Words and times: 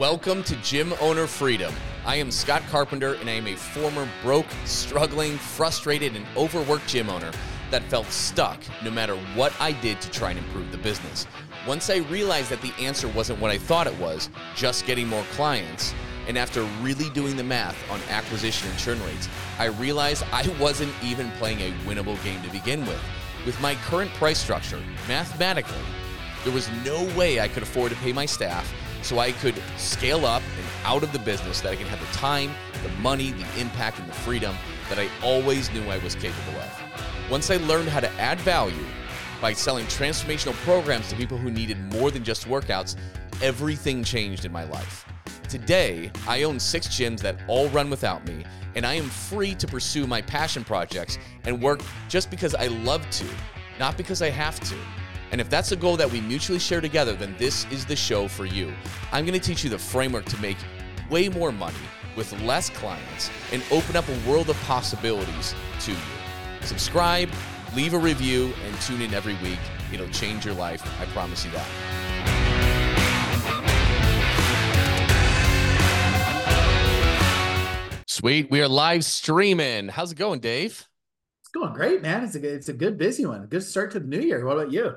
Welcome 0.00 0.42
to 0.44 0.56
Gym 0.62 0.94
Owner 0.98 1.26
Freedom. 1.26 1.74
I 2.06 2.16
am 2.16 2.30
Scott 2.30 2.62
Carpenter, 2.70 3.16
and 3.16 3.28
I 3.28 3.34
am 3.34 3.46
a 3.46 3.54
former 3.54 4.08
broke, 4.22 4.46
struggling, 4.64 5.36
frustrated, 5.36 6.16
and 6.16 6.24
overworked 6.38 6.88
gym 6.88 7.10
owner 7.10 7.30
that 7.70 7.82
felt 7.82 8.06
stuck 8.06 8.62
no 8.82 8.90
matter 8.90 9.14
what 9.34 9.52
I 9.60 9.72
did 9.72 10.00
to 10.00 10.10
try 10.10 10.30
and 10.30 10.38
improve 10.38 10.72
the 10.72 10.78
business. 10.78 11.26
Once 11.68 11.90
I 11.90 11.98
realized 11.98 12.48
that 12.48 12.62
the 12.62 12.72
answer 12.80 13.08
wasn't 13.08 13.40
what 13.40 13.50
I 13.50 13.58
thought 13.58 13.86
it 13.86 13.98
was, 13.98 14.30
just 14.56 14.86
getting 14.86 15.06
more 15.06 15.22
clients, 15.32 15.92
and 16.26 16.38
after 16.38 16.62
really 16.80 17.10
doing 17.10 17.36
the 17.36 17.44
math 17.44 17.76
on 17.90 18.00
acquisition 18.08 18.70
and 18.70 18.78
churn 18.78 19.04
rates, 19.04 19.28
I 19.58 19.66
realized 19.66 20.24
I 20.32 20.48
wasn't 20.58 20.94
even 21.04 21.30
playing 21.32 21.60
a 21.60 21.72
winnable 21.86 22.16
game 22.24 22.40
to 22.40 22.48
begin 22.48 22.86
with. 22.86 23.02
With 23.44 23.60
my 23.60 23.74
current 23.74 24.10
price 24.14 24.38
structure, 24.38 24.80
mathematically, 25.06 25.76
there 26.42 26.54
was 26.54 26.70
no 26.86 27.04
way 27.18 27.38
I 27.40 27.48
could 27.48 27.62
afford 27.62 27.90
to 27.90 27.98
pay 27.98 28.14
my 28.14 28.24
staff 28.24 28.66
so 29.02 29.18
I 29.18 29.32
could 29.32 29.60
scale 29.76 30.26
up 30.26 30.42
and 30.56 30.66
out 30.84 31.02
of 31.02 31.12
the 31.12 31.18
business 31.18 31.60
that 31.60 31.72
I 31.72 31.76
can 31.76 31.86
have 31.86 32.00
the 32.00 32.16
time, 32.16 32.50
the 32.82 32.88
money, 33.00 33.32
the 33.32 33.60
impact, 33.60 33.98
and 33.98 34.08
the 34.08 34.14
freedom 34.14 34.54
that 34.88 34.98
I 34.98 35.08
always 35.22 35.70
knew 35.72 35.82
I 35.88 35.98
was 35.98 36.14
capable 36.14 36.58
of. 36.58 36.82
Once 37.30 37.50
I 37.50 37.56
learned 37.56 37.88
how 37.88 38.00
to 38.00 38.10
add 38.12 38.40
value 38.40 38.84
by 39.40 39.52
selling 39.52 39.86
transformational 39.86 40.54
programs 40.64 41.08
to 41.08 41.16
people 41.16 41.38
who 41.38 41.50
needed 41.50 41.78
more 41.92 42.10
than 42.10 42.24
just 42.24 42.46
workouts, 42.46 42.96
everything 43.40 44.04
changed 44.04 44.44
in 44.44 44.52
my 44.52 44.64
life. 44.64 45.06
Today, 45.48 46.10
I 46.28 46.42
own 46.42 46.60
six 46.60 46.88
gyms 46.88 47.20
that 47.20 47.36
all 47.48 47.68
run 47.70 47.90
without 47.90 48.26
me, 48.26 48.44
and 48.76 48.86
I 48.86 48.94
am 48.94 49.08
free 49.08 49.54
to 49.56 49.66
pursue 49.66 50.06
my 50.06 50.22
passion 50.22 50.62
projects 50.62 51.18
and 51.44 51.62
work 51.62 51.80
just 52.08 52.30
because 52.30 52.54
I 52.54 52.66
love 52.68 53.08
to, 53.10 53.26
not 53.78 53.96
because 53.96 54.22
I 54.22 54.30
have 54.30 54.60
to. 54.60 54.76
And 55.32 55.40
if 55.40 55.48
that's 55.48 55.70
a 55.72 55.76
goal 55.76 55.96
that 55.96 56.10
we 56.10 56.20
mutually 56.20 56.58
share 56.58 56.80
together, 56.80 57.12
then 57.12 57.34
this 57.38 57.64
is 57.70 57.84
the 57.84 57.94
show 57.94 58.26
for 58.26 58.46
you. 58.46 58.72
I'm 59.12 59.24
going 59.24 59.38
to 59.38 59.46
teach 59.46 59.62
you 59.62 59.70
the 59.70 59.78
framework 59.78 60.24
to 60.26 60.40
make 60.40 60.56
way 61.08 61.28
more 61.28 61.52
money 61.52 61.76
with 62.16 62.32
less 62.42 62.68
clients 62.70 63.30
and 63.52 63.62
open 63.70 63.96
up 63.96 64.04
a 64.08 64.28
world 64.28 64.50
of 64.50 64.60
possibilities 64.62 65.54
to 65.80 65.92
you. 65.92 65.98
Subscribe, 66.62 67.30
leave 67.76 67.94
a 67.94 67.98
review, 67.98 68.52
and 68.66 68.80
tune 68.80 69.02
in 69.02 69.14
every 69.14 69.34
week. 69.36 69.58
It'll 69.92 70.08
change 70.08 70.44
your 70.44 70.54
life. 70.54 70.82
I 71.00 71.06
promise 71.06 71.44
you 71.44 71.50
that. 71.52 71.66
Sweet. 78.06 78.50
We 78.50 78.60
are 78.60 78.68
live 78.68 79.04
streaming. 79.04 79.88
How's 79.88 80.12
it 80.12 80.18
going, 80.18 80.40
Dave? 80.40 80.86
It's 81.40 81.48
going 81.48 81.72
great, 81.72 82.02
man. 82.02 82.24
It's 82.24 82.34
a 82.34 82.40
good, 82.40 82.52
it's 82.52 82.68
a 82.68 82.74
good 82.74 82.98
busy 82.98 83.24
one. 83.24 83.46
Good 83.46 83.62
start 83.62 83.92
to 83.92 84.00
the 84.00 84.06
new 84.06 84.20
year. 84.20 84.44
What 84.44 84.58
about 84.58 84.72
you? 84.72 84.96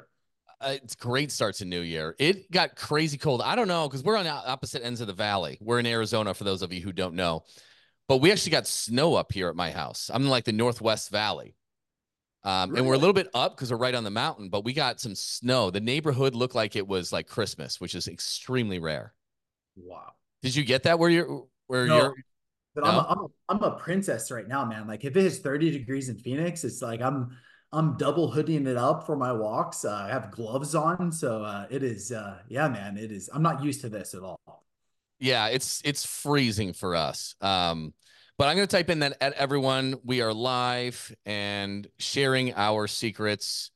Uh, 0.63 0.77
it's 0.81 0.95
great 0.95 1.29
start 1.31 1.55
to 1.55 1.65
new 1.65 1.81
year. 1.81 2.15
It 2.19 2.49
got 2.49 2.75
crazy 2.75 3.17
cold. 3.17 3.41
I 3.41 3.55
don't 3.55 3.67
know 3.67 3.87
because 3.87 4.03
we're 4.03 4.15
on 4.15 4.25
opposite 4.27 4.83
ends 4.83 5.01
of 5.01 5.07
the 5.07 5.13
valley. 5.13 5.57
We're 5.59 5.79
in 5.79 5.85
Arizona 5.85 6.33
for 6.33 6.45
those 6.45 6.61
of 6.61 6.71
you 6.71 6.79
who 6.79 6.93
don't 6.93 7.15
know, 7.15 7.43
but 8.07 8.17
we 8.17 8.31
actually 8.31 8.51
got 8.51 8.65
snow 8.65 9.15
up 9.15 9.33
here 9.33 9.49
at 9.49 9.55
my 9.55 9.71
house. 9.71 10.09
I'm 10.13 10.23
in 10.23 10.29
like 10.29 10.45
the 10.45 10.53
Northwest 10.53 11.09
Valley. 11.09 11.55
Um, 12.45 12.69
really? 12.69 12.79
and 12.79 12.87
we're 12.87 12.95
a 12.95 12.97
little 12.97 13.13
bit 13.13 13.29
up 13.33 13.55
because 13.55 13.71
we're 13.71 13.77
right 13.77 13.95
on 13.95 14.03
the 14.03 14.09
mountain, 14.09 14.49
but 14.49 14.63
we 14.63 14.73
got 14.73 14.99
some 14.99 15.15
snow. 15.15 15.69
The 15.69 15.81
neighborhood 15.81 16.35
looked 16.35 16.55
like 16.55 16.75
it 16.75 16.87
was 16.87 17.11
like 17.11 17.27
Christmas, 17.27 17.81
which 17.81 17.95
is 17.95 18.07
extremely 18.07 18.79
rare. 18.79 19.13
Wow. 19.75 20.11
Did 20.41 20.55
you 20.55 20.63
get 20.63 20.83
that 20.83 20.99
where 20.99 21.09
you're 21.09 21.45
where 21.67 21.87
no. 21.87 21.97
you're 21.97 22.15
but 22.75 22.83
no? 22.85 22.89
I'm, 22.89 22.95
a, 22.95 23.07
I'm, 23.07 23.19
a, 23.19 23.27
I'm 23.49 23.73
a 23.73 23.75
princess 23.77 24.31
right 24.31 24.47
now, 24.47 24.65
man. 24.65 24.87
Like 24.87 25.05
if 25.05 25.15
it 25.15 25.25
is 25.25 25.39
30 25.39 25.71
degrees 25.71 26.09
in 26.09 26.17
Phoenix, 26.17 26.63
it's 26.63 26.81
like 26.81 27.01
I'm 27.01 27.37
I'm 27.73 27.97
double 27.97 28.29
hooding 28.29 28.67
it 28.67 28.77
up 28.77 29.03
for 29.03 29.15
my 29.15 29.33
walks. 29.33 29.83
Uh, 29.83 30.05
I 30.07 30.09
have 30.09 30.29
gloves 30.29 30.75
on, 30.75 31.11
so 31.11 31.43
uh, 31.43 31.65
it 31.71 31.81
is. 31.81 32.11
Uh, 32.11 32.37
yeah, 32.47 32.67
man, 32.67 32.97
it 32.97 33.11
is. 33.11 33.31
I'm 33.33 33.41
not 33.41 33.63
used 33.63 33.81
to 33.81 33.89
this 33.89 34.13
at 34.13 34.21
all. 34.21 34.39
Yeah, 35.19 35.47
it's 35.47 35.81
it's 35.83 36.05
freezing 36.05 36.73
for 36.73 36.95
us. 36.95 37.33
Um, 37.41 37.95
but 38.37 38.47
I'm 38.47 38.55
going 38.55 38.67
to 38.67 38.75
type 38.75 38.91
in 38.91 38.99
that 38.99 39.17
at 39.19 39.33
everyone. 39.33 39.95
We 40.03 40.21
are 40.21 40.33
live 40.33 41.15
and 41.25 41.87
sharing 41.97 42.53
our 42.53 42.87
secrets. 42.87 43.71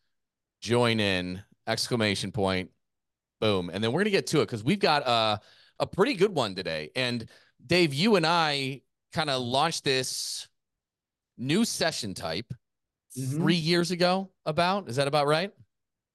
Join 0.61 1.00
in! 1.00 1.41
Exclamation 1.67 2.31
point! 2.31 2.69
Boom! 3.41 3.71
And 3.73 3.83
then 3.83 3.91
we're 3.91 4.01
going 4.01 4.05
to 4.05 4.11
get 4.11 4.27
to 4.27 4.41
it 4.41 4.45
because 4.45 4.63
we've 4.63 4.79
got 4.79 5.07
a 5.07 5.41
a 5.79 5.88
pretty 5.88 6.13
good 6.13 6.35
one 6.35 6.53
today. 6.53 6.91
And 6.95 7.27
Dave, 7.66 7.95
you 7.95 8.16
and 8.16 8.27
I 8.27 8.81
kind 9.11 9.31
of 9.31 9.41
launched 9.41 9.83
this 9.83 10.47
new 11.35 11.66
session 11.66 12.13
type 12.13 12.53
mm-hmm. 13.17 13.38
three 13.38 13.55
years 13.55 13.91
ago. 13.91 14.29
About 14.45 14.89
is 14.89 14.95
that 14.97 15.07
about 15.07 15.28
right? 15.28 15.51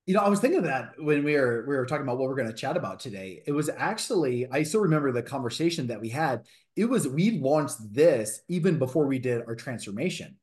You 0.06 0.14
know, 0.14 0.20
I 0.20 0.28
was 0.28 0.40
thinking 0.40 0.58
of 0.58 0.64
that 0.64 0.92
when 0.98 1.22
we 1.22 1.34
were 1.34 1.64
we 1.68 1.76
were 1.76 1.86
talking 1.86 2.02
about 2.02 2.18
what 2.18 2.28
we're 2.28 2.36
going 2.36 2.48
to 2.48 2.54
chat 2.54 2.76
about 2.76 3.00
today. 3.00 3.42
It 3.46 3.52
was 3.52 3.68
actually 3.68 4.48
I 4.50 4.62
still 4.62 4.80
remember 4.80 5.12
the 5.12 5.22
conversation 5.22 5.86
that 5.88 6.00
we 6.00 6.08
had. 6.08 6.46
It 6.76 6.86
was 6.86 7.06
we 7.06 7.38
launched 7.38 7.76
this 7.94 8.40
even 8.48 8.78
before 8.78 9.06
we 9.06 9.18
did 9.18 9.42
our 9.46 9.54
transformation. 9.54 10.36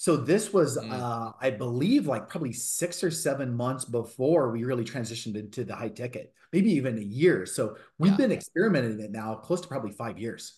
So 0.00 0.16
this 0.16 0.50
was, 0.50 0.78
mm. 0.78 0.90
uh, 0.90 1.32
I 1.42 1.50
believe, 1.50 2.06
like 2.06 2.30
probably 2.30 2.54
six 2.54 3.04
or 3.04 3.10
seven 3.10 3.54
months 3.54 3.84
before 3.84 4.50
we 4.50 4.64
really 4.64 4.82
transitioned 4.82 5.36
into 5.36 5.62
the 5.62 5.76
high 5.76 5.90
ticket, 5.90 6.32
maybe 6.54 6.72
even 6.72 6.96
a 6.96 7.02
year. 7.02 7.44
So 7.44 7.76
we've 7.98 8.12
yeah. 8.12 8.16
been 8.16 8.32
experimenting 8.32 8.98
it 9.00 9.10
now 9.10 9.34
close 9.34 9.60
to 9.60 9.68
probably 9.68 9.92
five 9.92 10.18
years. 10.18 10.54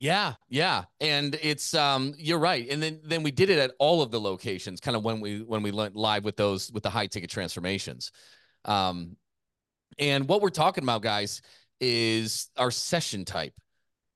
Yeah, 0.00 0.34
yeah. 0.48 0.84
And 0.98 1.38
it's 1.42 1.74
um 1.74 2.14
you're 2.16 2.38
right. 2.38 2.68
And 2.70 2.82
then 2.82 3.00
then 3.04 3.22
we 3.22 3.30
did 3.30 3.50
it 3.50 3.58
at 3.58 3.72
all 3.78 4.00
of 4.00 4.10
the 4.10 4.20
locations 4.20 4.80
kind 4.80 4.96
of 4.96 5.04
when 5.04 5.20
we 5.20 5.42
when 5.42 5.62
we 5.62 5.70
went 5.70 5.94
live 5.94 6.24
with 6.24 6.36
those 6.36 6.72
with 6.72 6.82
the 6.82 6.90
high 6.90 7.06
ticket 7.06 7.28
transformations. 7.30 8.10
Um 8.64 9.16
and 9.98 10.26
what 10.26 10.40
we're 10.40 10.48
talking 10.48 10.84
about 10.84 11.02
guys 11.02 11.42
is 11.80 12.48
our 12.56 12.70
session 12.70 13.26
type. 13.26 13.52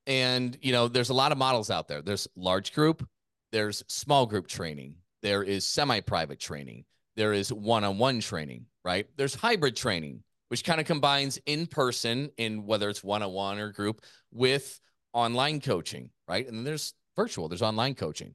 And 0.07 0.57
you 0.63 0.73
know, 0.73 0.89
there's 0.89 1.11
a 1.11 1.15
lot 1.15 1.33
of 1.33 1.39
models 1.39 1.71
out 1.71 1.87
there. 1.87 2.01
There's 2.01 2.29
large 2.35 2.73
group, 2.73 3.07
there's 3.53 3.85
small 3.87 4.25
group 4.25 4.47
training, 4.47 4.97
there 5.23 5.43
is 5.43 5.67
semi-private 5.67 6.41
training, 6.41 6.85
there 7.17 7.35
is 7.35 7.53
one-on-one 7.53 8.21
training, 8.21 8.67
right? 8.85 9.07
There's 9.17 9.35
hybrid 9.35 9.77
training, 9.77 10.23
which 10.49 10.65
kind 10.65 10.81
of 10.81 10.87
combines 10.87 11.39
in 11.47 11.67
person 11.67 12.31
in 12.39 12.67
whether 12.67 12.89
it's 12.89 13.05
one-on-one 13.05 13.59
or 13.59 13.73
group 13.73 14.03
with 14.33 14.81
online 15.15 15.61
coaching, 15.61 16.11
right? 16.29 16.47
And 16.47 16.59
then 16.59 16.65
there's 16.65 16.93
virtual, 17.17 17.49
there's 17.49 17.63
online 17.63 17.95
coaching. 17.95 18.35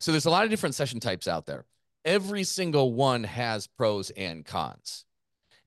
So 0.00 0.10
there's 0.10 0.26
a 0.26 0.30
lot 0.30 0.44
of 0.44 0.50
different 0.50 0.74
session 0.74 1.00
types 1.00 1.28
out 1.28 1.46
there. 1.46 1.66
Every 2.04 2.44
single 2.44 2.94
one 2.94 3.24
has 3.24 3.66
pros 3.66 4.10
and 4.10 4.44
cons. 4.44 5.04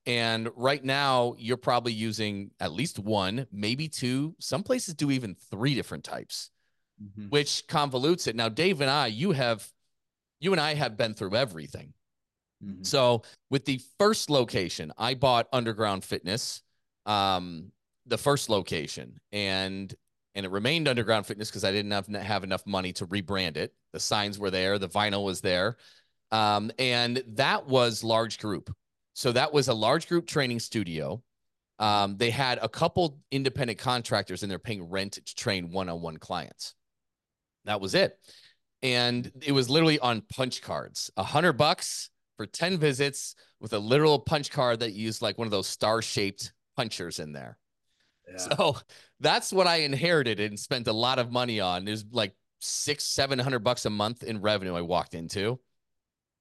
And 0.07 0.49
right 0.55 0.83
now, 0.83 1.35
you're 1.37 1.57
probably 1.57 1.93
using 1.93 2.51
at 2.59 2.71
least 2.71 2.99
one, 2.99 3.47
maybe 3.51 3.87
two. 3.87 4.35
Some 4.39 4.61
places 4.63 4.93
do 4.93 5.09
even 5.11 5.35
three 5.49 5.73
different 5.73 6.03
types, 6.03 6.51
mm-hmm. 7.01 7.29
which 7.29 7.63
convolutes 7.67 8.27
it. 8.27 8.35
Now, 8.35 8.49
Dave 8.49 8.81
and 8.81 8.89
I, 8.89 9.07
you 9.07 9.31
have, 9.31 9.67
you 10.39 10.51
and 10.51 10.61
I 10.61 10.75
have 10.75 10.97
been 10.97 11.13
through 11.15 11.35
everything. 11.35 11.93
Mm-hmm. 12.63 12.83
So 12.83 13.23
with 13.49 13.65
the 13.65 13.81
first 13.97 14.29
location, 14.29 14.91
I 14.97 15.15
bought 15.15 15.47
Underground 15.51 16.03
Fitness, 16.03 16.61
um, 17.05 17.71
the 18.05 18.17
first 18.17 18.49
location, 18.49 19.19
and 19.31 19.93
and 20.35 20.45
it 20.45 20.51
remained 20.51 20.87
underground 20.87 21.25
fitness 21.25 21.49
because 21.49 21.63
I 21.63 21.71
didn't 21.71 21.91
have, 21.91 22.07
have 22.07 22.43
enough 22.43 22.65
money 22.67 22.91
to 22.93 23.07
rebrand 23.07 23.57
it. 23.57 23.73
The 23.93 23.99
signs 23.99 24.37
were 24.37 24.51
there, 24.51 24.77
the 24.77 24.89
vinyl 24.89 25.23
was 25.23 25.41
there. 25.41 25.77
Um, 26.31 26.71
and 26.77 27.23
that 27.29 27.67
was 27.67 28.03
large 28.03 28.39
group. 28.39 28.73
So 29.13 29.31
that 29.31 29.53
was 29.53 29.69
a 29.69 29.73
large 29.73 30.07
group 30.07 30.27
training 30.27 30.59
studio. 30.59 31.23
Um, 31.79 32.17
they 32.17 32.29
had 32.29 32.59
a 32.61 32.69
couple 32.69 33.19
independent 33.31 33.79
contractors 33.79 34.43
and 34.43 34.51
they're 34.51 34.59
paying 34.59 34.89
rent 34.89 35.13
to 35.13 35.35
train 35.35 35.71
one 35.71 35.87
on 35.87 36.01
one 36.01 36.17
clients. 36.17 36.75
That 37.63 37.79
was 37.79 37.95
it. 37.95 38.17
And 38.81 39.31
it 39.41 39.53
was 39.53 39.69
literally 39.69 39.99
on 39.99 40.21
punch 40.21 40.61
cards, 40.61 41.09
a 41.17 41.23
hundred 41.23 41.53
bucks 41.53 42.09
for 42.37 42.45
10 42.45 42.77
visits 42.77 43.35
with 43.59 43.73
a 43.73 43.79
literal 43.79 44.19
punch 44.19 44.51
card 44.51 44.81
that 44.81 44.93
used 44.93 45.21
like 45.21 45.37
one 45.37 45.47
of 45.47 45.51
those 45.51 45.67
star 45.67 46.01
shaped 46.01 46.53
punchers 46.75 47.19
in 47.19 47.31
there. 47.31 47.57
So 48.37 48.77
that's 49.19 49.53
what 49.53 49.67
I 49.67 49.77
inherited 49.77 50.39
and 50.39 50.59
spent 50.59 50.87
a 50.87 50.93
lot 50.93 51.19
of 51.19 51.31
money 51.31 51.59
on. 51.59 51.85
There's 51.85 52.05
like 52.11 52.33
six, 52.59 53.03
seven 53.03 53.39
hundred 53.39 53.59
bucks 53.59 53.85
a 53.85 53.89
month 53.89 54.23
in 54.23 54.41
revenue 54.41 54.75
I 54.75 54.81
walked 54.81 55.13
into. 55.13 55.59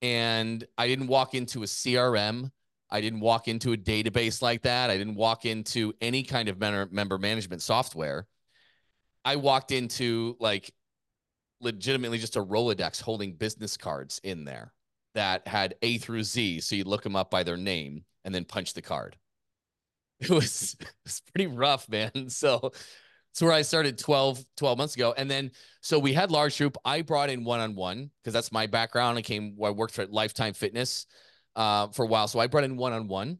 And 0.02 0.64
I 0.76 0.86
didn't 0.86 1.06
walk 1.06 1.34
into 1.34 1.62
a 1.62 1.66
CRM. 1.66 2.50
I 2.90 3.00
didn't 3.00 3.20
walk 3.20 3.48
into 3.48 3.72
a 3.72 3.76
database 3.76 4.42
like 4.42 4.62
that. 4.62 4.90
I 4.90 4.98
didn't 4.98 5.14
walk 5.14 5.46
into 5.46 5.94
any 6.00 6.22
kind 6.22 6.48
of 6.48 6.58
member 6.92 7.18
management 7.18 7.62
software. 7.62 8.26
I 9.24 9.36
walked 9.36 9.72
into 9.72 10.36
like 10.38 10.72
legitimately 11.60 12.18
just 12.18 12.36
a 12.36 12.44
Rolodex 12.44 13.00
holding 13.00 13.34
business 13.34 13.76
cards 13.76 14.20
in 14.22 14.44
there 14.44 14.72
that 15.14 15.48
had 15.48 15.74
A 15.82 15.98
through 15.98 16.24
Z. 16.24 16.60
So 16.60 16.76
you 16.76 16.84
look 16.84 17.02
them 17.02 17.16
up 17.16 17.30
by 17.30 17.42
their 17.42 17.56
name 17.56 18.04
and 18.24 18.34
then 18.34 18.44
punch 18.44 18.74
the 18.74 18.82
card. 18.82 19.16
it 20.30 20.30
was 20.30 20.76
it's 21.04 21.20
pretty 21.20 21.46
rough, 21.46 21.88
man. 21.88 22.10
So 22.28 22.72
it's 23.32 23.42
where 23.42 23.52
I 23.52 23.62
started 23.62 23.98
12, 23.98 24.44
12 24.56 24.78
months 24.78 24.94
ago. 24.94 25.12
And 25.16 25.28
then 25.28 25.50
so 25.80 25.98
we 25.98 26.12
had 26.12 26.30
large 26.30 26.56
group. 26.56 26.76
I 26.84 27.02
brought 27.02 27.30
in 27.30 27.42
one-on-one 27.42 28.10
because 28.22 28.32
that's 28.32 28.52
my 28.52 28.68
background. 28.68 29.18
I 29.18 29.22
came 29.22 29.56
I 29.62 29.70
worked 29.70 29.94
for 29.94 30.06
Lifetime 30.06 30.54
Fitness 30.54 31.06
uh, 31.56 31.88
for 31.88 32.04
a 32.04 32.08
while. 32.08 32.28
So 32.28 32.38
I 32.38 32.46
brought 32.46 32.64
in 32.64 32.76
one-on-one. 32.76 33.38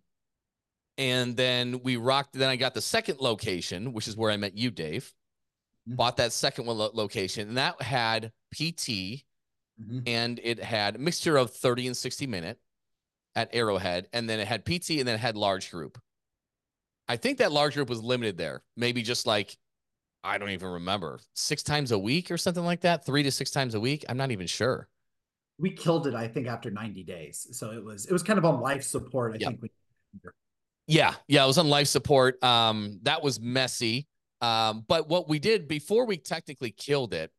And 0.97 1.37
then 1.37 1.81
we 1.83 1.97
rocked. 1.97 2.35
Then 2.35 2.49
I 2.49 2.57
got 2.57 2.75
the 2.75 2.81
second 2.81 3.21
location, 3.21 3.93
which 3.93 4.07
is 4.07 4.17
where 4.17 4.31
I 4.31 4.37
met 4.37 4.57
you, 4.57 4.71
Dave. 4.71 5.13
Mm-hmm. 5.89 5.97
Bought 5.97 6.19
that 6.19 6.33
second 6.33 6.67
one 6.67 6.79
lo- 6.79 6.91
location, 6.95 7.49
and 7.49 7.57
that 7.57 7.83
had 7.83 8.31
PT, 8.53 9.25
mm-hmm. 9.81 9.99
and 10.07 10.41
it 10.43 10.63
had 10.63 10.95
a 10.95 10.99
mixture 10.99 11.37
of 11.37 11.51
30 11.53 11.89
and 11.89 11.97
60 11.97 12.29
minute 12.29 12.59
at 13.35 13.51
Arrowhead, 13.53 14.09
and 14.13 14.31
then 14.31 14.39
it 14.39 14.47
had 14.47 14.65
PT, 14.65 14.91
and 14.91 15.09
then 15.09 15.17
it 15.17 15.21
had 15.21 15.37
large 15.37 15.71
group. 15.71 15.99
I 17.09 17.17
think 17.17 17.39
that 17.39 17.53
large 17.53 17.75
group 17.75 17.89
was 17.89 18.03
limited 18.03 18.39
there, 18.39 18.63
maybe 18.77 19.03
just 19.03 19.27
like 19.27 19.57
I 20.23 20.39
don't 20.39 20.51
even 20.51 20.69
remember 20.69 21.21
six 21.35 21.63
times 21.63 21.93
a 21.93 21.99
week 21.99 22.31
or 22.31 22.39
something 22.39 22.65
like 22.65 22.81
that, 22.81 23.05
three 23.05 23.23
to 23.23 23.31
six 23.31 23.51
times 23.51 23.75
a 23.75 23.81
week. 23.81 24.05
I'm 24.09 24.17
not 24.17 24.31
even 24.31 24.47
sure. 24.47 24.89
We 25.59 25.71
killed 25.71 26.07
it, 26.07 26.15
I 26.15 26.27
think, 26.29 26.49
after 26.49 26.71
90 26.71 27.05
days. 27.05 27.47
So 27.53 27.71
it 27.71 27.85
was 27.85 28.07
it 28.07 28.13
was 28.13 28.23
kind 28.23 28.39
of 28.39 28.45
on 28.45 28.61
life 28.61 28.83
support. 28.83 29.35
I 29.35 29.39
think. 29.39 29.63
We- 29.63 29.71
yeah, 30.87 31.15
yeah, 31.29 31.45
it 31.45 31.47
was 31.47 31.59
on 31.59 31.69
life 31.69 31.89
support. 31.89 32.43
Um, 32.45 33.01
that 33.03 33.23
was 33.23 33.41
messy. 33.41 34.07
Um, 34.41 34.85
but 34.87 35.09
what 35.09 35.29
we 35.29 35.39
did 35.39 35.69
before 35.69 36.07
we 36.07 36.19
technically 36.19 36.71
killed 36.71 37.15
it, 37.15 37.31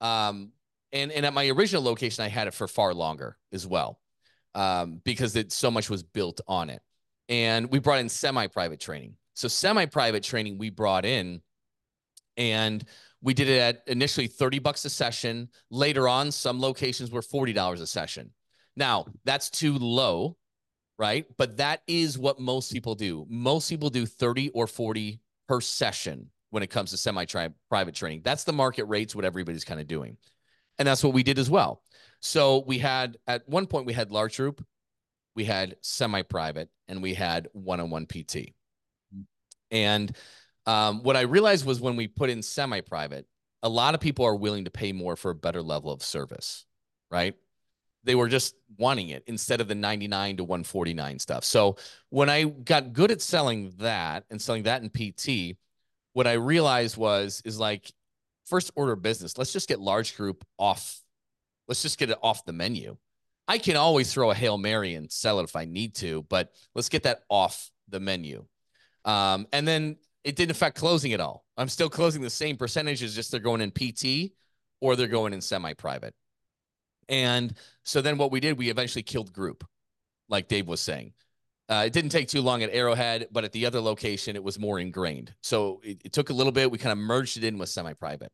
um, 0.00 0.52
and 0.92 1.10
and 1.10 1.26
at 1.26 1.34
my 1.34 1.48
original 1.48 1.82
location, 1.82 2.24
I 2.24 2.28
had 2.28 2.46
it 2.46 2.54
for 2.54 2.68
far 2.68 2.94
longer 2.94 3.36
as 3.52 3.66
well, 3.66 3.98
um, 4.54 5.00
because 5.04 5.34
it 5.34 5.52
so 5.52 5.70
much 5.70 5.90
was 5.90 6.02
built 6.02 6.40
on 6.46 6.70
it. 6.70 6.82
And 7.28 7.70
we 7.70 7.78
brought 7.78 8.00
in 8.00 8.08
semi-private 8.08 8.80
training. 8.80 9.14
So 9.34 9.48
semi-private 9.48 10.22
training 10.22 10.58
we 10.58 10.70
brought 10.70 11.04
in, 11.04 11.40
and 12.36 12.84
we 13.22 13.34
did 13.34 13.48
it 13.48 13.58
at 13.58 13.82
initially 13.86 14.26
30 14.26 14.58
bucks 14.58 14.84
a 14.84 14.90
session. 14.90 15.48
Later 15.70 16.08
on, 16.08 16.30
some 16.30 16.60
locations 16.60 17.10
were 17.10 17.22
$40 17.22 17.80
a 17.80 17.86
session. 17.86 18.30
Now, 18.76 19.06
that's 19.24 19.50
too 19.50 19.78
low 19.78 20.36
right? 20.98 21.26
But 21.36 21.56
that 21.58 21.82
is 21.86 22.18
what 22.18 22.38
most 22.38 22.72
people 22.72 22.94
do. 22.94 23.26
Most 23.28 23.68
people 23.68 23.90
do 23.90 24.06
30 24.06 24.50
or 24.50 24.66
40 24.66 25.20
per 25.48 25.60
session 25.60 26.30
when 26.50 26.62
it 26.62 26.68
comes 26.68 26.90
to 26.90 26.96
semi 26.96 27.24
private 27.68 27.94
training. 27.94 28.22
That's 28.24 28.44
the 28.44 28.52
market 28.52 28.84
rates, 28.84 29.14
what 29.14 29.24
everybody's 29.24 29.64
kind 29.64 29.80
of 29.80 29.86
doing. 29.86 30.16
And 30.78 30.88
that's 30.88 31.04
what 31.04 31.12
we 31.12 31.22
did 31.22 31.38
as 31.38 31.50
well. 31.50 31.82
So 32.20 32.64
we 32.66 32.78
had 32.78 33.16
at 33.26 33.48
one 33.48 33.66
point 33.66 33.86
we 33.86 33.92
had 33.92 34.10
large 34.10 34.36
group, 34.36 34.64
we 35.34 35.44
had 35.44 35.76
semi 35.80 36.22
private, 36.22 36.68
and 36.88 37.02
we 37.02 37.14
had 37.14 37.48
one 37.52 37.80
on 37.80 37.90
one 37.90 38.06
PT. 38.06 38.54
And 39.70 40.14
um, 40.66 41.02
what 41.02 41.16
I 41.16 41.22
realized 41.22 41.66
was 41.66 41.80
when 41.80 41.96
we 41.96 42.06
put 42.06 42.30
in 42.30 42.42
semi 42.42 42.80
private, 42.80 43.26
a 43.62 43.68
lot 43.68 43.94
of 43.94 44.00
people 44.00 44.24
are 44.24 44.36
willing 44.36 44.64
to 44.64 44.70
pay 44.70 44.92
more 44.92 45.16
for 45.16 45.30
a 45.30 45.34
better 45.34 45.62
level 45.62 45.90
of 45.90 46.02
service, 46.02 46.66
right? 47.10 47.34
they 48.04 48.14
were 48.14 48.28
just 48.28 48.54
wanting 48.76 49.08
it 49.08 49.24
instead 49.26 49.60
of 49.60 49.68
the 49.68 49.74
99 49.74 50.36
to 50.36 50.44
149 50.44 51.18
stuff. 51.18 51.44
So 51.44 51.76
when 52.10 52.30
I 52.30 52.44
got 52.44 52.92
good 52.92 53.10
at 53.10 53.20
selling 53.20 53.72
that 53.78 54.24
and 54.30 54.40
selling 54.40 54.64
that 54.64 54.82
in 54.82 54.90
PT, 54.90 55.56
what 56.12 56.26
I 56.26 56.34
realized 56.34 56.96
was 56.96 57.42
is 57.44 57.58
like 57.58 57.90
first 58.46 58.70
order 58.76 58.92
of 58.92 59.02
business, 59.02 59.36
let's 59.38 59.52
just 59.52 59.68
get 59.68 59.80
large 59.80 60.16
group 60.16 60.44
off. 60.58 61.00
Let's 61.66 61.82
just 61.82 61.98
get 61.98 62.10
it 62.10 62.18
off 62.22 62.44
the 62.44 62.52
menu. 62.52 62.96
I 63.46 63.58
can 63.58 63.76
always 63.76 64.12
throw 64.12 64.30
a 64.30 64.34
Hail 64.34 64.56
Mary 64.56 64.94
and 64.94 65.10
sell 65.10 65.40
it 65.40 65.44
if 65.44 65.56
I 65.56 65.64
need 65.64 65.94
to, 65.96 66.24
but 66.28 66.52
let's 66.74 66.88
get 66.88 67.02
that 67.02 67.20
off 67.28 67.70
the 67.88 68.00
menu. 68.00 68.44
Um, 69.04 69.46
and 69.52 69.68
then 69.68 69.96
it 70.24 70.36
didn't 70.36 70.52
affect 70.52 70.78
closing 70.78 71.12
at 71.12 71.20
all. 71.20 71.44
I'm 71.56 71.68
still 71.68 71.90
closing 71.90 72.22
the 72.22 72.30
same 72.30 72.56
percentages, 72.56 73.14
just 73.14 73.30
they're 73.30 73.40
going 73.40 73.60
in 73.60 73.70
PT 73.70 74.32
or 74.80 74.96
they're 74.96 75.06
going 75.06 75.34
in 75.34 75.40
semi-private. 75.40 76.14
And 77.08 77.54
so 77.82 78.00
then 78.00 78.16
what 78.16 78.32
we 78.32 78.40
did, 78.40 78.58
we 78.58 78.70
eventually 78.70 79.02
killed 79.02 79.32
group, 79.32 79.66
like 80.28 80.48
Dave 80.48 80.66
was 80.66 80.80
saying. 80.80 81.12
Uh, 81.68 81.84
it 81.86 81.92
didn't 81.92 82.10
take 82.10 82.28
too 82.28 82.42
long 82.42 82.62
at 82.62 82.70
Arrowhead, 82.72 83.28
but 83.32 83.44
at 83.44 83.52
the 83.52 83.64
other 83.64 83.80
location, 83.80 84.36
it 84.36 84.44
was 84.44 84.58
more 84.58 84.78
ingrained. 84.78 85.34
So 85.40 85.80
it, 85.82 86.02
it 86.04 86.12
took 86.12 86.28
a 86.30 86.34
little 86.34 86.52
bit. 86.52 86.70
We 86.70 86.78
kind 86.78 86.92
of 86.92 86.98
merged 86.98 87.38
it 87.38 87.44
in 87.44 87.56
with 87.56 87.70
semi 87.70 87.94
private. 87.94 88.30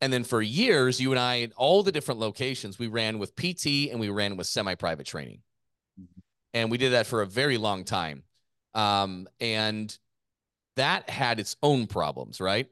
And 0.00 0.12
then 0.12 0.22
for 0.22 0.42
years, 0.42 1.00
you 1.00 1.10
and 1.10 1.18
I, 1.18 1.42
at 1.42 1.52
all 1.56 1.82
the 1.82 1.92
different 1.92 2.20
locations, 2.20 2.78
we 2.78 2.88
ran 2.88 3.18
with 3.18 3.34
PT 3.36 3.90
and 3.90 3.98
we 3.98 4.10
ran 4.10 4.36
with 4.36 4.46
semi 4.46 4.74
private 4.74 5.06
training. 5.06 5.40
Mm-hmm. 5.98 6.20
And 6.52 6.70
we 6.70 6.78
did 6.78 6.92
that 6.92 7.06
for 7.06 7.22
a 7.22 7.26
very 7.26 7.56
long 7.56 7.84
time. 7.84 8.22
Um, 8.74 9.28
and 9.40 9.96
that 10.76 11.08
had 11.08 11.40
its 11.40 11.56
own 11.62 11.86
problems, 11.86 12.40
right? 12.40 12.66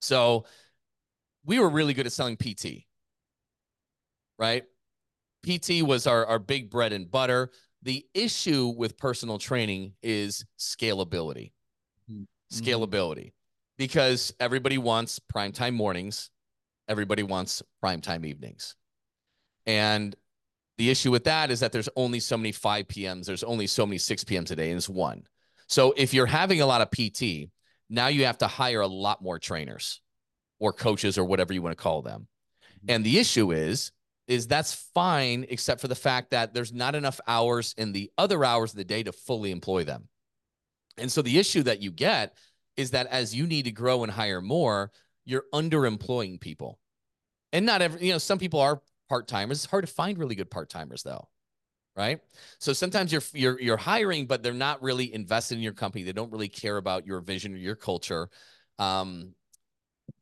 So 0.00 0.46
we 1.44 1.60
were 1.60 1.68
really 1.68 1.94
good 1.94 2.06
at 2.06 2.12
selling 2.12 2.36
PT 2.36 2.84
right? 4.42 4.64
PT 5.46 5.82
was 5.82 6.08
our, 6.08 6.26
our 6.26 6.40
big 6.40 6.68
bread 6.68 6.92
and 6.92 7.10
butter. 7.10 7.50
The 7.82 8.06
issue 8.14 8.68
with 8.76 8.96
personal 8.96 9.38
training 9.38 9.94
is 10.02 10.44
scalability. 10.58 11.52
Mm-hmm. 12.10 12.24
Scalability. 12.52 13.32
Because 13.76 14.32
everybody 14.38 14.78
wants 14.78 15.18
primetime 15.18 15.74
mornings, 15.74 16.30
everybody 16.88 17.22
wants 17.22 17.62
primetime 17.82 18.24
evenings. 18.24 18.76
And 19.66 20.14
the 20.78 20.90
issue 20.90 21.10
with 21.10 21.24
that 21.24 21.50
is 21.50 21.60
that 21.60 21.72
there's 21.72 21.88
only 21.96 22.20
so 22.20 22.36
many 22.36 22.52
5 22.52 22.88
p.m.s, 22.88 23.26
there's 23.26 23.44
only 23.44 23.66
so 23.66 23.86
many 23.86 23.98
6 23.98 24.24
p.m.s 24.24 24.50
a 24.50 24.56
day, 24.56 24.70
and 24.70 24.76
it's 24.76 24.88
one. 24.88 25.24
So 25.66 25.94
if 25.96 26.12
you're 26.12 26.26
having 26.26 26.60
a 26.60 26.66
lot 26.66 26.80
of 26.80 26.90
PT, 26.90 27.50
now 27.88 28.08
you 28.08 28.26
have 28.26 28.38
to 28.38 28.46
hire 28.46 28.80
a 28.80 28.86
lot 28.86 29.22
more 29.22 29.38
trainers 29.38 30.00
or 30.58 30.72
coaches 30.72 31.18
or 31.18 31.24
whatever 31.24 31.52
you 31.52 31.62
want 31.62 31.76
to 31.76 31.82
call 31.82 32.02
them. 32.02 32.28
Mm-hmm. 32.66 32.90
And 32.90 33.04
the 33.04 33.18
issue 33.18 33.52
is 33.52 33.92
is 34.32 34.46
that's 34.46 34.72
fine, 34.94 35.44
except 35.50 35.82
for 35.82 35.88
the 35.88 35.94
fact 35.94 36.30
that 36.30 36.54
there's 36.54 36.72
not 36.72 36.94
enough 36.94 37.20
hours 37.26 37.74
in 37.76 37.92
the 37.92 38.10
other 38.16 38.44
hours 38.44 38.70
of 38.70 38.78
the 38.78 38.84
day 38.84 39.02
to 39.02 39.12
fully 39.12 39.50
employ 39.50 39.84
them. 39.84 40.08
And 40.96 41.12
so 41.12 41.20
the 41.20 41.38
issue 41.38 41.62
that 41.64 41.82
you 41.82 41.90
get 41.90 42.34
is 42.78 42.92
that 42.92 43.06
as 43.08 43.34
you 43.34 43.46
need 43.46 43.66
to 43.66 43.70
grow 43.70 44.02
and 44.02 44.10
hire 44.10 44.40
more, 44.40 44.90
you're 45.26 45.44
underemploying 45.52 46.40
people. 46.40 46.78
And 47.52 47.66
not 47.66 47.82
every, 47.82 48.06
you 48.06 48.12
know, 48.12 48.18
some 48.18 48.38
people 48.38 48.60
are 48.60 48.80
part 49.10 49.28
timers. 49.28 49.58
It's 49.58 49.70
hard 49.70 49.86
to 49.86 49.92
find 49.92 50.16
really 50.16 50.34
good 50.34 50.50
part 50.50 50.70
timers 50.70 51.02
though. 51.02 51.28
Right. 51.94 52.20
So 52.58 52.72
sometimes 52.72 53.12
you're, 53.12 53.22
you're, 53.34 53.60
you're 53.60 53.76
hiring, 53.76 54.26
but 54.26 54.42
they're 54.42 54.54
not 54.54 54.82
really 54.82 55.12
invested 55.12 55.56
in 55.56 55.62
your 55.62 55.74
company. 55.74 56.04
They 56.04 56.12
don't 56.12 56.32
really 56.32 56.48
care 56.48 56.78
about 56.78 57.06
your 57.06 57.20
vision 57.20 57.52
or 57.52 57.58
your 57.58 57.76
culture. 57.76 58.30
Um, 58.78 59.34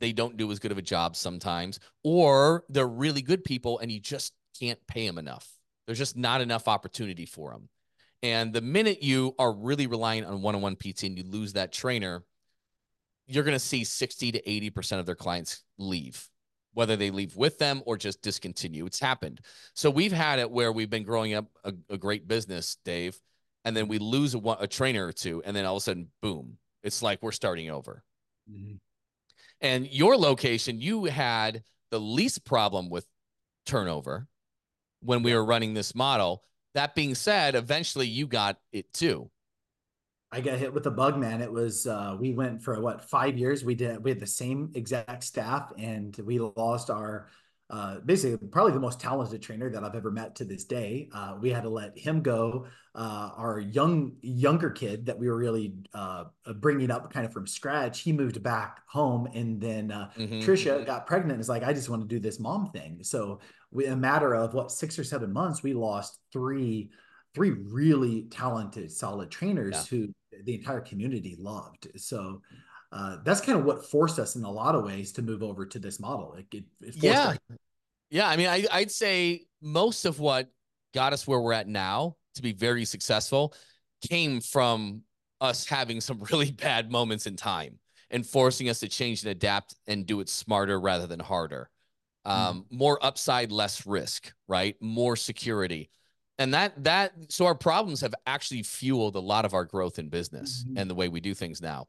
they 0.01 0.13
don't 0.13 0.37
do 0.37 0.51
as 0.51 0.59
good 0.59 0.73
of 0.73 0.79
a 0.79 0.83
job 0.83 1.17
sometimes, 1.17 1.79
or 2.03 2.65
they're 2.69 2.89
really 2.89 3.23
good 3.23 3.45
people 3.45 3.79
and 3.79 3.91
you 3.91 4.01
just 4.01 4.33
can't 4.59 4.79
pay 4.87 5.07
them 5.07 5.19
enough. 5.19 5.49
There's 5.87 5.99
just 5.99 6.17
not 6.17 6.41
enough 6.41 6.69
opportunity 6.69 7.27
for 7.27 7.51
them. 7.51 7.69
And 8.23 8.53
the 8.53 8.61
minute 8.61 9.03
you 9.03 9.35
are 9.39 9.53
really 9.53 9.87
relying 9.87 10.25
on 10.25 10.43
one 10.43 10.55
on 10.55 10.61
one 10.61 10.77
PT 10.77 11.05
and 11.05 11.17
you 11.17 11.25
lose 11.25 11.55
that 11.55 11.73
trainer, 11.73 12.23
you're 13.27 13.45
going 13.45 13.55
to 13.55 13.59
see 13.59 13.85
60 13.85 14.33
to 14.33 14.43
80% 14.43 14.99
of 14.99 15.07
their 15.07 15.15
clients 15.15 15.63
leave, 15.79 16.29
whether 16.75 16.97
they 16.97 17.11
leave 17.11 17.37
with 17.37 17.59
them 17.59 17.83
or 17.87 17.97
just 17.97 18.23
discontinue. 18.23 18.87
It's 18.87 19.01
happened. 19.01 19.41
So 19.75 19.91
we've 19.91 20.13
had 20.13 20.39
it 20.39 20.51
where 20.51 20.73
we've 20.73 20.91
been 20.91 21.05
growing 21.05 21.35
up 21.35 21.47
a, 21.65 21.73
a 21.89 21.97
great 21.97 22.29
business, 22.29 22.77
Dave, 22.85 23.19
and 23.65 23.77
then 23.77 23.89
we 23.89 23.99
lose 23.99 24.35
a, 24.35 24.39
a, 24.61 24.67
trainer 24.67 25.07
or 25.07 25.13
two, 25.13 25.43
and 25.45 25.55
then 25.55 25.65
all 25.65 25.77
of 25.77 25.81
a 25.81 25.85
sudden, 25.85 26.09
boom, 26.23 26.57
it's 26.83 27.03
like 27.03 27.23
we're 27.23 27.33
starting 27.33 27.71
over. 27.71 28.03
Mm-hmm. 28.51 28.77
And 29.61 29.87
your 29.87 30.17
location, 30.17 30.81
you 30.81 31.05
had 31.05 31.63
the 31.91 32.01
least 32.01 32.45
problem 32.45 32.89
with 32.89 33.07
turnover 33.67 34.27
when 35.01 35.23
we 35.23 35.35
were 35.35 35.45
running 35.45 35.75
this 35.75 35.95
model. 35.95 36.43
That 36.75 36.95
being 36.95 37.15
said, 37.15 37.55
eventually 37.55 38.07
you 38.07 38.27
got 38.27 38.59
it 38.73 38.93
too. 38.93 39.31
I 40.33 40.41
got 40.41 40.59
hit 40.59 40.73
with 40.73 40.85
the 40.85 40.91
bug, 40.93 41.19
man. 41.19 41.43
It 41.43 41.51
was 41.51 41.87
uh, 41.89 42.17
we 42.19 42.33
went 42.33 42.63
for 42.63 42.81
what 42.81 43.03
five 43.03 43.37
years. 43.37 43.65
We 43.65 43.75
did 43.75 44.03
we 44.03 44.11
had 44.11 44.21
the 44.21 44.27
same 44.27 44.71
exact 44.75 45.25
staff, 45.25 45.73
and 45.77 46.17
we 46.25 46.39
lost 46.39 46.89
our 46.89 47.29
uh, 47.71 48.01
basically 48.01 48.49
probably 48.49 48.73
the 48.73 48.81
most 48.81 49.01
talented 49.01 49.41
trainer 49.41 49.71
that 49.71 49.85
I've 49.85 49.95
ever 49.95 50.11
met 50.11 50.35
to 50.37 50.45
this 50.45 50.65
day. 50.65 51.09
Uh, 51.13 51.37
we 51.41 51.51
had 51.51 51.63
to 51.63 51.71
let 51.71 51.97
him 51.97 52.21
go. 52.23 52.67
Uh, 52.95 53.31
our 53.37 53.61
young 53.61 54.17
younger 54.21 54.71
kid 54.71 55.07
that 55.07 55.17
we 55.17 55.29
were 55.29 55.37
really 55.37 55.75
uh, 55.95 56.25
bringing 56.57 56.91
up 56.91 57.13
kind 57.13 57.25
of 57.25 57.33
from 57.33 57.47
scratch, 57.47 58.01
he 58.01 58.13
moved 58.13 58.43
back 58.43 58.81
home, 58.89 59.29
and 59.33 59.61
then 59.61 59.93
uh, 59.93 60.11
mm-hmm. 60.19 60.41
Trisha 60.41 60.77
mm-hmm. 60.77 60.85
got 60.87 61.07
pregnant. 61.07 61.33
And 61.33 61.41
is 61.41 61.49
like, 61.49 61.63
I 61.63 61.73
just 61.73 61.89
want 61.89 62.03
to 62.03 62.09
do 62.09 62.19
this 62.19 62.41
mom 62.41 62.71
thing. 62.73 62.99
So 63.03 63.39
we, 63.71 63.87
a 63.87 63.95
matter 63.95 64.35
of 64.35 64.55
what 64.55 64.73
six 64.73 64.99
or 64.99 65.05
seven 65.05 65.33
months, 65.33 65.63
we 65.63 65.73
lost 65.73 66.19
three 66.33 66.91
three 67.35 67.51
really 67.51 68.23
talented, 68.23 68.91
solid 68.91 69.31
trainers 69.31 69.89
yeah. 69.93 69.99
who 69.99 70.15
the 70.45 70.55
entire 70.55 70.81
community 70.81 71.37
loved. 71.39 71.87
So 71.97 72.43
uh, 72.93 73.19
that's 73.25 73.41
kind 73.41 73.59
of 73.59 73.65
what 73.65 73.85
forced 73.85 74.19
us 74.19 74.37
in 74.37 74.45
a 74.45 74.51
lot 74.51 74.75
of 74.75 74.85
ways 74.85 75.13
to 75.13 75.23
move 75.23 75.43
over 75.43 75.65
to 75.67 75.79
this 75.79 76.01
model. 76.01 76.35
It, 76.35 76.47
it, 76.53 76.65
it 76.81 76.97
yeah, 76.97 77.29
us- 77.29 77.39
yeah. 78.11 78.29
I 78.29 78.37
mean, 78.37 78.49
I, 78.49 78.67
I'd 78.73 78.91
say 78.91 79.47
most 79.63 80.05
of 80.05 80.19
what 80.19 80.51
got 80.95 81.13
us 81.13 81.27
where 81.27 81.41
we're 81.41 81.53
at 81.53 81.69
now 81.69 82.17
to 82.35 82.43
be 82.43 82.53
very 82.53 82.85
successful 82.85 83.55
came 84.09 84.41
from 84.41 85.03
us 85.41 85.67
having 85.67 86.01
some 86.01 86.21
really 86.33 86.51
bad 86.51 86.91
moments 86.91 87.27
in 87.27 87.37
time 87.37 87.79
and 88.11 88.27
forcing 88.27 88.69
us 88.69 88.81
to 88.81 88.89
change 88.89 89.23
and 89.23 89.31
adapt 89.31 89.75
and 89.87 90.05
do 90.07 90.21
it 90.21 90.29
smarter 90.29 90.81
rather 90.81 91.07
than 91.07 91.21
harder. 91.21 91.71
Um, 92.25 92.67
mm. 92.71 92.77
More 92.79 92.99
upside, 93.05 93.53
less 93.53 93.87
risk, 93.87 94.33
right? 94.49 94.77
More 94.81 95.17
security. 95.17 95.91
and 96.39 96.53
that 96.55 96.73
that 96.85 97.13
so 97.29 97.47
our 97.47 97.55
problems 97.55 98.01
have 98.01 98.15
actually 98.27 98.63
fueled 98.63 99.15
a 99.17 99.21
lot 99.21 99.45
of 99.45 99.55
our 99.55 99.65
growth 99.65 99.99
in 99.99 100.09
business 100.09 100.65
Mhm. 100.69 100.81
and 100.81 100.91
the 100.91 100.95
way 100.95 101.09
we 101.09 101.21
do 101.21 101.35
things 101.35 101.61
now 101.63 101.87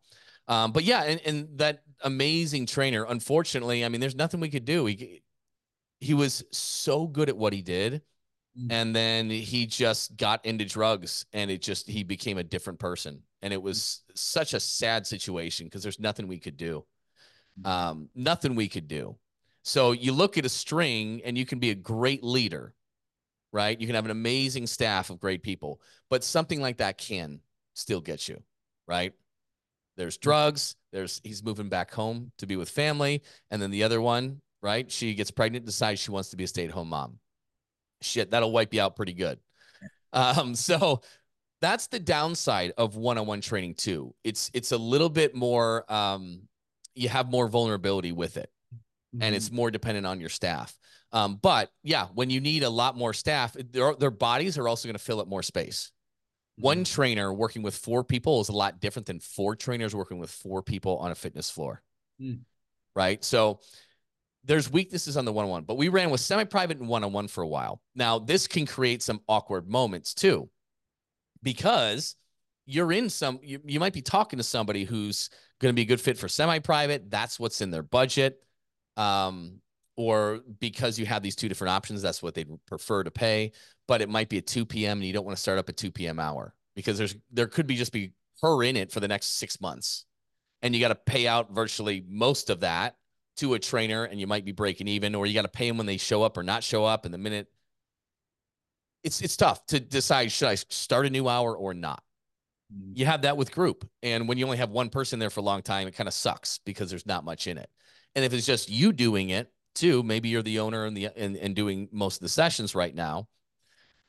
um, 0.48 0.72
but 0.72 0.84
yeah 0.84 1.04
and, 1.04 1.22
and 1.26 1.58
that 1.58 1.84
amazing 2.04 2.66
trainer 2.66 3.04
unfortunately 3.06 3.86
i 3.86 3.90
mean 3.90 4.02
there's 4.02 4.16
nothing 4.16 4.40
we 4.40 4.50
could 4.50 4.66
do. 4.66 4.86
He 4.86 5.24
he 6.00 6.14
was 6.14 6.44
so 6.52 7.08
good 7.08 7.30
at 7.30 7.38
what 7.38 7.54
he 7.54 7.62
did 7.62 8.02
Mm. 8.58 8.68
and 8.70 8.94
then 8.94 9.30
he 9.30 9.66
just 9.66 10.18
got 10.18 10.46
into 10.46 10.66
drugs 10.66 11.26
and 11.32 11.50
it 11.50 11.62
just 11.62 11.88
he 11.88 12.04
became 12.04 12.38
a 12.38 12.44
different 12.44 12.80
person. 12.80 13.24
And 13.42 13.54
it 13.54 13.62
was 13.62 14.02
such 14.14 14.54
a 14.54 14.60
sad 14.60 15.08
situation 15.08 15.68
because 15.68 15.84
there's 15.84 16.00
nothing 16.02 16.28
we 16.28 16.38
could 16.40 16.58
do. 16.58 16.86
Mm. 17.62 17.68
um, 17.68 18.10
nothing 18.16 18.56
we 18.56 18.68
could 18.68 18.88
do. 18.88 19.18
So 19.64 19.92
you 19.94 20.12
look 20.14 20.38
at 20.38 20.46
a 20.46 20.50
string 20.50 21.22
and 21.24 21.38
you 21.38 21.46
can 21.46 21.60
be 21.60 21.70
a 21.70 21.76
great 21.76 22.24
leader 22.24 22.74
right? 23.54 23.80
You 23.80 23.86
can 23.88 23.96
have 23.96 24.06
an 24.06 24.12
amazing 24.12 24.68
staff 24.68 25.10
of 25.10 25.20
great 25.20 25.44
people 25.44 25.82
but 26.10 26.24
something 26.24 26.62
like 26.62 26.78
that 26.78 26.98
can 26.98 27.40
still 27.74 28.02
get 28.02 28.28
you 28.28 28.42
right 28.88 29.14
there's 30.02 30.18
drugs 30.18 30.76
there's 30.92 31.22
he's 31.24 31.44
moving 31.44 31.70
back 31.70 31.94
home 31.94 32.32
to 32.40 32.48
be 32.48 32.56
with 32.56 32.70
family. 32.70 33.22
And 33.52 33.62
then 33.62 33.72
the 33.72 33.84
other 33.84 34.02
one 34.02 34.42
right 34.64 34.92
she 34.92 35.14
gets 35.14 35.30
pregnant 35.30 35.66
decides 35.66 36.00
she 36.00 36.12
wants 36.12 36.30
to 36.30 36.38
be 36.38 36.44
a 36.44 36.48
stay-at-home 36.48 36.90
mom. 36.90 37.20
Shit 38.02 38.32
that'll 38.32 38.52
wipe 38.52 38.74
you 38.74 38.82
out 38.82 38.96
pretty 38.96 39.14
good. 39.14 39.40
Um 40.12 40.56
so 40.68 41.02
that's 41.62 41.88
the 41.88 42.00
downside 42.00 42.74
of 42.78 42.96
one-on-one 42.96 43.42
training 43.42 43.76
too. 43.76 44.16
It's 44.24 44.50
it's 44.56 44.72
a 44.72 44.78
little 44.78 45.10
bit 45.10 45.36
more 45.36 45.92
um 45.92 46.48
you 46.96 47.10
have 47.10 47.30
more 47.30 47.48
vulnerability 47.48 48.12
with 48.12 48.38
it. 48.38 48.50
And 49.20 49.36
it's 49.36 49.52
more 49.52 49.70
dependent 49.70 50.08
on 50.08 50.20
your 50.20 50.30
staff. 50.30 50.76
Um 51.12 51.38
but 51.40 51.70
yeah 51.84 52.08
when 52.16 52.32
you 52.32 52.42
need 52.42 52.64
a 52.64 52.70
lot 52.70 52.98
more 52.98 53.14
staff 53.14 53.54
their 53.54 53.94
their 53.94 54.12
bodies 54.12 54.58
are 54.58 54.68
also 54.68 54.88
going 54.88 54.98
to 54.98 55.04
fill 55.04 55.22
up 55.22 55.28
more 55.28 55.44
space 55.44 55.92
one 56.58 56.84
trainer 56.84 57.34
working 57.34 57.64
with 57.64 57.76
four 57.76 58.04
people 58.04 58.42
is 58.42 58.50
a 58.50 58.54
lot 58.54 58.80
different 58.80 59.06
than 59.06 59.20
four 59.20 59.56
trainers 59.56 59.96
working 59.96 60.20
with 60.20 60.30
four 60.30 60.62
people 60.62 60.98
on 60.98 61.12
a 61.12 61.16
fitness 61.16 61.50
floor. 61.50 61.82
Mm. 62.22 62.42
Right. 62.96 63.24
So 63.24 63.62
there's 64.44 64.72
weaknesses 64.72 65.18
on 65.18 65.26
the 65.26 65.32
one 65.32 65.46
on 65.46 65.52
one, 65.52 65.64
but 65.64 65.78
we 65.78 65.90
ran 65.90 66.10
with 66.10 66.22
semi 66.22 66.44
private 66.44 66.80
and 66.80 66.90
one 66.90 67.04
on 67.04 67.14
one 67.14 67.28
for 67.28 67.42
a 67.42 67.48
while. 67.48 67.82
Now, 67.96 68.20
this 68.20 68.48
can 68.48 68.66
create 68.66 69.02
some 69.02 69.22
awkward 69.28 69.70
moments 69.70 70.14
too, 70.14 70.50
because 71.44 72.16
you're 72.66 72.92
in 72.92 73.10
some, 73.10 73.40
you, 73.44 73.60
you 73.66 73.80
might 73.80 73.94
be 73.94 74.02
talking 74.02 74.38
to 74.38 74.44
somebody 74.44 74.84
who's 74.84 75.30
going 75.60 75.72
to 75.72 75.76
be 75.76 75.84
a 75.84 75.86
good 75.86 76.02
fit 76.02 76.18
for 76.18 76.28
semi 76.28 76.60
private. 76.60 77.10
That's 77.10 77.40
what's 77.40 77.62
in 77.62 77.72
their 77.72 77.84
budget. 77.84 78.40
Um, 78.98 79.62
or 79.96 80.40
because 80.60 80.98
you 80.98 81.06
have 81.06 81.22
these 81.22 81.36
two 81.36 81.50
different 81.50 81.72
options, 81.72 82.02
that's 82.02 82.24
what 82.24 82.34
they'd 82.34 82.50
prefer 82.66 83.04
to 83.04 83.12
pay. 83.12 83.52
But 83.88 84.02
it 84.02 84.10
might 84.10 84.30
be 84.30 84.38
at 84.38 84.48
2 84.48 84.66
p.m. 84.66 85.00
and 85.00 85.06
you 85.06 85.14
don't 85.14 85.26
want 85.26 85.36
to 85.36 85.42
start 85.42 85.60
up 85.60 85.70
at 85.70 85.78
2 85.78 85.92
p.m. 85.92 86.20
hour 86.20 86.54
because 86.76 86.98
there's 86.98 87.16
there 87.32 87.48
could 87.48 87.68
be 87.68 87.76
just 87.76 87.92
be 87.92 88.14
her 88.42 88.64
in 88.64 88.78
it 88.78 88.92
for 88.92 89.00
the 89.00 89.08
next 89.08 89.38
six 89.38 89.60
months. 89.62 90.06
And 90.62 90.76
you 90.76 90.82
got 90.82 90.90
to 90.90 90.96
pay 90.96 91.28
out 91.28 91.54
virtually 91.54 92.06
most 92.08 92.50
of 92.50 92.62
that 92.62 92.96
to 93.38 93.54
a 93.56 93.60
trainer 93.60 94.04
and 94.04 94.20
you 94.20 94.28
might 94.28 94.46
be 94.46 94.52
breaking 94.52 94.88
even, 94.88 95.16
or 95.16 95.26
you 95.26 95.34
got 95.34 95.42
to 95.42 95.48
pay 95.48 95.68
them 95.68 95.78
when 95.78 95.88
they 95.88 95.98
show 95.98 96.24
up 96.24 96.38
or 96.38 96.44
not 96.44 96.64
show 96.64 96.86
up. 96.86 97.06
And 97.06 97.14
the 97.14 97.18
minute 97.18 97.48
it's 99.04 99.22
it's 99.22 99.36
tough 99.36 99.66
to 99.68 99.80
decide 99.80 100.32
should 100.32 100.48
I 100.48 100.56
start 100.56 101.06
a 101.06 101.10
new 101.10 101.28
hour 101.28 101.56
or 101.56 101.74
not. 101.74 102.04
Mm. 102.74 102.98
You 102.98 103.06
have 103.06 103.24
that 103.24 103.38
with 103.38 103.52
group. 103.52 103.90
And 104.04 104.28
when 104.28 104.38
you 104.38 104.46
only 104.46 104.58
have 104.58 104.70
one 104.70 104.90
person 104.90 105.20
there 105.20 105.30
for 105.30 105.40
a 105.40 105.44
long 105.44 105.62
time, 105.62 105.88
it 105.88 105.96
kind 105.96 106.08
of 106.08 106.14
sucks 106.14 106.60
because 106.66 106.90
there's 106.90 107.06
not 107.06 107.26
much 107.26 107.48
in 107.48 107.58
it. 107.58 107.70
And 108.16 108.26
if 108.26 108.34
it's 108.34 108.46
just 108.46 108.70
you 108.70 108.92
doing 108.94 109.30
it 109.30 109.52
too, 109.76 110.04
maybe 110.04 110.30
you're 110.30 110.42
the 110.42 110.60
owner 110.60 110.86
and 110.86 110.96
the 110.96 111.10
and, 111.16 111.36
and 111.36 111.56
doing 111.56 111.90
most 111.92 112.18
of 112.18 112.22
the 112.22 112.30
sessions 112.30 112.76
right 112.76 112.94
now. 112.94 113.28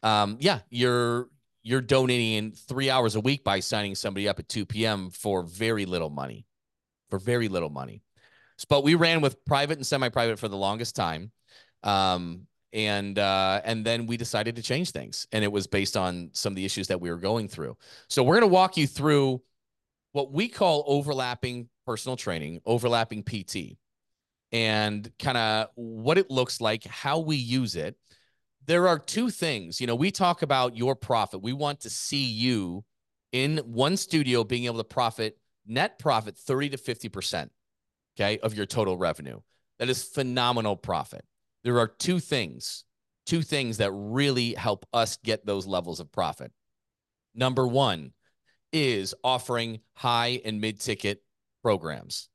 Um, 0.02 0.36
yeah, 0.40 0.60
you're 0.70 1.28
you're 1.62 1.80
donating 1.80 2.52
three 2.52 2.90
hours 2.90 3.14
a 3.14 3.20
week 3.20 3.44
by 3.44 3.60
signing 3.60 3.94
somebody 3.94 4.28
up 4.28 4.38
at 4.38 4.48
2 4.48 4.66
p.m. 4.66 5.10
for 5.10 5.42
very 5.42 5.86
little 5.86 6.10
money. 6.10 6.44
For 7.10 7.18
very 7.18 7.48
little 7.48 7.70
money. 7.70 8.02
But 8.68 8.84
we 8.84 8.94
ran 8.94 9.20
with 9.20 9.44
private 9.44 9.78
and 9.78 9.86
semi-private 9.86 10.38
for 10.38 10.48
the 10.48 10.56
longest 10.56 10.96
time. 10.96 11.30
Um, 11.82 12.46
and 12.72 13.18
uh, 13.18 13.60
and 13.64 13.84
then 13.84 14.06
we 14.06 14.16
decided 14.16 14.56
to 14.56 14.62
change 14.62 14.92
things. 14.92 15.26
And 15.32 15.44
it 15.44 15.52
was 15.52 15.66
based 15.66 15.96
on 15.96 16.30
some 16.32 16.52
of 16.52 16.56
the 16.56 16.64
issues 16.64 16.88
that 16.88 17.00
we 17.00 17.10
were 17.10 17.18
going 17.18 17.48
through. 17.48 17.76
So 18.08 18.22
we're 18.22 18.36
gonna 18.36 18.46
walk 18.46 18.76
you 18.76 18.86
through 18.86 19.42
what 20.12 20.32
we 20.32 20.48
call 20.48 20.84
overlapping 20.86 21.68
personal 21.86 22.16
training, 22.16 22.60
overlapping 22.64 23.24
PT, 23.24 23.76
and 24.52 25.10
kind 25.18 25.38
of 25.38 25.68
what 25.74 26.18
it 26.18 26.30
looks 26.30 26.60
like, 26.60 26.84
how 26.84 27.18
we 27.18 27.36
use 27.36 27.74
it. 27.74 27.96
There 28.66 28.86
are 28.86 28.98
two 28.98 29.30
things. 29.30 29.80
You 29.80 29.86
know, 29.86 29.94
we 29.94 30.10
talk 30.10 30.42
about 30.42 30.76
your 30.76 30.94
profit. 30.94 31.42
We 31.42 31.52
want 31.52 31.80
to 31.80 31.90
see 31.90 32.24
you 32.24 32.84
in 33.32 33.58
one 33.58 33.96
studio 33.96 34.44
being 34.44 34.66
able 34.66 34.78
to 34.78 34.84
profit 34.84 35.38
net 35.66 35.98
profit 35.98 36.36
30 36.36 36.70
to 36.70 36.76
50%, 36.76 37.48
okay, 38.16 38.38
of 38.38 38.54
your 38.54 38.66
total 38.66 38.96
revenue. 38.96 39.40
That 39.78 39.88
is 39.88 40.04
phenomenal 40.04 40.76
profit. 40.76 41.24
There 41.64 41.78
are 41.78 41.88
two 41.88 42.20
things, 42.20 42.84
two 43.26 43.42
things 43.42 43.78
that 43.78 43.90
really 43.92 44.54
help 44.54 44.86
us 44.92 45.16
get 45.24 45.46
those 45.46 45.66
levels 45.66 46.00
of 46.00 46.12
profit. 46.12 46.52
Number 47.34 47.66
one 47.66 48.12
is 48.72 49.14
offering 49.24 49.80
high 49.94 50.40
and 50.44 50.60
mid 50.60 50.80
ticket 50.80 51.22
programs. 51.62 52.28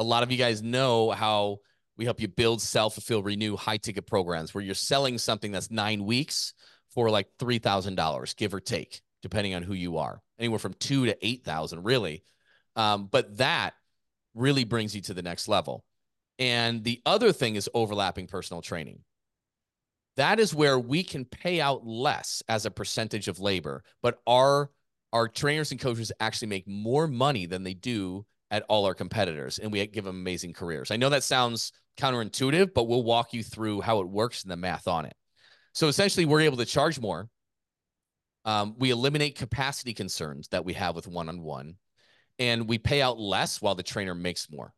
A 0.00 0.02
lot 0.02 0.22
of 0.24 0.32
you 0.32 0.38
guys 0.38 0.62
know 0.62 1.10
how 1.10 1.58
we 1.96 2.06
help 2.06 2.20
you 2.20 2.28
build, 2.28 2.62
sell, 2.62 2.88
fulfill, 2.88 3.22
renew 3.22 3.56
high 3.56 3.76
ticket 3.76 4.06
programs 4.06 4.54
where 4.54 4.64
you're 4.64 4.74
selling 4.74 5.18
something 5.18 5.52
that's 5.52 5.70
nine 5.70 6.04
weeks 6.04 6.54
for 6.88 7.10
like 7.10 7.28
$3,000, 7.38 8.36
give 8.36 8.54
or 8.54 8.60
take, 8.60 9.02
depending 9.22 9.54
on 9.54 9.62
who 9.62 9.74
you 9.74 9.98
are, 9.98 10.22
anywhere 10.38 10.58
from 10.58 10.72
two 10.74 11.06
to 11.06 11.26
8,000, 11.26 11.84
really. 11.84 12.24
Um, 12.74 13.08
but 13.12 13.36
that 13.36 13.74
really 14.34 14.64
brings 14.64 14.94
you 14.94 15.02
to 15.02 15.14
the 15.14 15.22
next 15.22 15.46
level. 15.46 15.84
And 16.38 16.82
the 16.82 17.02
other 17.04 17.32
thing 17.32 17.56
is 17.56 17.68
overlapping 17.74 18.26
personal 18.26 18.62
training. 18.62 19.00
That 20.16 20.40
is 20.40 20.54
where 20.54 20.78
we 20.78 21.04
can 21.04 21.26
pay 21.26 21.60
out 21.60 21.86
less 21.86 22.42
as 22.48 22.64
a 22.64 22.70
percentage 22.70 23.28
of 23.28 23.38
labor, 23.38 23.84
but 24.02 24.20
our 24.26 24.70
our 25.12 25.26
trainers 25.26 25.72
and 25.72 25.80
coaches 25.80 26.12
actually 26.20 26.48
make 26.48 26.68
more 26.68 27.08
money 27.08 27.44
than 27.44 27.64
they 27.64 27.74
do 27.74 28.24
at 28.50 28.64
all 28.68 28.84
our 28.86 28.94
competitors, 28.94 29.58
and 29.58 29.70
we 29.70 29.86
give 29.86 30.04
them 30.04 30.16
amazing 30.16 30.52
careers. 30.52 30.90
I 30.90 30.96
know 30.96 31.08
that 31.10 31.22
sounds 31.22 31.72
counterintuitive, 31.96 32.74
but 32.74 32.84
we'll 32.88 33.04
walk 33.04 33.32
you 33.32 33.42
through 33.42 33.80
how 33.80 34.00
it 34.00 34.08
works 34.08 34.42
and 34.42 34.50
the 34.50 34.56
math 34.56 34.88
on 34.88 35.04
it. 35.04 35.14
So 35.72 35.88
essentially, 35.88 36.26
we're 36.26 36.40
able 36.40 36.56
to 36.56 36.64
charge 36.64 36.98
more. 37.00 37.28
Um, 38.44 38.74
we 38.78 38.90
eliminate 38.90 39.36
capacity 39.36 39.94
concerns 39.94 40.48
that 40.48 40.64
we 40.64 40.72
have 40.72 40.96
with 40.96 41.06
one 41.06 41.28
on 41.28 41.42
one, 41.42 41.74
and 42.38 42.68
we 42.68 42.78
pay 42.78 43.02
out 43.02 43.18
less 43.18 43.60
while 43.60 43.74
the 43.74 43.82
trainer 43.82 44.14
makes 44.14 44.50
more. 44.50 44.72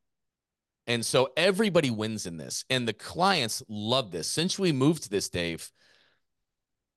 And 0.87 1.07
so 1.07 1.29
everybody 1.37 1.91
wins 1.91 2.27
in 2.27 2.37
this, 2.37 2.65
and 2.69 2.87
the 2.87 2.93
clients 2.93 3.63
love 3.69 4.11
this. 4.11 4.29
Since 4.29 4.59
we 4.59 4.73
moved 4.73 5.05
to 5.05 5.09
this, 5.09 5.29
Dave, 5.29 5.71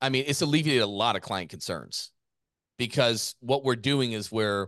I 0.02 0.10
mean, 0.10 0.26
it's 0.28 0.42
alleviated 0.42 0.84
a 0.84 0.88
lot 0.88 1.16
of 1.16 1.22
client 1.22 1.52
concerns 1.52 2.12
because 2.78 3.36
what 3.40 3.64
we're 3.64 3.76
doing 3.76 4.12
is 4.12 4.32
we're 4.32 4.68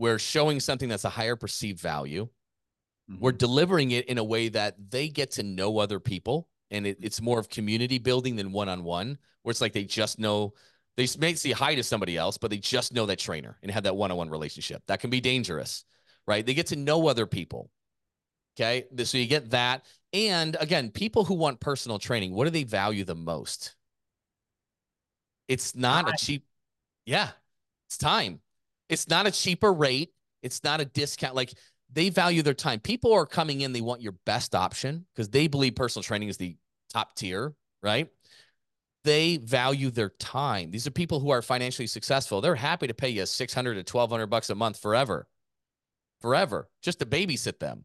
we're 0.00 0.18
showing 0.18 0.60
something 0.60 0.88
that's 0.88 1.04
a 1.04 1.10
higher 1.10 1.36
perceived 1.36 1.78
value. 1.78 2.26
We're 3.18 3.32
mm-hmm. 3.32 3.36
delivering 3.36 3.90
it 3.90 4.06
in 4.06 4.16
a 4.16 4.24
way 4.24 4.48
that 4.48 4.76
they 4.90 5.08
get 5.08 5.32
to 5.32 5.42
know 5.42 5.78
other 5.78 6.00
people, 6.00 6.48
and 6.70 6.86
it, 6.86 6.96
it's 7.02 7.20
more 7.20 7.38
of 7.38 7.50
community 7.50 7.98
building 7.98 8.34
than 8.34 8.50
one 8.50 8.70
on 8.70 8.82
one, 8.82 9.18
where 9.42 9.50
it's 9.50 9.60
like 9.60 9.74
they 9.74 9.84
just 9.84 10.18
know 10.18 10.54
they 10.96 11.06
may 11.18 11.34
say 11.34 11.50
hi 11.50 11.74
to 11.74 11.82
somebody 11.82 12.16
else, 12.16 12.38
but 12.38 12.50
they 12.50 12.56
just 12.56 12.94
know 12.94 13.04
that 13.06 13.18
trainer 13.18 13.58
and 13.62 13.70
have 13.70 13.82
that 13.82 13.94
one 13.94 14.10
on 14.10 14.16
one 14.16 14.30
relationship. 14.30 14.82
That 14.86 15.00
can 15.00 15.10
be 15.10 15.20
dangerous, 15.20 15.84
right? 16.26 16.44
They 16.44 16.54
get 16.54 16.68
to 16.68 16.76
know 16.76 17.06
other 17.06 17.26
people. 17.26 17.70
Okay. 18.58 18.86
So 19.04 19.18
you 19.18 19.26
get 19.26 19.50
that. 19.50 19.84
And 20.14 20.56
again, 20.60 20.90
people 20.90 21.24
who 21.24 21.34
want 21.34 21.60
personal 21.60 21.98
training, 21.98 22.32
what 22.32 22.44
do 22.44 22.50
they 22.50 22.64
value 22.64 23.04
the 23.04 23.14
most? 23.14 23.76
It's 25.46 25.74
not 25.74 26.06
Time. 26.06 26.14
a 26.14 26.16
cheap, 26.16 26.44
yeah, 27.04 27.30
it's 27.86 27.98
time. 27.98 28.40
It's 28.90 29.08
not 29.08 29.26
a 29.26 29.30
cheaper 29.30 29.72
rate. 29.72 30.10
It's 30.42 30.62
not 30.64 30.80
a 30.80 30.84
discount. 30.84 31.34
Like 31.34 31.54
they 31.92 32.10
value 32.10 32.42
their 32.42 32.54
time. 32.54 32.80
People 32.80 33.12
are 33.12 33.26
coming 33.26 33.62
in, 33.62 33.72
they 33.72 33.80
want 33.80 34.02
your 34.02 34.14
best 34.26 34.54
option 34.54 35.06
because 35.14 35.28
they 35.28 35.46
believe 35.46 35.74
personal 35.74 36.02
training 36.02 36.28
is 36.28 36.36
the 36.36 36.56
top 36.92 37.14
tier, 37.14 37.54
right? 37.82 38.08
They 39.04 39.38
value 39.38 39.90
their 39.90 40.10
time. 40.10 40.70
These 40.70 40.86
are 40.86 40.90
people 40.90 41.20
who 41.20 41.30
are 41.30 41.40
financially 41.40 41.86
successful. 41.86 42.40
They're 42.40 42.54
happy 42.54 42.86
to 42.86 42.94
pay 42.94 43.08
you 43.08 43.24
600 43.24 43.74
to 43.74 43.78
1200 43.78 44.26
bucks 44.26 44.50
a 44.50 44.54
month 44.54 44.78
forever, 44.78 45.26
forever, 46.20 46.68
just 46.82 46.98
to 46.98 47.06
babysit 47.06 47.58
them. 47.58 47.84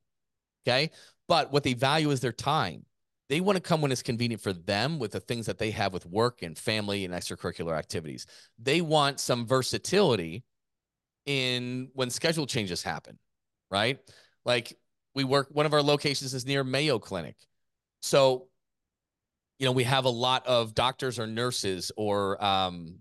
Okay. 0.68 0.92
But 1.28 1.52
what 1.52 1.64
they 1.64 1.74
value 1.74 2.12
is 2.12 2.20
their 2.20 2.34
time. 2.34 2.86
They 3.30 3.40
want 3.40 3.56
to 3.56 3.62
come 3.62 3.82
when 3.82 3.92
it's 3.92 4.04
convenient 4.04 4.42
for 4.42 4.54
them 4.54 5.00
with 5.00 5.12
the 5.12 5.20
things 5.20 5.48
that 5.48 5.58
they 5.58 5.72
have 5.72 5.94
with 5.94 6.06
work 6.06 6.44
and 6.44 6.56
family 6.56 7.06
and 7.06 7.14
extracurricular 7.14 7.76
activities. 7.76 8.28
They 8.60 8.82
want 8.82 9.20
some 9.20 9.48
versatility 9.48 10.44
in 11.26 11.90
when 11.94 12.10
schedule 12.10 12.46
changes 12.46 12.84
happen, 12.84 13.18
right? 13.72 14.00
Like 14.46 14.78
we 15.14 15.24
work, 15.24 15.50
one 15.52 15.66
of 15.66 15.74
our 15.74 15.82
locations 15.82 16.34
is 16.34 16.46
near 16.46 16.64
Mayo 16.64 17.00
Clinic. 17.00 17.36
So 18.02 18.48
you 19.60 19.66
know, 19.66 19.72
we 19.72 19.84
have 19.84 20.06
a 20.06 20.10
lot 20.10 20.46
of 20.46 20.74
doctors 20.76 21.18
or 21.18 21.28
nurses 21.28 21.92
or 21.96 22.44
um, 22.44 22.96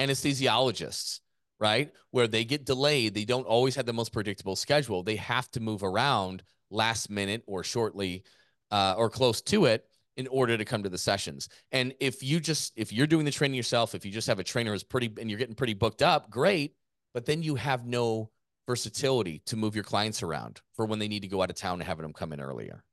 anesthesiologists, 0.00 1.20
right? 1.58 1.90
Where 2.10 2.28
they 2.28 2.44
get 2.44 2.64
delayed. 2.64 3.14
They 3.14 3.24
don't 3.24 3.46
always 3.46 3.74
have 3.76 3.86
the 3.86 3.92
most 3.92 4.12
predictable 4.12 4.56
schedule. 4.56 5.02
They 5.02 5.16
have 5.16 5.50
to 5.52 5.60
move 5.60 5.82
around 5.82 6.42
last 6.70 7.10
minute 7.10 7.42
or 7.46 7.64
shortly 7.64 8.22
uh, 8.70 8.94
or 8.96 9.10
close 9.10 9.40
to 9.42 9.64
it 9.64 9.86
in 10.16 10.26
order 10.28 10.56
to 10.56 10.64
come 10.64 10.82
to 10.82 10.88
the 10.88 10.98
sessions. 10.98 11.48
And 11.72 11.94
if 12.00 12.22
you 12.22 12.40
just 12.40 12.72
if 12.76 12.92
you're 12.92 13.06
doing 13.06 13.24
the 13.24 13.30
training 13.30 13.56
yourself, 13.56 13.94
if 13.94 14.04
you 14.04 14.12
just 14.12 14.28
have 14.28 14.38
a 14.38 14.44
trainer 14.44 14.72
who's 14.72 14.84
pretty 14.84 15.12
and 15.18 15.30
you're 15.30 15.38
getting 15.38 15.54
pretty 15.54 15.74
booked 15.74 16.02
up, 16.02 16.30
great. 16.30 16.74
But 17.14 17.26
then 17.26 17.42
you 17.42 17.56
have 17.56 17.86
no 17.86 18.30
versatility 18.66 19.42
to 19.46 19.56
move 19.56 19.74
your 19.74 19.84
clients 19.84 20.22
around 20.22 20.60
for 20.74 20.84
when 20.84 20.98
they 20.98 21.08
need 21.08 21.22
to 21.22 21.28
go 21.28 21.42
out 21.42 21.50
of 21.50 21.56
town 21.56 21.80
and 21.80 21.88
having 21.88 22.02
them 22.02 22.12
come 22.12 22.32
in 22.32 22.40
earlier. 22.40 22.84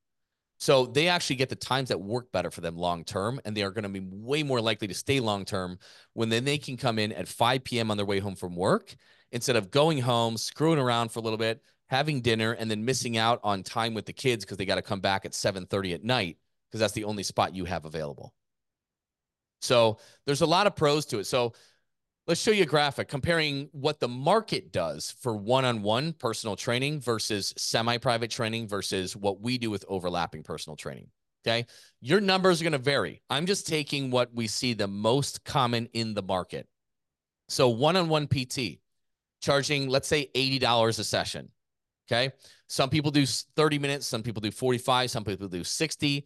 So 0.57 0.86
they 0.86 1.10
actually 1.10 1.36
get 1.36 1.50
the 1.50 1.55
times 1.55 1.89
that 1.89 2.00
work 2.00 2.31
better 2.31 2.50
for 2.50 2.62
them 2.62 2.77
long 2.77 3.03
term, 3.03 3.41
and 3.43 3.55
they 3.55 3.63
are 3.63 3.72
going 3.72 3.84
to 3.84 3.89
be 3.89 4.00
way 4.00 4.41
more 4.41 4.62
likely 4.62 4.88
to 4.88 4.93
stay 4.93 5.19
long 5.19 5.43
term 5.43 5.79
when 6.13 6.29
then 6.29 6.45
they 6.45 6.57
can 6.57 6.77
come 6.77 6.98
in 6.98 7.12
at 7.12 7.27
5 7.27 7.63
p.m. 7.63 7.91
on 7.91 7.98
their 7.98 8.05
way 8.05 8.19
home 8.19 8.36
from 8.36 8.55
work 8.55 8.95
instead 9.31 9.57
of 9.57 9.69
going 9.69 10.00
home, 10.00 10.38
screwing 10.38 10.79
around 10.79 11.12
for 11.12 11.19
a 11.19 11.22
little 11.22 11.38
bit, 11.38 11.62
having 11.88 12.22
dinner, 12.22 12.53
and 12.53 12.72
then 12.72 12.86
missing 12.86 13.17
out 13.17 13.41
on 13.43 13.63
time 13.63 13.93
with 13.93 14.05
the 14.05 14.13
kids 14.13 14.45
because 14.45 14.57
they 14.57 14.65
got 14.65 14.75
to 14.75 14.81
come 14.81 15.01
back 15.01 15.25
at 15.25 15.34
7:30 15.34 15.93
at 15.93 16.03
night 16.05 16.38
because 16.69 16.79
that's 16.79 16.93
the 16.93 17.03
only 17.03 17.24
spot 17.24 17.53
you 17.53 17.65
have 17.65 17.84
available. 17.84 18.34
So 19.62 19.98
there's 20.25 20.41
a 20.41 20.45
lot 20.45 20.67
of 20.67 20.75
pros 20.75 21.05
to 21.07 21.19
it. 21.19 21.25
So 21.25 21.53
let's 22.27 22.41
show 22.41 22.51
you 22.51 22.63
a 22.63 22.67
graphic 22.67 23.08
comparing 23.08 23.70
what 23.72 24.00
the 24.00 24.08
market 24.08 24.72
does 24.72 25.15
for 25.20 25.36
one-on-one 25.36 26.13
personal 26.13 26.55
training 26.55 27.00
versus 27.00 27.53
semi-private 27.58 28.32
training 28.32 28.67
versus 28.67 29.15
what 29.15 29.41
we 29.41 29.58
do 29.58 29.70
with 29.70 29.86
overlapping 29.88 30.44
personal 30.44 30.75
training. 30.75 31.08
Okay. 31.46 31.67
Your 32.01 32.20
numbers 32.20 32.60
are 32.60 32.63
going 32.63 32.74
to 32.74 32.79
vary. 32.79 33.22
I'm 33.29 33.46
just 33.46 33.67
taking 33.67 34.10
what 34.10 34.34
we 34.34 34.48
see 34.48 34.74
the 34.74 34.88
most 34.88 35.44
common 35.44 35.88
in 35.94 36.15
the 36.15 36.24
market. 36.24 36.67
So 37.50 37.70
one-on-one 37.70 38.27
PT 38.27 38.79
charging, 39.41 39.88
let's 39.88 40.08
say 40.08 40.32
$80 40.34 40.98
a 40.98 41.03
session. 41.03 41.50
Okay. 42.08 42.34
Some 42.67 42.89
people 42.89 43.12
do 43.12 43.25
30 43.27 43.77
minutes. 43.77 44.08
Some 44.08 44.24
people 44.24 44.41
do 44.41 44.50
45. 44.50 45.12
Some 45.12 45.24
people 45.24 45.48
do 45.48 45.63
60. 45.63 46.25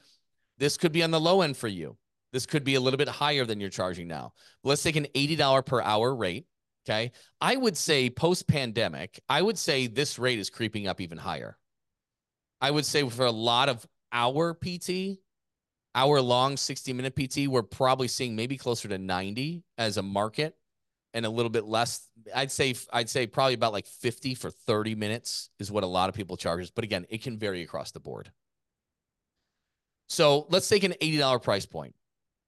This 0.58 0.77
could 0.77 0.94
be 0.94 1.03
on 1.03 1.12
the 1.12 1.20
low 1.20 1.41
end 1.41 1.58
for 1.58 1.68
you. 1.68 1.98
This 2.31 2.45
could 2.45 2.63
be 2.63 2.75
a 2.75 2.81
little 2.81 2.98
bit 2.98 3.07
higher 3.07 3.45
than 3.45 3.59
you're 3.59 3.69
charging 3.69 4.07
now. 4.07 4.33
Let's 4.63 4.83
take 4.83 4.95
an 4.95 5.07
$80 5.15 5.65
per 5.65 5.81
hour 5.81 6.13
rate. 6.15 6.45
Okay. 6.88 7.12
I 7.41 7.55
would 7.55 7.77
say 7.77 8.09
post 8.09 8.48
pandemic, 8.48 9.19
I 9.29 9.41
would 9.41 9.57
say 9.57 9.88
this 9.88 10.17
rate 10.17 10.39
is 10.39 10.50
creeping 10.50 10.88
up 10.88 11.01
even 11.01 11.17
higher. 11.17 11.57
I 12.62 12.71
would 12.71 12.86
say 12.86 13.07
for 13.07 13.25
a 13.25 13.31
lot 13.31 13.69
of 13.69 13.86
hour 14.12 14.53
PT, 14.53 15.19
hour 15.93 16.21
long 16.21 16.57
60 16.57 16.93
minute 16.93 17.15
PT, 17.15 17.48
we're 17.48 17.63
probably 17.63 18.07
seeing 18.07 18.36
maybe 18.36 18.57
closer 18.57 18.88
to 18.88 18.98
90 18.98 19.63
as 19.77 19.98
a 19.98 20.03
market 20.03 20.55
and 21.13 21.25
a 21.25 21.29
little 21.29 21.50
bit 21.50 21.65
less. 21.65 22.07
I'd 22.36 22.51
say, 22.51 22.75
I'd 22.91 23.09
say 23.09 23.27
probably 23.27 23.53
about 23.53 23.74
like 23.74 23.88
50 23.88 24.36
for 24.36 24.50
30 24.50 24.95
minutes 24.95 25.50
is 25.59 25.71
what 25.71 25.83
a 25.83 25.88
lot 25.88 26.09
of 26.09 26.15
people 26.15 26.38
charges. 26.38 26.71
But 26.71 26.83
again, 26.83 27.05
it 27.09 27.21
can 27.21 27.38
vary 27.38 27.62
across 27.62 27.91
the 27.91 28.00
board. 28.00 28.31
So 30.07 30.48
let's 30.50 30.67
take 30.67 30.83
an 30.83 30.93
$80 31.01 31.41
price 31.41 31.65
point 31.65 31.93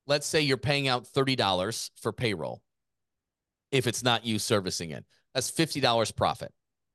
let's 0.08 0.27
say 0.27 0.41
you're 0.41 0.58
paying 0.58 0.88
out 0.88 1.05
$30 1.05 1.89
for 2.01 2.12
payroll 2.12 2.62
if 3.72 3.88
it's 3.88 4.03
not 4.03 4.25
you 4.25 4.39
servicing 4.39 4.91
it. 4.91 5.05
That's 5.34 5.51
$50 5.51 6.15
profit 6.15 6.51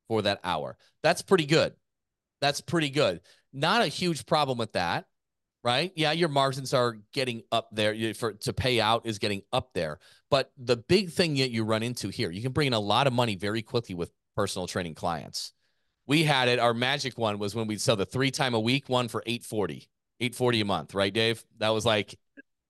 for 0.08 0.22
that 0.22 0.40
hour. 0.44 0.76
That's 1.02 1.22
pretty 1.22 1.46
good. 1.46 1.74
That's 2.40 2.60
pretty 2.60 2.90
good. 2.90 3.20
Not 3.52 3.82
a 3.82 3.86
huge 3.86 4.26
problem 4.26 4.58
with 4.58 4.72
that, 4.72 5.06
right? 5.64 5.90
Yeah, 5.96 6.12
your 6.12 6.28
margins 6.28 6.74
are 6.74 6.98
getting 7.12 7.42
up 7.50 7.68
there 7.72 8.14
for 8.14 8.34
to 8.34 8.52
pay 8.52 8.80
out 8.80 9.06
is 9.06 9.18
getting 9.18 9.42
up 9.52 9.70
there. 9.72 9.98
But 10.30 10.50
the 10.58 10.76
big 10.76 11.10
thing 11.10 11.34
that 11.36 11.50
you 11.50 11.64
run 11.64 11.82
into 11.82 12.08
here, 12.08 12.30
you 12.30 12.42
can 12.42 12.52
bring 12.52 12.66
in 12.66 12.72
a 12.74 12.80
lot 12.80 13.06
of 13.06 13.12
money 13.12 13.36
very 13.36 13.62
quickly 13.62 13.94
with 13.94 14.12
personal 14.36 14.66
training 14.66 14.94
clients. 14.94 15.52
We 16.06 16.22
had 16.22 16.48
it. 16.48 16.58
Our 16.58 16.74
magic 16.74 17.16
one 17.18 17.38
was 17.38 17.54
when 17.54 17.66
we'd 17.66 17.80
sell 17.80 17.96
the 17.96 18.06
three 18.06 18.30
time 18.30 18.54
a 18.54 18.60
week 18.60 18.88
one 18.88 19.08
for 19.08 19.22
840, 19.26 19.88
840 20.20 20.60
a 20.60 20.64
month, 20.64 20.94
right, 20.94 21.12
Dave? 21.12 21.42
That 21.58 21.70
was 21.70 21.86
like 21.86 22.16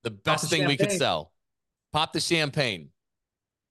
the 0.03 0.11
best 0.11 0.49
thing 0.49 0.67
we 0.67 0.77
could 0.77 0.91
sell. 0.91 1.31
Pop 1.93 2.13
the 2.13 2.19
champagne, 2.19 2.89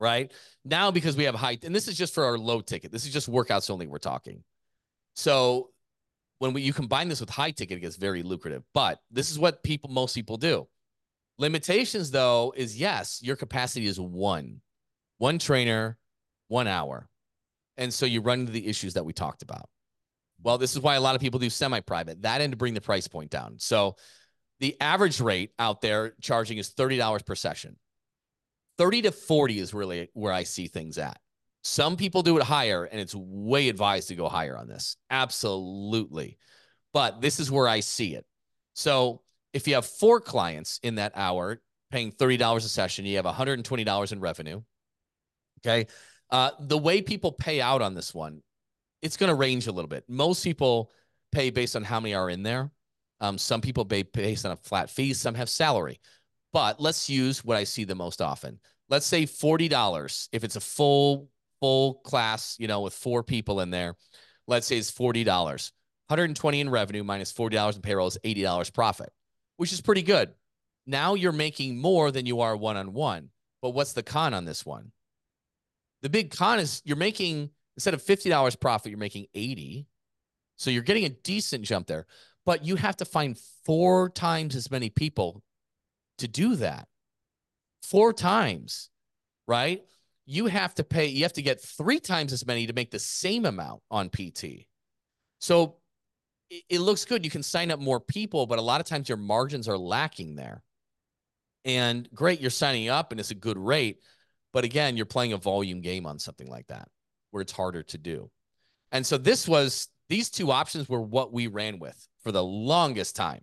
right? 0.01 0.33
Now, 0.65 0.91
because 0.91 1.17
we 1.17 1.25
have 1.25 1.35
high, 1.35 1.59
and 1.63 1.75
this 1.75 1.89
is 1.89 1.97
just 1.97 2.15
for 2.15 2.25
our 2.25 2.39
low 2.39 2.61
ticket, 2.61 2.93
this 2.93 3.05
is 3.05 3.13
just 3.13 3.31
workouts 3.31 3.71
only 3.71 3.87
we're 3.87 3.99
talking. 3.99 4.43
So 5.15 5.71
when 6.39 6.53
we, 6.53 6.63
you 6.63 6.73
combine 6.73 7.09
this 7.09 7.21
with 7.21 7.31
high 7.31 7.51
ticket, 7.51 7.79
it 7.79 7.81
gets 7.81 7.97
very 7.97 8.23
lucrative. 8.23 8.63
But 8.75 9.01
this 9.11 9.31
is 9.31 9.39
what 9.39 9.63
people, 9.63 9.91
most 9.91 10.15
people 10.15 10.37
do. 10.37 10.67
Limitations, 11.39 12.11
though, 12.11 12.53
is 12.57 12.79
yes, 12.79 13.21
your 13.23 13.37
capacity 13.37 13.87
is 13.87 14.01
one, 14.01 14.61
one 15.19 15.39
trainer, 15.39 15.99
one 16.49 16.67
hour. 16.67 17.09
And 17.77 17.93
so 17.93 18.07
you 18.07 18.23
run 18.23 18.41
into 18.41 18.53
the 18.53 18.67
issues 18.67 18.95
that 18.95 19.05
we 19.05 19.13
talked 19.13 19.43
about. 19.43 19.69
Well, 20.43 20.59
this 20.59 20.75
is 20.75 20.81
why 20.81 20.95
a 20.97 21.01
lot 21.01 21.15
of 21.15 21.21
people 21.21 21.41
do 21.41 21.51
semi 21.51 21.81
private, 21.81 22.23
that 22.23 22.41
and 22.41 22.53
to 22.53 22.57
bring 22.57 22.75
the 22.75 22.81
price 22.81 23.09
point 23.09 23.31
down. 23.31 23.57
So 23.59 23.97
the 24.61 24.77
average 24.81 25.21
rate 25.21 25.53
out 25.59 25.81
there 25.81 26.15
charging 26.21 26.59
is 26.59 26.71
$30 26.71 27.25
per 27.25 27.35
session. 27.35 27.77
30 28.79 29.03
to 29.03 29.13
40 29.13 29.59
is 29.59 29.75
really 29.75 30.11
where 30.13 30.33
I 30.33 30.43
see 30.43 30.69
things 30.69 30.99
at. 30.99 31.19
Some 31.63 31.97
people 31.97 32.23
do 32.23 32.37
it 32.39 32.45
higher, 32.45 32.85
and 32.85 33.01
it's 33.01 33.15
way 33.15 33.69
advised 33.69 34.09
to 34.09 34.15
go 34.15 34.29
higher 34.29 34.57
on 34.57 34.69
this. 34.69 34.97
Absolutely. 35.11 36.39
But 36.93 37.21
this 37.21 37.41
is 37.41 37.51
where 37.51 37.67
I 37.67 37.81
see 37.81 38.15
it. 38.15 38.25
So 38.75 39.23
if 39.53 39.67
you 39.67 39.75
have 39.75 39.87
four 39.87 40.21
clients 40.21 40.79
in 40.83 40.97
that 40.97 41.13
hour 41.17 41.61
paying 41.91 42.13
$30 42.13 42.57
a 42.57 42.61
session, 42.61 43.05
you 43.05 43.17
have 43.17 43.25
$120 43.25 44.13
in 44.13 44.21
revenue. 44.21 44.63
Okay. 45.61 45.87
Uh, 46.31 46.51
the 46.61 46.79
way 46.79 47.03
people 47.03 47.33
pay 47.33 47.61
out 47.61 47.83
on 47.83 47.95
this 47.95 48.15
one, 48.15 48.43
it's 49.03 49.17
going 49.17 49.29
to 49.29 49.35
range 49.35 49.67
a 49.67 49.73
little 49.73 49.89
bit. 49.89 50.05
Most 50.09 50.45
people 50.45 50.91
pay 51.33 51.51
based 51.51 51.75
on 51.75 51.85
how 51.85 52.01
many 52.01 52.15
are 52.15 52.31
in 52.31 52.43
there. 52.43 52.71
Um, 53.21 53.39
some 53.39 53.61
people 53.61 53.85
pay 53.85 54.03
based 54.03 54.45
on 54.45 54.53
a 54.53 54.57
flat 54.57 54.91
fee, 54.91 55.15
some 55.15 55.35
have 55.35 55.49
salary. 55.49 56.01
But 56.53 56.81
let's 56.81 57.09
use 57.09 57.45
what 57.45 57.57
I 57.57 57.65
see 57.65 57.85
the 57.85 57.95
most 57.95 58.21
often. 58.21 58.59
Let's 58.89 59.07
say 59.07 59.25
$40 59.25 60.29
if 60.33 60.45
it's 60.45 60.57
a 60.57 60.61
full 60.61 61.29
full 61.61 61.95
class, 61.97 62.57
you 62.59 62.69
know, 62.69 62.83
with 62.83 62.95
four 62.95 63.23
people 63.23 63.61
in 63.61 63.71
there. 63.71 63.95
Let's 64.47 64.67
say 64.67 64.77
it's 64.77 64.91
$40. 64.91 65.27
120 66.09 66.61
in 66.61 66.71
revenue 66.71 67.03
minus 67.03 67.33
$40 67.33 67.77
in 67.77 67.83
payroll 67.83 68.07
is 68.07 68.19
$80 68.25 68.73
profit, 68.73 69.13
which 69.57 69.73
is 69.73 69.81
pretty 69.81 70.03
good. 70.03 70.31
Now 70.87 71.15
you're 71.15 71.33
making 71.33 71.79
more 71.79 72.11
than 72.13 72.27
you 72.27 72.41
are 72.41 72.57
one 72.57 72.77
on 72.77 72.93
one. 72.93 73.31
But 73.61 73.71
what's 73.71 73.95
the 73.95 74.03
con 74.03 74.35
on 74.35 74.45
this 74.45 74.65
one? 74.65 74.93
The 76.03 76.11
big 76.11 76.31
con 76.31 76.61
is 76.61 76.83
you're 76.85 76.97
making 76.97 77.51
instead 77.77 77.95
of 77.95 78.03
$50 78.03 78.61
profit, 78.61 78.91
you're 78.91 78.99
making 78.99 79.27
80. 79.35 79.87
So 80.57 80.71
you're 80.71 80.83
getting 80.83 81.05
a 81.05 81.11
decent 81.11 81.65
jump 81.65 81.87
there 81.87 82.07
but 82.47 82.65
you 82.65 82.77
have 82.77 82.97
to 82.99 83.05
find 83.05 83.37
four 83.65 84.09
times 84.09 84.55
as 84.55 84.71
many 84.71 84.89
people 84.89 85.43
to 86.19 86.29
do 86.29 86.55
that. 86.57 86.87
Four 87.83 88.13
times, 88.13 88.89
right? 89.47 89.83
You 90.25 90.47
have 90.47 90.75
to 90.77 90.85
pay, 90.85 91.07
you 91.07 91.25
have 91.25 91.35
to 91.35 91.43
get 91.43 91.61
three 91.61 92.01
times 92.01 92.33
as 92.33 92.47
many 92.47 92.67
to 92.67 92.73
make 92.73 92.91
the 92.91 92.99
same 92.99 93.45
amount 93.45 93.83
on 93.91 94.09
PT. 94.09 94.67
So 95.41 95.77
it, 96.49 96.81
looks 96.81 97.05
good. 97.05 97.25
You 97.25 97.31
can 97.31 97.43
sign 97.43 97.73
up 97.73 97.81
more 97.81 98.01
people, 98.01 98.47
but 98.47 98.61
a 98.61 98.63
lot 98.63 98.81
of 98.81 98.87
times 98.87 99.09
your 99.09 99.19
margins 99.19 99.69
are 99.69 99.77
lacking 99.77 100.37
there. 100.37 100.63
And 101.65 102.09
great, 102.15 102.41
you're 102.41 102.51
signing 102.51 102.89
up 102.89 103.11
and 103.11 103.19
it's 103.19 103.33
a 103.33 103.37
good 103.37 103.59
rate. 103.59 103.99
But 104.53 104.65
again, 104.65 104.97
you're 104.97 105.05
playing 105.05 105.33
a 105.33 105.37
volume 105.37 105.81
game 105.81 106.07
on 106.07 106.21
something 106.21 106.49
like 106.49 106.69
that 106.69 106.89
where 107.33 107.41
it's 107.41 107.53
harder 107.53 107.83
to 107.83 107.99
do. 107.99 108.31
And 108.93 109.05
so 109.05 109.19
this 109.19 109.49
was, 109.49 109.89
these 110.09 110.31
two 110.31 110.53
options 110.53 110.89
were 110.89 111.01
what 111.01 111.33
we 111.33 111.49
ran 111.49 111.81
with 111.81 112.09
for 112.27 112.33
the 112.33 112.43
longest 112.43 113.15
time. 113.15 113.41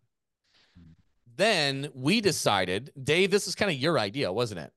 Then 1.38 1.88
we 1.94 2.20
decided, 2.20 2.92
Dave, 3.02 3.32
this 3.32 3.48
is 3.48 3.56
kind 3.56 3.72
of 3.72 3.78
your 3.78 3.98
idea, 3.98 4.30
wasn't 4.30 4.60
it? 4.60 4.74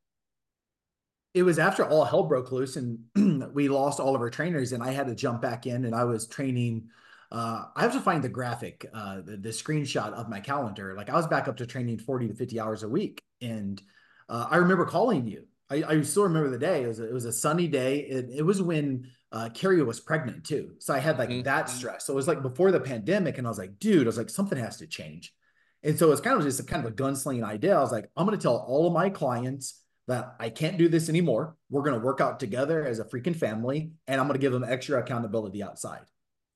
It 1.35 1.43
was 1.43 1.59
after 1.59 1.85
all 1.85 2.05
hell 2.05 2.23
broke 2.23 2.53
loose 2.53 2.77
and 2.77 3.01
we 3.53 3.69
lost 3.69 3.99
all 3.99 4.15
of 4.15 4.21
our 4.21 4.31
trainers, 4.31 4.71
and 4.71 4.81
I 4.81 4.93
had 4.93 5.09
to 5.09 5.17
jump 5.17 5.43
back 5.43 5.67
in 5.67 5.87
and 5.87 5.93
I 5.93 6.05
was 6.05 6.29
training. 6.29 6.87
Uh, 7.33 7.65
I 7.75 7.83
have 7.83 7.95
to 7.95 8.01
find 8.01 8.23
the 8.23 8.29
graphic, 8.29 8.87
uh, 8.95 9.23
the, 9.23 9.39
the, 9.39 9.49
screenshot 9.49 10.13
of 10.13 10.29
my 10.29 10.39
calendar. 10.39 10.95
Like 10.97 11.11
I 11.11 11.15
was 11.15 11.27
back 11.27 11.49
up 11.49 11.57
to 11.57 11.67
training 11.67 11.99
40 11.99 12.29
to 12.29 12.35
50 12.35 12.61
hours 12.61 12.85
a 12.85 12.89
week. 12.89 13.25
And 13.41 13.83
uh, 14.29 14.47
I 14.49 14.59
remember 14.59 14.85
calling 14.85 15.27
you. 15.27 15.49
I, 15.69 15.83
I, 15.83 16.03
still 16.03 16.25
remember 16.25 16.51
the 16.51 16.59
day. 16.59 16.85
It 16.85 16.87
was 16.87 17.01
a, 17.01 17.09
it 17.09 17.13
was 17.13 17.25
a 17.25 17.33
sunny 17.33 17.67
day. 17.67 17.99
It, 18.01 18.31
it 18.37 18.43
was 18.43 18.63
when 18.63 19.11
uh, 19.33 19.49
Carrie 19.53 19.83
was 19.83 20.01
pregnant 20.01 20.45
too. 20.45 20.73
So 20.79 20.95
I 20.95 20.99
had 20.99 21.19
like 21.19 21.29
mm-hmm. 21.29 21.43
that 21.43 21.69
stress. 21.69 22.07
So 22.07 22.13
it 22.13 22.17
was 22.17 22.29
like 22.29 22.43
before 22.43 22.71
the 22.71 22.81
pandemic, 22.81 23.39
and 23.39 23.47
I 23.47 23.51
was 23.51 23.59
like, 23.59 23.79
dude, 23.79 24.07
I 24.07 24.09
was 24.09 24.19
like, 24.19 24.31
something 24.31 24.59
has 24.59 24.77
to 24.79 24.87
change. 24.87 25.35
And 25.83 25.99
so 25.99 26.11
it's 26.11 26.21
kind 26.21 26.37
of 26.37 26.45
just 26.45 26.61
a 26.61 26.65
kind 26.65 26.85
of 26.85 26.93
a 26.93 26.95
gunslinging 26.95 27.45
idea. 27.45 27.77
I 27.77 27.81
was 27.81 27.93
like, 27.93 28.09
I'm 28.17 28.27
going 28.27 28.39
to 28.39 28.43
tell 28.43 28.57
all 28.57 28.87
of 28.87 28.93
my 28.93 29.11
clients 29.11 29.83
that 30.09 30.35
I 30.39 30.51
can't 30.51 30.79
do 30.79 30.89
this 30.89 31.09
anymore. 31.09 31.57
We're 31.71 31.83
going 31.83 31.99
to 31.99 32.05
work 32.05 32.21
out 32.21 32.41
together 32.41 32.85
as 32.85 32.99
a 32.99 33.05
freaking 33.05 33.37
family, 33.37 33.91
and 34.07 34.21
I'm 34.21 34.27
going 34.27 34.39
to 34.39 34.45
give 34.45 34.53
them 34.53 34.65
extra 34.65 35.01
accountability 35.01 35.63
outside. 35.63 36.03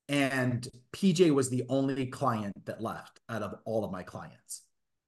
And 0.09 0.67
PJ 0.93 1.33
was 1.33 1.51
the 1.51 1.65
only 1.69 2.07
client 2.07 2.67
that 2.67 2.81
left 2.81 3.21
out 3.29 3.43
of 3.43 3.55
all 3.65 3.85
of 3.85 3.93
my 3.93 4.03
clients. 4.03 4.63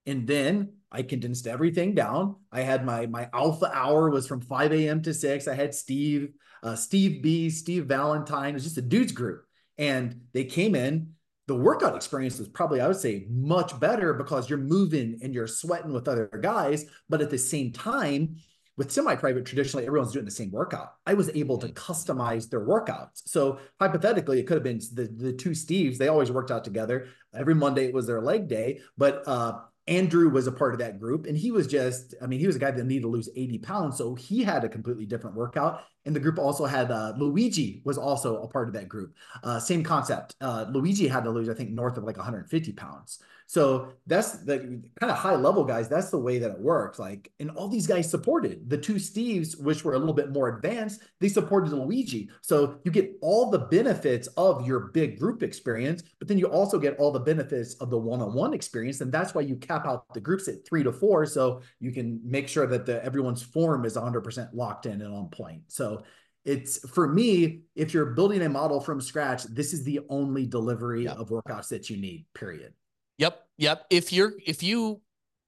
And 0.06 0.26
then 0.26 0.74
I 0.90 1.02
condensed 1.02 1.46
everything 1.46 1.94
down. 1.94 2.36
I 2.50 2.62
had 2.62 2.84
my 2.84 3.06
my 3.06 3.28
alpha 3.32 3.70
hour 3.72 4.10
was 4.10 4.26
from 4.26 4.40
5 4.40 4.72
a.m. 4.72 5.02
to 5.02 5.14
6. 5.14 5.48
I 5.48 5.54
had 5.54 5.74
Steve, 5.74 6.32
uh, 6.62 6.76
Steve 6.76 7.22
B, 7.22 7.50
Steve 7.50 7.86
Valentine. 7.86 8.50
It 8.50 8.54
was 8.54 8.64
just 8.64 8.78
a 8.78 8.82
dudes 8.82 9.12
group. 9.12 9.44
And 9.78 10.22
they 10.32 10.44
came 10.44 10.74
in. 10.74 11.14
The 11.48 11.56
workout 11.56 11.96
experience 11.96 12.38
was 12.38 12.48
probably, 12.48 12.80
I 12.80 12.86
would 12.86 12.96
say, 12.96 13.26
much 13.28 13.78
better 13.80 14.14
because 14.14 14.48
you're 14.48 14.58
moving 14.58 15.18
and 15.22 15.34
you're 15.34 15.48
sweating 15.48 15.92
with 15.92 16.06
other 16.06 16.28
guys. 16.40 16.86
But 17.08 17.20
at 17.20 17.30
the 17.30 17.38
same 17.38 17.72
time, 17.72 18.36
with 18.76 18.90
semi-private, 18.90 19.44
traditionally 19.44 19.86
everyone's 19.86 20.12
doing 20.12 20.24
the 20.24 20.30
same 20.30 20.50
workout. 20.50 20.94
I 21.06 21.14
was 21.14 21.30
able 21.34 21.58
to 21.58 21.68
customize 21.68 22.48
their 22.48 22.64
workouts. 22.64 23.22
So 23.26 23.58
hypothetically, 23.78 24.40
it 24.40 24.46
could 24.46 24.54
have 24.54 24.62
been 24.62 24.80
the, 24.94 25.12
the 25.14 25.32
two 25.32 25.50
Steves. 25.50 25.98
They 25.98 26.08
always 26.08 26.30
worked 26.30 26.50
out 26.50 26.64
together. 26.64 27.08
Every 27.34 27.54
Monday 27.54 27.86
it 27.86 27.94
was 27.94 28.06
their 28.06 28.22
leg 28.22 28.48
day, 28.48 28.80
but 28.96 29.22
uh, 29.26 29.58
Andrew 29.88 30.28
was 30.28 30.46
a 30.46 30.52
part 30.52 30.74
of 30.74 30.78
that 30.78 31.00
group, 31.00 31.26
and 31.26 31.36
he 31.36 31.50
was 31.50 31.66
just, 31.66 32.14
I 32.22 32.26
mean, 32.26 32.38
he 32.38 32.46
was 32.46 32.54
a 32.54 32.60
guy 32.60 32.70
that 32.70 32.84
needed 32.84 33.02
to 33.02 33.08
lose 33.08 33.28
80 33.34 33.58
pounds. 33.58 33.98
So 33.98 34.14
he 34.14 34.44
had 34.44 34.64
a 34.64 34.68
completely 34.68 35.06
different 35.06 35.34
workout. 35.36 35.82
And 36.04 36.14
the 36.14 36.20
group 36.20 36.38
also 36.38 36.66
had 36.66 36.90
uh, 36.90 37.14
Luigi 37.16 37.80
was 37.84 37.98
also 37.98 38.42
a 38.42 38.48
part 38.48 38.68
of 38.68 38.74
that 38.74 38.88
group. 38.88 39.14
Uh, 39.42 39.58
same 39.58 39.82
concept. 39.82 40.36
Uh, 40.40 40.66
Luigi 40.70 41.06
had 41.08 41.24
to 41.24 41.30
lose, 41.30 41.48
I 41.48 41.54
think, 41.54 41.70
north 41.70 41.96
of 41.96 42.04
like 42.04 42.16
150 42.16 42.72
pounds. 42.72 43.20
So 43.52 43.92
that's 44.06 44.38
the 44.44 44.80
kind 44.98 45.12
of 45.12 45.18
high 45.18 45.34
level 45.34 45.62
guys. 45.62 45.86
That's 45.86 46.08
the 46.08 46.18
way 46.18 46.38
that 46.38 46.52
it 46.52 46.58
works. 46.58 46.98
Like, 46.98 47.30
and 47.38 47.50
all 47.50 47.68
these 47.68 47.86
guys 47.86 48.08
supported 48.08 48.70
the 48.70 48.78
two 48.78 48.94
Steves, 48.94 49.62
which 49.62 49.84
were 49.84 49.92
a 49.92 49.98
little 49.98 50.14
bit 50.14 50.32
more 50.32 50.56
advanced. 50.56 51.02
They 51.20 51.28
supported 51.28 51.70
Luigi. 51.70 52.30
So 52.40 52.78
you 52.82 52.90
get 52.90 53.12
all 53.20 53.50
the 53.50 53.58
benefits 53.58 54.26
of 54.38 54.66
your 54.66 54.88
big 54.94 55.18
group 55.18 55.42
experience, 55.42 56.02
but 56.18 56.28
then 56.28 56.38
you 56.38 56.46
also 56.46 56.78
get 56.78 56.96
all 56.98 57.12
the 57.12 57.20
benefits 57.20 57.74
of 57.74 57.90
the 57.90 57.98
one 57.98 58.22
on 58.22 58.32
one 58.32 58.54
experience. 58.54 59.02
And 59.02 59.12
that's 59.12 59.34
why 59.34 59.42
you 59.42 59.56
cap 59.56 59.86
out 59.86 60.06
the 60.14 60.20
groups 60.22 60.48
at 60.48 60.66
three 60.66 60.82
to 60.82 60.90
four. 60.90 61.26
So 61.26 61.60
you 61.78 61.92
can 61.92 62.22
make 62.24 62.48
sure 62.48 62.66
that 62.66 62.86
the 62.86 63.04
everyone's 63.04 63.42
form 63.42 63.84
is 63.84 63.98
100% 63.98 64.48
locked 64.54 64.86
in 64.86 65.02
and 65.02 65.14
on 65.14 65.28
point. 65.28 65.64
So 65.68 66.04
it's 66.46 66.88
for 66.88 67.06
me, 67.06 67.64
if 67.76 67.92
you're 67.92 68.12
building 68.12 68.40
a 68.40 68.48
model 68.48 68.80
from 68.80 68.98
scratch, 69.02 69.42
this 69.44 69.74
is 69.74 69.84
the 69.84 70.00
only 70.08 70.46
delivery 70.46 71.04
yep. 71.04 71.18
of 71.18 71.28
workouts 71.28 71.68
that 71.68 71.90
you 71.90 71.98
need, 71.98 72.24
period. 72.32 72.72
Yep. 73.18 73.42
Yep. 73.58 73.86
If 73.90 74.12
you're, 74.12 74.32
if 74.44 74.62
you, 74.62 75.00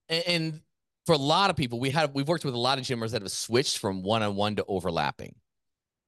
and 0.09 0.61
for 1.05 1.13
a 1.13 1.17
lot 1.17 1.49
of 1.49 1.55
people, 1.55 1.79
we 1.79 1.91
have, 1.91 2.13
we've 2.13 2.27
worked 2.27 2.45
with 2.45 2.53
a 2.53 2.59
lot 2.59 2.77
of 2.77 2.83
gymmers 2.83 3.11
that 3.11 3.21
have 3.21 3.31
switched 3.31 3.79
from 3.79 4.03
one 4.03 4.23
on 4.23 4.35
one 4.35 4.55
to 4.57 4.65
overlapping. 4.67 5.35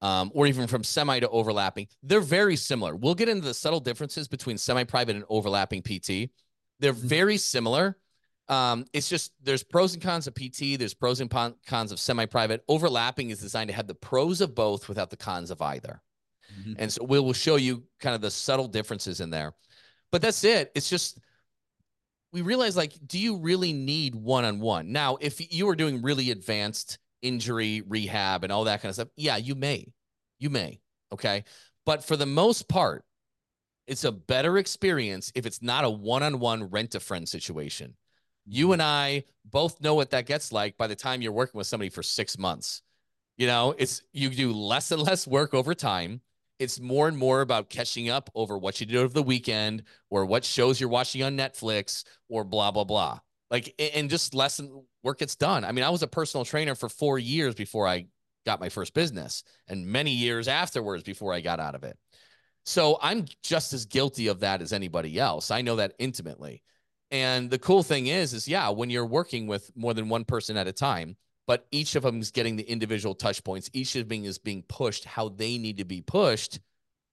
Um, 0.00 0.30
or 0.32 0.46
even 0.46 0.68
from 0.68 0.84
semi 0.84 1.18
to 1.18 1.28
overlapping, 1.28 1.88
they're 2.04 2.20
very 2.20 2.54
similar. 2.54 2.94
We'll 2.94 3.16
get 3.16 3.28
into 3.28 3.44
the 3.44 3.54
subtle 3.54 3.80
differences 3.80 4.28
between 4.28 4.56
semi 4.56 4.84
private 4.84 5.16
and 5.16 5.24
overlapping 5.28 5.82
PT. 5.82 6.30
They're 6.78 6.92
mm-hmm. 6.92 7.08
very 7.08 7.36
similar. 7.36 7.98
Um, 8.48 8.86
it's 8.92 9.08
just 9.08 9.32
there's 9.42 9.62
pros 9.62 9.94
and 9.94 10.02
cons 10.02 10.26
of 10.26 10.34
PT, 10.34 10.78
there's 10.78 10.94
pros 10.94 11.20
and 11.20 11.30
cons 11.66 11.92
of 11.92 11.98
semi 11.98 12.26
private. 12.26 12.62
Overlapping 12.68 13.30
is 13.30 13.40
designed 13.40 13.68
to 13.68 13.74
have 13.74 13.88
the 13.88 13.94
pros 13.94 14.40
of 14.40 14.54
both 14.54 14.88
without 14.88 15.10
the 15.10 15.16
cons 15.16 15.50
of 15.50 15.60
either. 15.60 16.00
Mm-hmm. 16.60 16.74
And 16.78 16.92
so 16.92 17.04
we 17.04 17.18
will 17.18 17.32
show 17.32 17.56
you 17.56 17.82
kind 18.00 18.14
of 18.14 18.20
the 18.20 18.30
subtle 18.30 18.68
differences 18.68 19.20
in 19.20 19.30
there. 19.30 19.52
But 20.10 20.22
that's 20.22 20.44
it. 20.44 20.72
It's 20.74 20.88
just 20.88 21.18
we 22.32 22.42
realize 22.42 22.76
like, 22.76 22.94
do 23.06 23.18
you 23.18 23.36
really 23.36 23.72
need 23.72 24.14
one 24.14 24.44
on 24.44 24.60
one? 24.60 24.92
Now, 24.92 25.16
if 25.20 25.52
you 25.52 25.68
are 25.68 25.76
doing 25.76 26.02
really 26.02 26.30
advanced 26.30 26.98
injury 27.22 27.82
rehab 27.86 28.44
and 28.44 28.52
all 28.52 28.64
that 28.64 28.82
kind 28.82 28.90
of 28.90 28.94
stuff, 28.94 29.08
yeah, 29.16 29.36
you 29.36 29.54
may, 29.54 29.92
you 30.38 30.50
may. 30.50 30.80
Okay. 31.12 31.44
But 31.86 32.04
for 32.04 32.16
the 32.16 32.26
most 32.26 32.68
part, 32.68 33.04
it's 33.86 34.04
a 34.04 34.12
better 34.12 34.58
experience 34.58 35.32
if 35.34 35.46
it's 35.46 35.62
not 35.62 35.84
a 35.84 35.90
one 35.90 36.22
on 36.22 36.38
one 36.38 36.64
rent 36.64 36.94
a 36.94 37.00
friend 37.00 37.26
situation. 37.26 37.96
You 38.46 38.66
mm-hmm. 38.66 38.72
and 38.74 38.82
I 38.82 39.24
both 39.46 39.80
know 39.80 39.94
what 39.94 40.10
that 40.10 40.26
gets 40.26 40.52
like 40.52 40.76
by 40.76 40.86
the 40.86 40.96
time 40.96 41.22
you're 41.22 41.32
working 41.32 41.58
with 41.58 41.66
somebody 41.66 41.88
for 41.88 42.02
six 42.02 42.38
months. 42.38 42.82
You 43.38 43.46
know, 43.46 43.74
it's 43.78 44.02
you 44.12 44.30
do 44.30 44.52
less 44.52 44.90
and 44.90 45.00
less 45.00 45.26
work 45.26 45.54
over 45.54 45.74
time 45.74 46.20
it's 46.58 46.80
more 46.80 47.08
and 47.08 47.16
more 47.16 47.40
about 47.40 47.70
catching 47.70 48.08
up 48.08 48.30
over 48.34 48.58
what 48.58 48.80
you 48.80 48.86
did 48.86 48.96
over 48.96 49.12
the 49.12 49.22
weekend 49.22 49.84
or 50.10 50.24
what 50.24 50.44
shows 50.44 50.80
you're 50.80 50.88
watching 50.88 51.22
on 51.22 51.36
Netflix 51.36 52.04
or 52.28 52.44
blah 52.44 52.70
blah 52.70 52.84
blah. 52.84 53.18
Like 53.50 53.74
and 53.78 54.10
just 54.10 54.34
less 54.34 54.60
work 55.02 55.18
gets 55.18 55.36
done. 55.36 55.64
I 55.64 55.72
mean, 55.72 55.84
I 55.84 55.90
was 55.90 56.02
a 56.02 56.08
personal 56.08 56.44
trainer 56.44 56.74
for 56.74 56.88
4 56.88 57.18
years 57.18 57.54
before 57.54 57.86
I 57.86 58.06
got 58.44 58.60
my 58.60 58.68
first 58.68 58.94
business 58.94 59.42
and 59.68 59.86
many 59.86 60.10
years 60.10 60.48
afterwards 60.48 61.02
before 61.02 61.32
I 61.32 61.40
got 61.40 61.60
out 61.60 61.74
of 61.74 61.84
it. 61.84 61.96
So 62.64 62.98
I'm 63.00 63.24
just 63.42 63.72
as 63.72 63.86
guilty 63.86 64.26
of 64.26 64.40
that 64.40 64.60
as 64.60 64.72
anybody 64.72 65.18
else. 65.18 65.50
I 65.50 65.62
know 65.62 65.76
that 65.76 65.94
intimately. 65.98 66.62
And 67.10 67.50
the 67.50 67.58
cool 67.58 67.82
thing 67.82 68.08
is 68.08 68.34
is 68.34 68.46
yeah, 68.46 68.68
when 68.68 68.90
you're 68.90 69.06
working 69.06 69.46
with 69.46 69.70
more 69.74 69.94
than 69.94 70.08
one 70.08 70.24
person 70.24 70.56
at 70.56 70.66
a 70.66 70.72
time, 70.72 71.16
but 71.48 71.66
each 71.72 71.96
of 71.96 72.02
them 72.02 72.20
is 72.20 72.30
getting 72.30 72.56
the 72.56 72.70
individual 72.70 73.14
touch 73.14 73.42
points. 73.42 73.70
Each 73.72 73.96
of 73.96 74.06
them 74.06 74.24
is 74.26 74.36
being 74.36 74.62
pushed 74.68 75.06
how 75.06 75.30
they 75.30 75.56
need 75.56 75.78
to 75.78 75.84
be 75.86 76.02
pushed. 76.02 76.60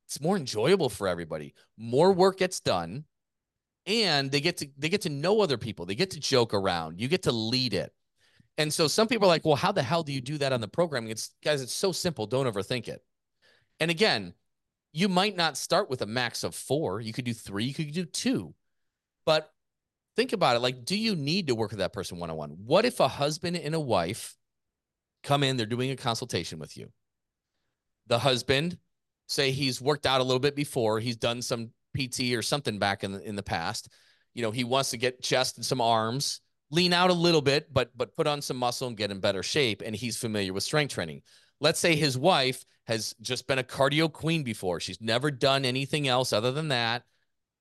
It's 0.08 0.20
more 0.20 0.36
enjoyable 0.36 0.90
for 0.90 1.08
everybody. 1.08 1.56
More 1.78 2.12
work 2.12 2.40
gets 2.40 2.60
done, 2.60 3.06
and 3.88 4.30
they 4.30 4.42
get 4.42 4.58
to 4.58 4.68
they 4.78 4.90
get 4.90 5.04
to 5.04 5.10
know 5.10 5.40
other 5.40 5.58
people. 5.58 5.86
They 5.86 5.96
get 5.96 6.12
to 6.12 6.20
joke 6.20 6.54
around. 6.54 7.00
You 7.00 7.08
get 7.08 7.24
to 7.24 7.32
lead 7.32 7.74
it. 7.74 7.94
And 8.58 8.74
so 8.74 8.90
some 8.90 9.08
people 9.08 9.26
are 9.26 9.34
like, 9.34 9.46
"Well, 9.46 9.56
how 9.56 9.72
the 9.72 9.82
hell 9.82 10.04
do 10.04 10.12
you 10.12 10.22
do 10.22 10.38
that 10.40 10.52
on 10.52 10.60
the 10.60 10.68
programming?" 10.68 11.12
It's 11.12 11.32
guys, 11.42 11.62
it's 11.62 11.74
so 11.74 11.94
simple. 11.94 12.28
Don't 12.28 12.46
overthink 12.46 12.90
it. 12.90 13.02
And 13.80 13.90
again, 13.90 14.34
you 14.92 15.08
might 15.08 15.38
not 15.38 15.56
start 15.56 15.90
with 15.90 16.02
a 16.02 16.06
max 16.06 16.44
of 16.44 16.54
four. 16.56 17.00
You 17.00 17.14
could 17.14 17.26
do 17.26 17.34
three. 17.34 17.64
You 17.64 17.74
could 17.74 17.94
do 17.94 18.06
two. 18.06 18.54
But 19.26 19.50
think 20.16 20.34
about 20.34 20.56
it 20.56 20.60
like 20.60 20.86
do 20.86 20.98
you 20.98 21.16
need 21.16 21.48
to 21.48 21.56
work 21.56 21.72
with 21.72 21.80
that 21.80 21.94
person 21.94 22.20
one-on-one? 22.20 22.58
What 22.66 22.86
if 22.86 23.00
a 23.00 23.08
husband 23.08 23.58
and 23.58 23.76
a 23.76 23.80
wife 23.80 24.36
come 25.24 25.44
in 25.44 25.58
they're 25.58 25.66
doing 25.66 25.92
a 25.92 25.96
consultation 25.96 26.60
with 26.60 26.78
you? 26.78 26.90
The 28.08 28.20
husband 28.20 28.78
say 29.28 29.52
he's 29.52 29.82
worked 29.82 30.06
out 30.06 30.22
a 30.22 30.24
little 30.24 30.40
bit 30.40 30.56
before 30.56 31.00
he's 31.00 31.18
done 31.18 31.42
some 31.42 31.72
pt 31.96 32.34
or 32.34 32.42
something 32.42 32.78
back 32.78 33.04
in 33.04 33.14
the, 33.14 33.22
in 33.22 33.36
the 33.36 33.42
past 33.42 33.90
you 34.34 34.42
know 34.42 34.52
he 34.52 34.64
wants 34.64 34.92
to 34.92 34.98
get 34.98 35.24
chest 35.24 35.56
and 35.56 35.66
some 35.66 35.82
arms 35.82 36.42
lean 36.72 36.94
out 36.94 37.10
a 37.10 37.14
little 37.14 37.42
bit 37.42 37.74
but 37.74 37.92
but 37.96 38.16
put 38.16 38.28
on 38.28 38.42
some 38.42 38.58
muscle 38.58 38.88
and 38.88 38.98
get 38.98 39.12
in 39.12 39.20
better 39.20 39.44
shape 39.44 39.82
and 39.84 39.96
he's 39.96 40.18
familiar 40.18 40.54
with 40.54 40.64
strength 40.64 40.94
training. 40.94 41.22
Let's 41.62 41.80
say 41.80 41.96
his 41.96 42.18
wife 42.18 42.66
has 42.86 43.16
just 43.22 43.48
been 43.48 43.60
a 43.60 43.64
cardio 43.64 44.12
queen 44.12 44.44
before. 44.44 44.80
She's 44.80 45.02
never 45.02 45.32
done 45.32 45.64
anything 45.64 46.08
else 46.08 46.34
other 46.34 46.52
than 46.52 46.68
that 46.68 47.04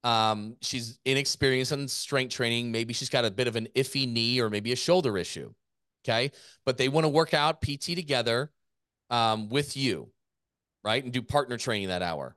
um, 0.04 0.56
she's 0.60 0.98
inexperienced 1.04 1.72
in 1.72 1.88
strength 1.88 2.34
training. 2.34 2.70
Maybe 2.70 2.92
she's 2.92 3.08
got 3.08 3.24
a 3.24 3.30
bit 3.30 3.48
of 3.48 3.56
an 3.56 3.68
iffy 3.74 4.06
knee 4.06 4.38
or 4.40 4.50
maybe 4.50 4.70
a 4.70 4.76
shoulder 4.76 5.16
issue. 5.18 5.52
Okay. 6.04 6.30
But 6.66 6.76
they 6.76 6.88
want 6.88 7.04
to 7.04 7.08
work 7.08 7.32
out 7.32 7.62
PT 7.62 7.96
together 7.96 8.52
um, 9.08 9.48
with 9.48 9.76
you, 9.76 10.10
right? 10.84 11.02
And 11.02 11.12
do 11.12 11.22
partner 11.22 11.56
training 11.56 11.88
that 11.88 12.02
hour. 12.02 12.36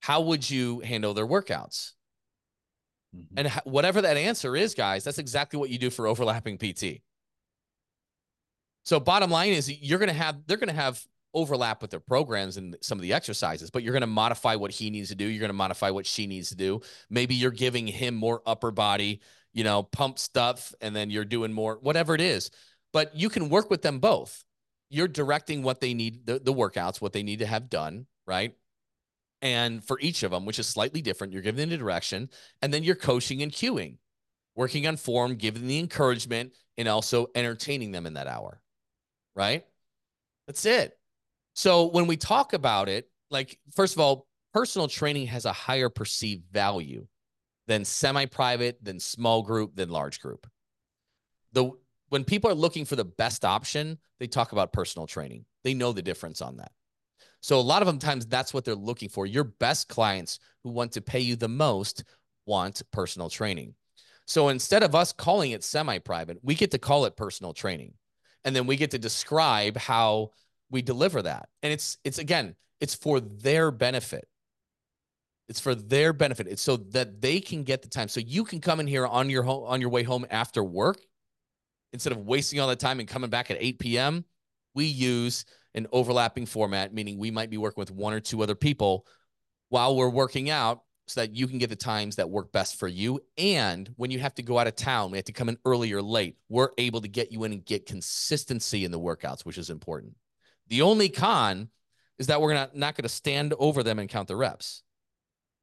How 0.00 0.20
would 0.20 0.48
you 0.48 0.78
handle 0.78 1.12
their 1.12 1.26
workouts? 1.26 1.92
Mm-hmm. 3.16 3.38
And 3.38 3.48
whatever 3.64 4.00
that 4.02 4.16
answer 4.16 4.54
is, 4.54 4.74
guys, 4.74 5.02
that's 5.02 5.18
exactly 5.18 5.58
what 5.58 5.70
you 5.70 5.78
do 5.78 5.90
for 5.90 6.06
overlapping 6.06 6.56
PT. 6.56 7.02
So 8.84 9.00
bottom 9.00 9.30
line 9.30 9.52
is 9.52 9.68
you're 9.82 9.98
going 9.98 10.08
to 10.08 10.14
have, 10.14 10.38
they're 10.46 10.56
going 10.56 10.68
to 10.68 10.74
have 10.74 11.02
overlap 11.34 11.82
with 11.82 11.90
their 11.90 12.00
programs 12.00 12.56
and 12.56 12.76
some 12.80 12.98
of 12.98 13.02
the 13.02 13.12
exercises, 13.12 13.70
but 13.70 13.82
you're 13.82 13.92
going 13.92 14.00
to 14.00 14.06
modify 14.06 14.54
what 14.54 14.70
he 14.70 14.90
needs 14.90 15.08
to 15.10 15.14
do. 15.14 15.26
You're 15.26 15.40
going 15.40 15.50
to 15.50 15.54
modify 15.54 15.90
what 15.90 16.06
she 16.06 16.26
needs 16.26 16.48
to 16.48 16.56
do. 16.56 16.80
Maybe 17.10 17.34
you're 17.34 17.50
giving 17.50 17.86
him 17.86 18.14
more 18.14 18.42
upper 18.46 18.70
body, 18.70 19.20
you 19.52 19.64
know, 19.64 19.82
pump 19.82 20.18
stuff, 20.18 20.74
and 20.80 20.94
then 20.94 21.10
you're 21.10 21.24
doing 21.24 21.52
more, 21.52 21.78
whatever 21.80 22.14
it 22.14 22.20
is. 22.20 22.50
But 22.92 23.14
you 23.14 23.28
can 23.28 23.50
work 23.50 23.70
with 23.70 23.82
them 23.82 23.98
both. 23.98 24.44
You're 24.90 25.08
directing 25.08 25.62
what 25.62 25.80
they 25.80 25.92
need, 25.92 26.24
the, 26.26 26.38
the 26.38 26.52
workouts, 26.52 27.00
what 27.00 27.12
they 27.12 27.22
need 27.22 27.40
to 27.40 27.46
have 27.46 27.68
done, 27.68 28.06
right? 28.26 28.54
And 29.42 29.84
for 29.84 30.00
each 30.00 30.22
of 30.22 30.30
them, 30.30 30.46
which 30.46 30.58
is 30.58 30.66
slightly 30.66 31.02
different, 31.02 31.32
you're 31.32 31.42
giving 31.42 31.68
the 31.68 31.76
direction, 31.76 32.30
and 32.62 32.72
then 32.72 32.82
you're 32.82 32.96
coaching 32.96 33.42
and 33.42 33.52
cueing, 33.52 33.98
working 34.56 34.86
on 34.86 34.96
form, 34.96 35.36
giving 35.36 35.66
the 35.66 35.78
encouragement, 35.78 36.54
and 36.76 36.88
also 36.88 37.28
entertaining 37.34 37.92
them 37.92 38.06
in 38.06 38.14
that 38.14 38.26
hour, 38.26 38.60
right? 39.36 39.64
That's 40.46 40.64
it. 40.64 40.97
So 41.58 41.86
when 41.86 42.06
we 42.06 42.16
talk 42.16 42.52
about 42.52 42.88
it, 42.88 43.10
like, 43.32 43.58
first 43.74 43.96
of 43.96 43.98
all, 43.98 44.28
personal 44.54 44.86
training 44.86 45.26
has 45.26 45.44
a 45.44 45.52
higher 45.52 45.88
perceived 45.88 46.44
value 46.52 47.08
than 47.66 47.84
semi-private, 47.84 48.78
than 48.80 49.00
small 49.00 49.42
group, 49.42 49.74
than 49.74 49.88
large 49.88 50.20
group. 50.20 50.46
The 51.54 51.72
when 52.10 52.22
people 52.22 52.48
are 52.48 52.54
looking 52.54 52.84
for 52.84 52.94
the 52.94 53.04
best 53.04 53.44
option, 53.44 53.98
they 54.20 54.28
talk 54.28 54.52
about 54.52 54.72
personal 54.72 55.08
training. 55.08 55.46
They 55.64 55.74
know 55.74 55.90
the 55.90 56.00
difference 56.00 56.40
on 56.40 56.58
that. 56.58 56.70
So 57.40 57.58
a 57.58 57.60
lot 57.60 57.82
of 57.82 57.86
them 57.86 57.98
times 57.98 58.24
that's 58.24 58.54
what 58.54 58.64
they're 58.64 58.76
looking 58.76 59.08
for. 59.08 59.26
Your 59.26 59.42
best 59.42 59.88
clients 59.88 60.38
who 60.62 60.70
want 60.70 60.92
to 60.92 61.00
pay 61.00 61.18
you 61.18 61.34
the 61.34 61.48
most 61.48 62.04
want 62.46 62.82
personal 62.92 63.28
training. 63.28 63.74
So 64.28 64.50
instead 64.50 64.84
of 64.84 64.94
us 64.94 65.12
calling 65.12 65.50
it 65.50 65.64
semi-private, 65.64 66.38
we 66.40 66.54
get 66.54 66.70
to 66.70 66.78
call 66.78 67.04
it 67.04 67.16
personal 67.16 67.52
training. 67.52 67.94
And 68.44 68.54
then 68.54 68.68
we 68.68 68.76
get 68.76 68.92
to 68.92 68.98
describe 69.00 69.76
how 69.76 70.30
we 70.70 70.82
deliver 70.82 71.22
that. 71.22 71.48
And 71.62 71.72
it's 71.72 71.98
it's 72.04 72.18
again, 72.18 72.56
it's 72.80 72.94
for 72.94 73.20
their 73.20 73.70
benefit. 73.70 74.28
It's 75.48 75.60
for 75.60 75.74
their 75.74 76.12
benefit. 76.12 76.46
It's 76.46 76.62
so 76.62 76.76
that 76.76 77.22
they 77.22 77.40
can 77.40 77.64
get 77.64 77.82
the 77.82 77.88
time. 77.88 78.08
So 78.08 78.20
you 78.20 78.44
can 78.44 78.60
come 78.60 78.80
in 78.80 78.86
here 78.86 79.06
on 79.06 79.30
your 79.30 79.42
home 79.42 79.64
on 79.66 79.80
your 79.80 79.90
way 79.90 80.02
home 80.02 80.26
after 80.30 80.62
work 80.62 80.98
instead 81.92 82.12
of 82.12 82.18
wasting 82.18 82.60
all 82.60 82.68
that 82.68 82.80
time 82.80 83.00
and 83.00 83.08
coming 83.08 83.30
back 83.30 83.50
at 83.50 83.56
8 83.58 83.78
p.m. 83.78 84.24
We 84.74 84.84
use 84.84 85.46
an 85.74 85.86
overlapping 85.92 86.46
format, 86.46 86.92
meaning 86.92 87.18
we 87.18 87.30
might 87.30 87.50
be 87.50 87.56
working 87.56 87.80
with 87.80 87.90
one 87.90 88.12
or 88.12 88.20
two 88.20 88.42
other 88.42 88.54
people 88.54 89.06
while 89.70 89.96
we're 89.96 90.08
working 90.08 90.50
out 90.50 90.82
so 91.06 91.20
that 91.20 91.34
you 91.34 91.46
can 91.46 91.58
get 91.58 91.70
the 91.70 91.76
times 91.76 92.16
that 92.16 92.28
work 92.28 92.52
best 92.52 92.78
for 92.78 92.86
you. 92.86 93.20
And 93.38 93.90
when 93.96 94.10
you 94.10 94.18
have 94.18 94.34
to 94.34 94.42
go 94.42 94.58
out 94.58 94.66
of 94.66 94.76
town, 94.76 95.10
we 95.10 95.18
have 95.18 95.24
to 95.24 95.32
come 95.32 95.48
in 95.48 95.56
early 95.64 95.92
or 95.92 96.02
late, 96.02 96.36
we're 96.48 96.70
able 96.76 97.00
to 97.00 97.08
get 97.08 97.32
you 97.32 97.44
in 97.44 97.52
and 97.52 97.64
get 97.64 97.86
consistency 97.86 98.84
in 98.84 98.90
the 98.90 99.00
workouts, 99.00 99.44
which 99.46 99.56
is 99.56 99.70
important. 99.70 100.14
The 100.68 100.82
only 100.82 101.08
con 101.08 101.70
is 102.18 102.26
that 102.26 102.40
we're 102.40 102.54
not, 102.54 102.76
not 102.76 102.94
going 102.94 103.04
to 103.04 103.08
stand 103.08 103.54
over 103.58 103.82
them 103.82 103.98
and 103.98 104.08
count 104.08 104.28
the 104.28 104.36
reps. 104.36 104.82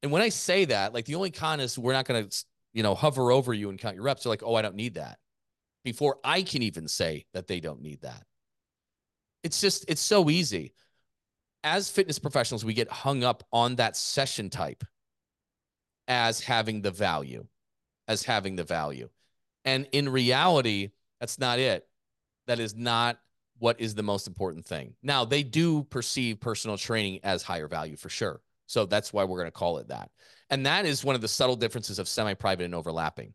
And 0.02 0.12
when 0.12 0.22
I 0.22 0.28
say 0.28 0.66
that, 0.66 0.94
like 0.94 1.04
the 1.04 1.14
only 1.14 1.30
con 1.30 1.60
is 1.60 1.78
we're 1.78 1.92
not 1.92 2.06
going 2.06 2.28
to, 2.28 2.44
you 2.72 2.82
know, 2.82 2.94
hover 2.94 3.30
over 3.30 3.52
you 3.54 3.70
and 3.70 3.78
count 3.78 3.94
your 3.94 4.04
reps. 4.04 4.22
They're 4.22 4.30
like, 4.30 4.42
oh, 4.44 4.54
I 4.54 4.62
don't 4.62 4.74
need 4.74 4.94
that. 4.94 5.18
Before 5.84 6.18
I 6.24 6.42
can 6.42 6.62
even 6.62 6.88
say 6.88 7.26
that 7.32 7.46
they 7.46 7.60
don't 7.60 7.82
need 7.82 8.02
that. 8.02 8.22
It's 9.42 9.60
just, 9.60 9.84
it's 9.88 10.00
so 10.00 10.28
easy. 10.28 10.72
As 11.62 11.90
fitness 11.90 12.18
professionals, 12.18 12.64
we 12.64 12.74
get 12.74 12.90
hung 12.90 13.24
up 13.24 13.44
on 13.52 13.76
that 13.76 13.96
session 13.96 14.50
type 14.50 14.84
as 16.08 16.40
having 16.40 16.82
the 16.82 16.90
value, 16.90 17.46
as 18.08 18.22
having 18.22 18.56
the 18.56 18.64
value. 18.64 19.08
And 19.64 19.88
in 19.92 20.08
reality, 20.08 20.90
that's 21.20 21.38
not 21.38 21.58
it. 21.58 21.86
That 22.46 22.60
is 22.60 22.74
not 22.76 23.18
what 23.58 23.80
is 23.80 23.94
the 23.94 24.02
most 24.02 24.26
important 24.26 24.66
thing. 24.66 24.94
Now, 25.02 25.24
they 25.24 25.42
do 25.42 25.84
perceive 25.84 26.40
personal 26.40 26.76
training 26.76 27.20
as 27.22 27.42
higher 27.42 27.68
value 27.68 27.96
for 27.96 28.08
sure. 28.08 28.40
So 28.66 28.84
that's 28.84 29.12
why 29.12 29.24
we're 29.24 29.38
going 29.38 29.48
to 29.48 29.52
call 29.52 29.78
it 29.78 29.88
that. 29.88 30.10
And 30.50 30.66
that 30.66 30.84
is 30.84 31.04
one 31.04 31.14
of 31.14 31.20
the 31.20 31.28
subtle 31.28 31.56
differences 31.56 31.98
of 31.98 32.08
semi 32.08 32.34
private 32.34 32.64
and 32.64 32.74
overlapping. 32.74 33.34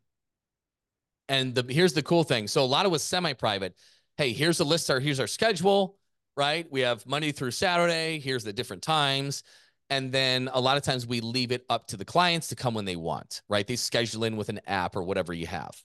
And 1.29 1.55
the, 1.55 1.65
here's 1.71 1.93
the 1.93 2.03
cool 2.03 2.23
thing. 2.23 2.47
So 2.47 2.63
a 2.63 2.65
lot 2.65 2.85
of 2.85 2.91
with 2.91 3.01
semi 3.01 3.33
private, 3.33 3.75
hey, 4.17 4.33
here's 4.33 4.59
a 4.59 4.63
list, 4.65 4.89
our, 4.89 4.99
here's 4.99 5.19
our 5.19 5.27
schedule, 5.27 5.97
right? 6.35 6.67
We 6.69 6.81
have 6.81 7.05
Monday 7.05 7.31
through 7.31 7.51
Saturday. 7.51 8.19
Here's 8.19 8.43
the 8.43 8.53
different 8.53 8.83
times. 8.83 9.43
And 9.89 10.11
then 10.11 10.49
a 10.53 10.61
lot 10.61 10.77
of 10.77 10.83
times 10.83 11.05
we 11.05 11.19
leave 11.19 11.51
it 11.51 11.65
up 11.69 11.87
to 11.87 11.97
the 11.97 12.05
clients 12.05 12.47
to 12.49 12.55
come 12.55 12.73
when 12.73 12.85
they 12.85 12.95
want, 12.95 13.41
right? 13.49 13.67
They 13.67 13.75
schedule 13.75 14.23
in 14.23 14.37
with 14.37 14.49
an 14.49 14.61
app 14.65 14.95
or 14.95 15.03
whatever 15.03 15.33
you 15.33 15.47
have. 15.47 15.75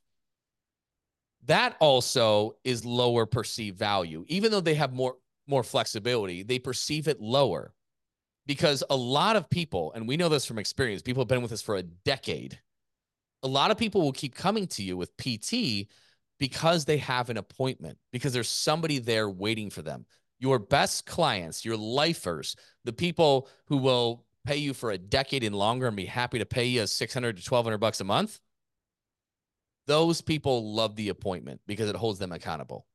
That 1.47 1.77
also 1.81 2.57
is 2.65 2.85
lower 2.85 3.27
perceived 3.27 3.79
value. 3.79 4.25
Even 4.29 4.51
though 4.51 4.61
they 4.61 4.75
have 4.75 4.93
more 4.93 5.17
more 5.49 5.63
flexibility, 5.63 6.43
they 6.43 6.59
perceive 6.59 7.07
it 7.07 7.21
lower 7.21 7.73
because 8.47 8.83
a 8.91 8.97
lot 8.97 9.37
of 9.37 9.51
people, 9.51 9.93
and 9.95 10.09
we 10.09 10.17
know 10.17 10.29
this 10.29 10.47
from 10.47 10.59
experience, 10.59 11.03
people 11.03 11.21
have 11.21 11.29
been 11.29 11.43
with 11.43 11.53
us 11.53 11.63
for 11.63 11.77
a 11.77 11.83
decade. 11.83 12.59
A 13.43 13.49
lot 13.49 13.71
of 13.71 13.79
people 13.79 14.03
will 14.03 14.13
keep 14.13 14.35
coming 14.35 14.67
to 14.69 14.83
you 14.83 14.97
with 14.97 15.17
PT 15.17 15.89
because 16.39 16.85
they 16.85 16.99
have 16.99 17.31
an 17.31 17.37
appointment, 17.37 17.99
because 18.13 18.33
there's 18.33 18.49
somebody 18.49 18.99
there 18.99 19.29
waiting 19.29 19.71
for 19.71 19.83
them. 19.83 20.07
Your 20.39 20.59
best 20.59 21.07
clients, 21.07 21.65
your 21.65 21.77
lifers, 21.77 22.57
the 22.85 22.93
people 22.93 23.49
who 23.67 23.79
will 23.79 24.25
pay 24.45 24.57
you 24.57 24.75
for 24.75 24.91
a 24.91 24.99
decade 24.99 25.43
and 25.43 25.55
longer 25.55 25.87
and 25.87 25.97
be 25.97 26.07
happy 26.07 26.39
to 26.39 26.47
pay 26.47 26.67
you 26.67 26.87
600 26.87 27.37
to 27.37 27.51
1200 27.51 27.79
bucks 27.79 28.01
a 28.01 28.05
month. 28.05 28.39
Those 29.87 30.21
people 30.21 30.75
love 30.75 30.97
the 30.97 31.11
appointment 31.11 31.61
because 31.67 31.89
it 31.89 31.97
holds 31.97 32.19
them 32.19 32.33
accountable 32.33 32.87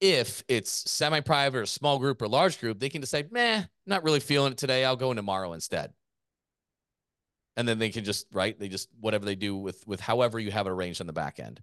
if 0.00 0.44
it's 0.48 0.90
semi-private 0.90 1.58
or 1.58 1.66
small 1.66 1.98
group 1.98 2.20
or 2.20 2.28
large 2.28 2.60
group, 2.60 2.78
they 2.78 2.88
can 2.88 3.00
decide, 3.00 3.32
meh, 3.32 3.64
not 3.86 4.04
really 4.04 4.20
feeling 4.20 4.52
it 4.52 4.58
today. 4.58 4.84
I'll 4.84 4.96
go 4.96 5.10
in 5.10 5.16
tomorrow 5.16 5.52
instead. 5.52 5.92
And 7.56 7.66
then 7.66 7.78
they 7.78 7.88
can 7.88 8.04
just, 8.04 8.26
right? 8.32 8.58
They 8.58 8.68
just 8.68 8.88
whatever 9.00 9.24
they 9.24 9.34
do 9.34 9.56
with 9.56 9.86
with 9.86 10.00
however 10.00 10.38
you 10.38 10.50
have 10.50 10.66
it 10.66 10.70
arranged 10.70 11.00
on 11.00 11.06
the 11.06 11.14
back 11.14 11.40
end. 11.40 11.60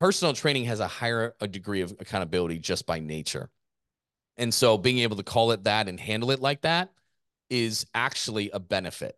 Personal 0.00 0.34
training 0.34 0.64
has 0.64 0.80
a 0.80 0.88
higher 0.88 1.36
a 1.40 1.46
degree 1.46 1.82
of 1.82 1.92
accountability 2.00 2.58
just 2.58 2.84
by 2.84 2.98
nature. 2.98 3.48
And 4.36 4.52
so 4.52 4.76
being 4.76 4.98
able 4.98 5.16
to 5.18 5.22
call 5.22 5.52
it 5.52 5.64
that 5.64 5.88
and 5.88 6.00
handle 6.00 6.32
it 6.32 6.40
like 6.40 6.62
that 6.62 6.90
is 7.48 7.86
actually 7.94 8.50
a 8.50 8.58
benefit. 8.58 9.16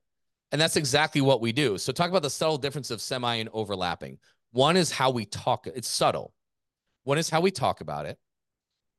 And 0.52 0.61
that's 0.61 0.76
exactly 0.76 1.20
what 1.20 1.40
we 1.40 1.52
do. 1.52 1.78
So 1.78 1.92
talk 1.92 2.11
about 2.11 2.22
the 2.22 2.30
subtle 2.30 2.59
difference 2.59 2.90
of 2.90 3.00
semi 3.00 3.37
and 3.37 3.48
overlapping. 3.52 4.18
One 4.52 4.76
is 4.76 4.92
how 4.92 5.11
we 5.11 5.24
talk. 5.24 5.66
It's 5.66 5.88
subtle 5.88 6.33
one 7.04 7.18
is 7.18 7.30
how 7.30 7.40
we 7.40 7.50
talk 7.50 7.80
about 7.80 8.07
it, 8.07 8.18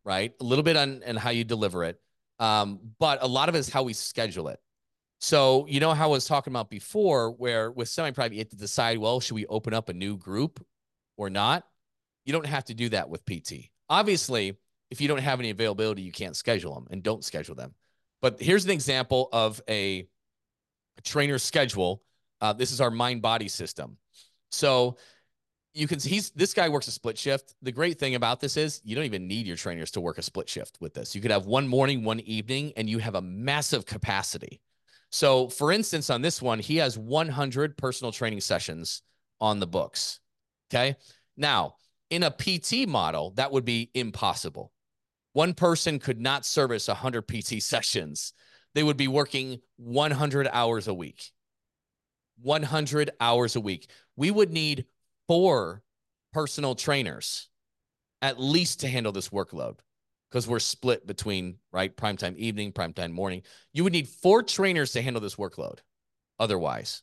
right? 0.05 0.31
A 0.39 0.43
little 0.43 0.63
bit 0.63 0.77
on 0.77 1.01
and 1.03 1.19
how 1.19 1.31
you 1.31 1.43
deliver 1.43 1.83
it. 1.83 1.99
Um, 2.39 2.79
but 2.99 3.21
a 3.21 3.27
lot 3.27 3.49
of 3.49 3.55
it 3.55 3.59
is 3.59 3.69
how 3.69 3.83
we 3.83 3.93
schedule 3.93 4.47
it. 4.47 4.59
So, 5.19 5.65
you 5.67 5.79
know 5.79 5.93
how 5.93 6.05
I 6.05 6.11
was 6.11 6.25
talking 6.25 6.51
about 6.51 6.69
before, 6.69 7.31
where 7.31 7.71
with 7.71 7.89
semi 7.89 8.11
private, 8.11 8.35
you 8.35 8.39
have 8.39 8.49
to 8.49 8.55
decide, 8.55 8.97
well, 8.97 9.19
should 9.19 9.35
we 9.35 9.45
open 9.47 9.73
up 9.73 9.89
a 9.89 9.93
new 9.93 10.17
group 10.17 10.63
or 11.17 11.29
not? 11.29 11.63
You 12.25 12.33
don't 12.33 12.45
have 12.45 12.65
to 12.65 12.73
do 12.73 12.89
that 12.89 13.09
with 13.09 13.25
PT. 13.25 13.69
Obviously, 13.89 14.57
if 14.91 15.01
you 15.01 15.07
don't 15.07 15.19
have 15.19 15.39
any 15.39 15.49
availability, 15.49 16.01
you 16.01 16.11
can't 16.11 16.35
schedule 16.35 16.75
them 16.75 16.87
and 16.91 17.01
don't 17.01 17.23
schedule 17.23 17.55
them. 17.55 17.73
But 18.21 18.39
here's 18.41 18.65
an 18.65 18.71
example 18.71 19.29
of 19.31 19.61
a, 19.69 20.07
a 20.97 21.01
trainer 21.01 21.37
schedule. 21.37 22.01
Uh, 22.41 22.53
this 22.53 22.71
is 22.71 22.81
our 22.81 22.91
Mindbody 22.91 23.49
system. 23.49 23.97
So 24.51 24.97
you 25.73 25.87
can 25.87 25.99
see 25.99 26.09
he's 26.09 26.29
this 26.31 26.53
guy 26.53 26.69
works 26.69 26.87
a 26.87 26.91
split 26.91 27.17
shift. 27.17 27.55
The 27.61 27.71
great 27.71 27.99
thing 27.99 28.15
about 28.15 28.39
this 28.39 28.55
is 28.55 28.81
you 28.83 28.95
don't 28.95 29.05
even 29.05 29.27
need 29.27 29.45
your 29.45 29.57
trainers 29.57 29.91
to 29.91 30.01
work 30.01 30.17
a 30.17 30.21
split 30.21 30.47
shift 30.47 30.77
with 30.79 30.93
this. 30.93 31.13
You 31.13 31.21
could 31.21 31.31
have 31.31 31.45
one 31.45 31.67
morning, 31.67 32.03
one 32.03 32.21
evening, 32.21 32.71
and 32.77 32.89
you 32.89 32.99
have 32.99 33.15
a 33.15 33.21
massive 33.21 33.85
capacity. 33.85 34.61
So, 35.11 35.49
for 35.49 35.71
instance, 35.71 36.09
on 36.09 36.21
this 36.21 36.41
one, 36.41 36.59
he 36.59 36.77
has 36.77 36.97
100 36.97 37.77
personal 37.77 38.11
training 38.11 38.41
sessions 38.41 39.01
on 39.39 39.59
the 39.59 39.67
books. 39.67 40.19
Okay. 40.69 40.95
Now, 41.37 41.75
in 42.09 42.23
a 42.23 42.31
PT 42.31 42.87
model, 42.87 43.31
that 43.31 43.51
would 43.51 43.65
be 43.65 43.91
impossible. 43.93 44.71
One 45.33 45.53
person 45.53 45.99
could 45.99 46.21
not 46.21 46.45
service 46.45 46.87
100 46.87 47.23
PT 47.23 47.45
sessions. 47.61 48.33
They 48.75 48.83
would 48.83 48.97
be 48.97 49.07
working 49.07 49.61
100 49.77 50.47
hours 50.51 50.87
a 50.87 50.93
week. 50.93 51.31
100 52.41 53.11
hours 53.19 53.55
a 53.55 53.61
week. 53.61 53.89
We 54.17 54.29
would 54.29 54.51
need 54.51 54.85
four 55.27 55.81
personal 56.33 56.75
trainers 56.75 57.47
at 58.21 58.39
least 58.39 58.81
to 58.81 58.89
handle 58.89 59.13
this 59.13 59.29
workload 59.29 59.79
because 60.29 60.47
we're 60.47 60.59
split 60.59 61.07
between 61.07 61.57
right 61.71 61.95
primetime 61.95 62.35
evening, 62.35 62.73
primetime 62.73 63.11
morning. 63.11 63.43
You 63.73 63.85
would 63.85 63.93
need 63.93 64.09
four 64.09 64.43
trainers 64.43 64.91
to 64.91 65.01
handle 65.01 65.21
this 65.21 65.35
workload 65.35 65.79
otherwise. 66.37 67.01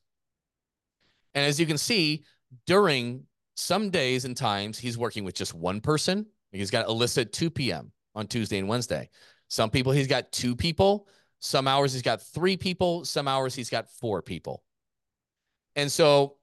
And 1.34 1.46
as 1.46 1.58
you 1.58 1.64
can 1.64 1.78
see, 1.78 2.24
during 2.66 3.24
some 3.54 3.88
days 3.88 4.26
and 4.26 4.36
times, 4.36 4.78
he's 4.78 4.98
working 4.98 5.24
with 5.24 5.34
just 5.34 5.54
one 5.54 5.80
person. 5.80 6.26
He's 6.50 6.70
got 6.70 6.86
Alyssa 6.86 7.22
at 7.22 7.32
2 7.32 7.48
p.m. 7.48 7.92
on 8.14 8.26
Tuesday 8.26 8.58
and 8.58 8.68
Wednesday. 8.68 9.08
Some 9.48 9.70
people 9.70 9.92
he's 9.92 10.06
got 10.06 10.32
two 10.32 10.54
people. 10.54 11.08
Some 11.42 11.66
hours 11.66 11.92
he's 11.92 12.02
got 12.02 12.22
three 12.22 12.56
people. 12.56 13.04
Some 13.04 13.26
hours 13.26 13.52
he's 13.52 13.68
got 13.68 13.90
four 13.90 14.22
people. 14.22 14.62
And 15.74 15.90
so 15.90 16.36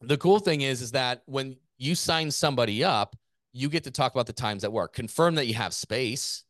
the 0.00 0.16
cool 0.16 0.38
thing 0.38 0.62
is, 0.62 0.80
is 0.80 0.92
that 0.92 1.22
when 1.26 1.56
you 1.76 1.94
sign 1.94 2.30
somebody 2.30 2.82
up, 2.82 3.16
you 3.52 3.68
get 3.68 3.84
to 3.84 3.90
talk 3.90 4.14
about 4.14 4.26
the 4.26 4.32
times 4.32 4.62
that 4.62 4.72
work. 4.72 4.94
Confirm 4.94 5.34
that 5.34 5.46
you 5.46 5.52
have 5.54 5.74
space. 5.74 6.42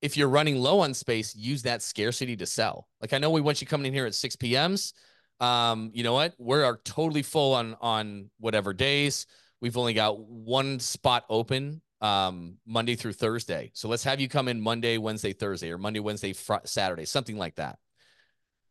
If 0.00 0.16
you're 0.16 0.28
running 0.28 0.56
low 0.56 0.80
on 0.80 0.94
space, 0.94 1.36
use 1.36 1.62
that 1.64 1.82
scarcity 1.82 2.34
to 2.36 2.46
sell. 2.46 2.88
Like 3.02 3.12
I 3.12 3.18
know 3.18 3.30
we 3.30 3.42
want 3.42 3.60
you 3.60 3.66
coming 3.66 3.86
in 3.86 3.92
here 3.92 4.06
at 4.06 4.14
6 4.14 4.36
p.m.s. 4.36 4.94
Um, 5.38 5.90
you 5.92 6.04
know 6.04 6.14
what? 6.14 6.34
We 6.38 6.62
are 6.62 6.80
totally 6.82 7.22
full 7.22 7.52
on 7.54 7.76
on 7.82 8.30
whatever 8.40 8.72
days. 8.72 9.26
We've 9.60 9.76
only 9.76 9.92
got 9.92 10.18
one 10.18 10.80
spot 10.80 11.26
open 11.28 11.82
um 12.00 12.56
Monday 12.66 12.94
through 12.94 13.14
Thursday. 13.14 13.70
So 13.74 13.88
let's 13.88 14.04
have 14.04 14.20
you 14.20 14.28
come 14.28 14.48
in 14.48 14.60
Monday, 14.60 14.98
Wednesday, 14.98 15.32
Thursday, 15.32 15.72
or 15.72 15.78
Monday, 15.78 16.00
Wednesday, 16.00 16.32
fr- 16.32 16.64
Saturday, 16.64 17.04
something 17.04 17.36
like 17.36 17.56
that. 17.56 17.78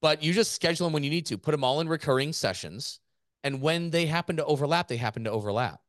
But 0.01 0.23
you 0.23 0.33
just 0.33 0.53
schedule 0.53 0.85
them 0.85 0.93
when 0.93 1.03
you 1.03 1.09
need 1.09 1.25
to. 1.27 1.37
Put 1.37 1.51
them 1.51 1.63
all 1.63 1.81
in 1.81 1.89
recurring 1.89 2.33
sessions 2.33 2.99
and 3.43 3.61
when 3.61 3.91
they 3.91 4.05
happen 4.05 4.37
to 4.37 4.45
overlap, 4.45 4.87
they 4.87 4.97
happen 4.97 5.23
to 5.23 5.31
overlap. 5.31 5.79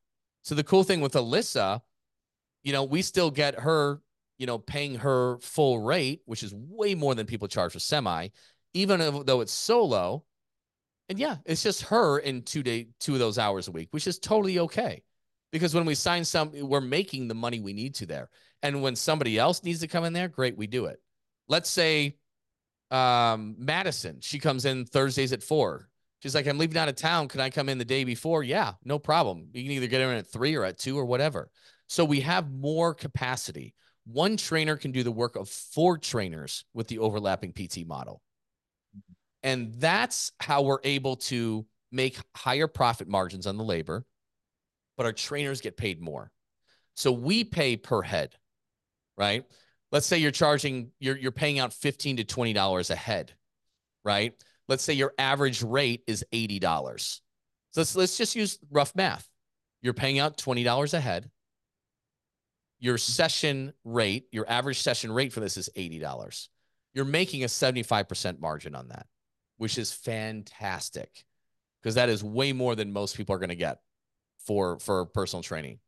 So 0.43 0.55
the 0.55 0.63
cool 0.63 0.83
thing 0.83 1.01
with 1.01 1.13
Alyssa, 1.13 1.81
you 2.63 2.71
know, 2.71 2.83
we 2.83 3.01
still 3.01 3.31
get 3.31 3.59
her, 3.59 4.01
you 4.37 4.45
know, 4.45 4.57
paying 4.57 4.95
her 4.95 5.39
full 5.39 5.79
rate, 5.79 6.21
which 6.25 6.43
is 6.43 6.53
way 6.53 6.95
more 6.95 7.15
than 7.15 7.25
people 7.25 7.47
charge 7.47 7.73
for 7.73 7.79
semi, 7.79 8.29
even 8.73 9.25
though 9.25 9.41
it's 9.41 9.51
solo. 9.51 10.23
And 11.09 11.19
yeah, 11.19 11.37
it's 11.45 11.63
just 11.63 11.81
her 11.83 12.19
in 12.19 12.43
two 12.43 12.63
day, 12.63 12.89
two 12.99 13.13
of 13.13 13.19
those 13.19 13.37
hours 13.37 13.67
a 13.67 13.71
week, 13.71 13.89
which 13.91 14.07
is 14.07 14.19
totally 14.19 14.59
okay. 14.59 15.03
Because 15.51 15.73
when 15.73 15.85
we 15.85 15.95
sign 15.95 16.23
some, 16.25 16.51
we're 16.53 16.81
making 16.81 17.27
the 17.27 17.33
money 17.33 17.59
we 17.59 17.73
need 17.73 17.95
to 17.95 18.05
there. 18.05 18.29
And 18.61 18.81
when 18.81 18.95
somebody 18.95 19.37
else 19.37 19.63
needs 19.63 19.79
to 19.79 19.87
come 19.87 20.03
in 20.03 20.13
there, 20.13 20.27
great, 20.27 20.57
we 20.57 20.67
do 20.67 20.85
it. 20.85 20.99
Let's 21.47 21.69
say 21.69 22.17
um, 22.91 23.55
Madison, 23.57 24.19
she 24.21 24.39
comes 24.39 24.65
in 24.65 24.85
Thursdays 24.85 25.33
at 25.33 25.43
four. 25.43 25.89
She's 26.21 26.35
like, 26.35 26.47
I'm 26.47 26.57
leaving 26.57 26.77
out 26.77 26.89
of 26.89 26.95
town. 26.95 27.29
Can 27.29 27.39
I 27.39 27.49
come 27.49 27.69
in 27.69 27.77
the 27.77 27.85
day 27.85 28.03
before? 28.03 28.43
Yeah, 28.43 28.73
no 28.83 28.99
problem. 28.99 29.47
You 29.53 29.63
can 29.63 29.71
either 29.71 29.87
get 29.87 30.01
in 30.01 30.09
at 30.09 30.27
three 30.27 30.55
or 30.55 30.65
at 30.65 30.77
two 30.77 30.97
or 30.97 31.05
whatever. 31.05 31.49
So 31.87 32.03
we 32.03 32.19
have 32.21 32.51
more 32.51 32.93
capacity. 32.93 33.73
One 34.05 34.37
trainer 34.37 34.75
can 34.75 34.91
do 34.91 35.03
the 35.03 35.11
work 35.11 35.35
of 35.35 35.47
four 35.47 35.97
trainers 35.97 36.65
with 36.73 36.87
the 36.87 36.99
overlapping 36.99 37.53
PT 37.53 37.87
model. 37.87 38.21
And 39.43 39.73
that's 39.75 40.31
how 40.39 40.63
we're 40.63 40.79
able 40.83 41.15
to 41.15 41.65
make 41.91 42.17
higher 42.35 42.67
profit 42.67 43.07
margins 43.07 43.47
on 43.47 43.57
the 43.57 43.63
labor, 43.63 44.05
but 44.99 45.05
our 45.05 45.13
trainers 45.13 45.61
get 45.61 45.77
paid 45.77 46.01
more. 46.01 46.29
So 46.93 47.13
we 47.13 47.45
pay 47.45 47.77
per 47.77 48.01
head, 48.01 48.35
right? 49.17 49.45
Let's 49.93 50.05
say 50.05 50.17
you're 50.17 50.29
charging, 50.29 50.91
you're, 50.99 51.17
you're 51.17 51.31
paying 51.31 51.57
out 51.57 51.71
15 51.71 52.17
to 52.17 52.25
$20 52.25 52.89
a 52.89 52.95
head, 52.95 53.31
right? 54.03 54.33
Let's 54.67 54.83
say 54.83 54.91
your 54.91 55.13
average 55.17 55.63
rate 55.63 56.03
is 56.05 56.25
$80. 56.33 57.21
So 57.71 57.79
let's, 57.79 57.95
let's 57.95 58.17
just 58.17 58.35
use 58.35 58.59
rough 58.69 58.93
math. 58.93 59.25
You're 59.81 59.93
paying 59.93 60.19
out 60.19 60.37
$20 60.37 60.93
a 60.93 60.99
head. 60.99 61.31
Your 62.79 62.97
session 62.97 63.71
rate, 63.85 64.25
your 64.33 64.49
average 64.49 64.81
session 64.81 65.13
rate 65.13 65.31
for 65.31 65.39
this 65.39 65.55
is 65.55 65.69
$80. 65.77 66.49
You're 66.93 67.05
making 67.05 67.45
a 67.45 67.47
75% 67.47 68.41
margin 68.41 68.75
on 68.75 68.89
that, 68.89 69.05
which 69.55 69.77
is 69.77 69.93
fantastic 69.93 71.23
because 71.81 71.95
that 71.95 72.09
is 72.09 72.21
way 72.21 72.51
more 72.51 72.75
than 72.75 72.91
most 72.91 73.15
people 73.15 73.33
are 73.33 73.39
going 73.39 73.47
to 73.47 73.55
get 73.55 73.79
for 74.45 74.79
for 74.79 75.05
personal 75.05 75.43
training. 75.43 75.79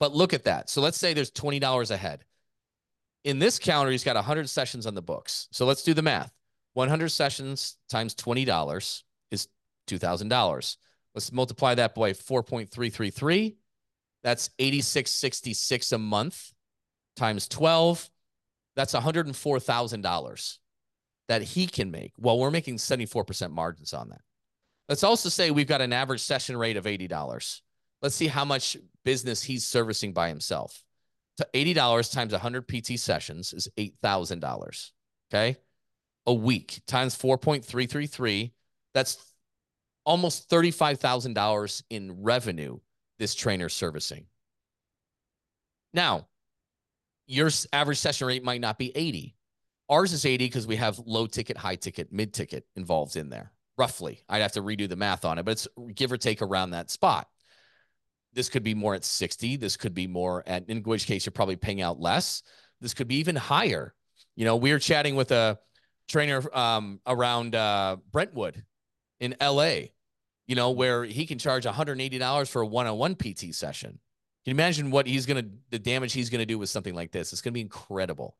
But 0.00 0.14
look 0.14 0.32
at 0.32 0.44
that. 0.44 0.70
So 0.70 0.80
let's 0.80 0.98
say 0.98 1.12
there's 1.12 1.30
$20 1.30 1.90
a 1.90 1.96
head. 1.96 2.24
In 3.24 3.40
this 3.40 3.58
calendar, 3.58 3.90
he's 3.90 4.04
got 4.04 4.14
100 4.14 4.48
sessions 4.48 4.86
on 4.86 4.94
the 4.94 5.02
books. 5.02 5.48
So 5.50 5.66
let's 5.66 5.82
do 5.82 5.92
the 5.92 6.02
math. 6.02 6.32
100 6.74 7.08
sessions 7.08 7.76
times 7.88 8.14
$20 8.14 9.02
is 9.32 9.48
$2,000. 9.88 10.76
Let's 11.14 11.32
multiply 11.32 11.74
that 11.74 11.94
by 11.96 12.12
4.333. 12.12 13.56
That's 14.22 14.50
8666 14.58 15.92
a 15.92 15.98
month 15.98 16.52
times 17.16 17.48
12. 17.48 18.08
That's 18.76 18.94
$104,000 18.94 20.58
that 21.26 21.42
he 21.42 21.66
can 21.66 21.90
make. 21.90 22.12
Well, 22.18 22.38
we're 22.38 22.50
making 22.52 22.76
74% 22.76 23.50
margins 23.50 23.92
on 23.92 24.10
that. 24.10 24.20
Let's 24.88 25.04
also 25.04 25.28
say 25.28 25.50
we've 25.50 25.66
got 25.66 25.80
an 25.80 25.92
average 25.92 26.20
session 26.20 26.56
rate 26.56 26.76
of 26.76 26.84
$80. 26.84 27.60
Let's 28.02 28.14
see 28.14 28.28
how 28.28 28.44
much 28.44 28.76
business 29.04 29.42
he's 29.42 29.66
servicing 29.66 30.12
by 30.12 30.28
himself. 30.28 30.82
To 31.38 31.46
$80 31.54 32.12
times 32.12 32.32
100 32.32 32.66
PT 32.66 32.98
sessions 32.98 33.52
is 33.52 33.68
$8,000. 33.76 34.90
Okay. 35.30 35.56
A 36.26 36.34
week 36.34 36.80
times 36.86 37.16
4.333. 37.16 38.52
That's 38.94 39.16
almost 40.04 40.50
$35,000 40.50 41.82
in 41.90 42.22
revenue 42.22 42.78
this 43.18 43.34
trainer 43.34 43.68
servicing. 43.68 44.26
Now, 45.92 46.28
your 47.26 47.50
average 47.72 47.98
session 47.98 48.26
rate 48.26 48.44
might 48.44 48.60
not 48.60 48.78
be 48.78 48.96
80. 48.96 49.34
Ours 49.90 50.12
is 50.12 50.24
80 50.24 50.46
because 50.46 50.66
we 50.66 50.76
have 50.76 50.98
low 51.04 51.26
ticket, 51.26 51.56
high 51.56 51.76
ticket, 51.76 52.12
mid 52.12 52.32
ticket 52.32 52.64
involved 52.76 53.16
in 53.16 53.28
there, 53.28 53.52
roughly. 53.76 54.22
I'd 54.28 54.42
have 54.42 54.52
to 54.52 54.62
redo 54.62 54.88
the 54.88 54.96
math 54.96 55.24
on 55.24 55.38
it, 55.38 55.44
but 55.44 55.52
it's 55.52 55.68
give 55.94 56.12
or 56.12 56.16
take 56.16 56.42
around 56.42 56.70
that 56.70 56.90
spot. 56.90 57.28
This 58.38 58.48
could 58.48 58.62
be 58.62 58.72
more 58.72 58.94
at 58.94 59.04
60. 59.04 59.56
This 59.56 59.76
could 59.76 59.94
be 59.94 60.06
more 60.06 60.44
at, 60.46 60.68
in 60.68 60.84
which 60.84 61.06
case 61.06 61.26
you're 61.26 61.32
probably 61.32 61.56
paying 61.56 61.82
out 61.82 61.98
less. 61.98 62.44
This 62.80 62.94
could 62.94 63.08
be 63.08 63.16
even 63.16 63.34
higher. 63.34 63.96
You 64.36 64.44
know, 64.44 64.54
we 64.54 64.70
were 64.70 64.78
chatting 64.78 65.16
with 65.16 65.32
a 65.32 65.58
trainer 66.06 66.44
um, 66.56 67.00
around 67.04 67.56
uh, 67.56 67.96
Brentwood 68.12 68.64
in 69.18 69.34
LA, 69.42 69.88
you 70.46 70.54
know, 70.54 70.70
where 70.70 71.02
he 71.02 71.26
can 71.26 71.40
charge 71.40 71.64
$180 71.64 72.48
for 72.48 72.62
a 72.62 72.66
one 72.68 72.86
on 72.86 72.96
one 72.96 73.16
PT 73.16 73.52
session. 73.52 73.90
Can 73.90 73.98
you 74.44 74.52
imagine 74.52 74.92
what 74.92 75.08
he's 75.08 75.26
going 75.26 75.42
to, 75.42 75.50
the 75.70 75.80
damage 75.80 76.12
he's 76.12 76.30
going 76.30 76.38
to 76.38 76.46
do 76.46 76.60
with 76.60 76.68
something 76.68 76.94
like 76.94 77.10
this? 77.10 77.32
It's 77.32 77.42
going 77.42 77.50
to 77.50 77.56
be 77.56 77.60
incredible. 77.62 78.36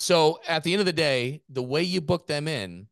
So 0.00 0.40
at 0.48 0.64
the 0.64 0.72
end 0.72 0.80
of 0.80 0.86
the 0.86 0.92
day, 0.92 1.42
the 1.48 1.62
way 1.62 1.84
you 1.84 2.00
book 2.00 2.26
them 2.26 2.48
in 2.48 2.88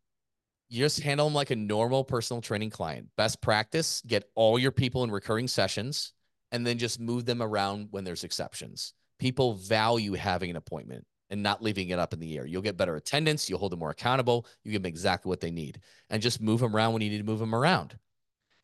you 0.70 0.78
just 0.78 1.00
handle 1.00 1.26
them 1.26 1.34
like 1.34 1.50
a 1.50 1.56
normal 1.56 2.04
personal 2.04 2.40
training 2.40 2.70
client. 2.70 3.08
Best 3.16 3.42
practice, 3.42 4.02
get 4.06 4.30
all 4.36 4.56
your 4.56 4.70
people 4.70 5.02
in 5.02 5.10
recurring 5.10 5.48
sessions 5.48 6.12
and 6.52 6.64
then 6.64 6.78
just 6.78 7.00
move 7.00 7.24
them 7.26 7.42
around 7.42 7.88
when 7.90 8.04
there's 8.04 8.22
exceptions. 8.22 8.94
People 9.18 9.54
value 9.54 10.14
having 10.14 10.48
an 10.48 10.56
appointment 10.56 11.04
and 11.28 11.42
not 11.42 11.62
leaving 11.62 11.88
it 11.88 11.98
up 11.98 12.12
in 12.12 12.20
the 12.20 12.38
air. 12.38 12.46
You'll 12.46 12.62
get 12.62 12.76
better 12.76 12.94
attendance, 12.94 13.50
you'll 13.50 13.58
hold 13.58 13.72
them 13.72 13.80
more 13.80 13.90
accountable, 13.90 14.46
you 14.62 14.70
give 14.70 14.82
them 14.82 14.88
exactly 14.88 15.28
what 15.28 15.40
they 15.40 15.50
need 15.50 15.80
and 16.08 16.22
just 16.22 16.40
move 16.40 16.60
them 16.60 16.74
around 16.74 16.92
when 16.92 17.02
you 17.02 17.10
need 17.10 17.18
to 17.18 17.24
move 17.24 17.40
them 17.40 17.54
around. 17.54 17.98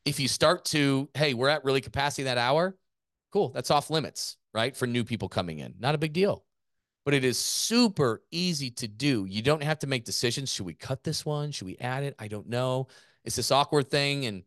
If 0.04 0.20
you 0.20 0.28
start 0.28 0.64
to, 0.66 1.08
hey, 1.14 1.34
we're 1.34 1.48
at 1.48 1.64
really 1.64 1.80
capacity 1.80 2.22
that 2.24 2.38
hour, 2.38 2.76
cool, 3.32 3.50
that's 3.50 3.72
off 3.72 3.90
limits, 3.90 4.36
right? 4.54 4.76
For 4.76 4.86
new 4.86 5.02
people 5.02 5.28
coming 5.28 5.58
in. 5.58 5.74
Not 5.80 5.96
a 5.96 5.98
big 5.98 6.12
deal 6.12 6.45
but 7.06 7.14
it 7.14 7.24
is 7.24 7.38
super 7.38 8.20
easy 8.32 8.68
to 8.68 8.88
do. 8.88 9.26
You 9.26 9.40
don't 9.40 9.62
have 9.62 9.78
to 9.78 9.86
make 9.86 10.04
decisions. 10.04 10.52
Should 10.52 10.66
we 10.66 10.74
cut 10.74 11.04
this 11.04 11.24
one? 11.24 11.52
Should 11.52 11.66
we 11.66 11.76
add 11.78 12.02
it? 12.02 12.16
I 12.18 12.26
don't 12.26 12.48
know. 12.48 12.88
It's 13.24 13.36
this 13.36 13.52
awkward 13.52 13.88
thing. 13.88 14.26
And 14.26 14.42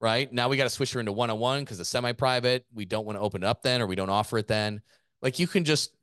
right 0.00 0.30
now 0.32 0.48
we 0.48 0.56
got 0.56 0.64
to 0.64 0.70
switch 0.70 0.92
her 0.94 0.98
into 0.98 1.12
one 1.12 1.30
on 1.30 1.38
one 1.38 1.60
because 1.60 1.78
the 1.78 1.84
semi 1.84 2.10
private, 2.10 2.66
we 2.74 2.84
don't 2.84 3.06
want 3.06 3.16
to 3.16 3.22
open 3.22 3.44
it 3.44 3.46
up 3.46 3.62
then 3.62 3.80
or 3.80 3.86
we 3.86 3.94
don't 3.94 4.10
offer 4.10 4.38
it 4.38 4.48
then. 4.48 4.82
Like 5.22 5.38
you 5.38 5.46
can 5.46 5.64
just 5.64 5.94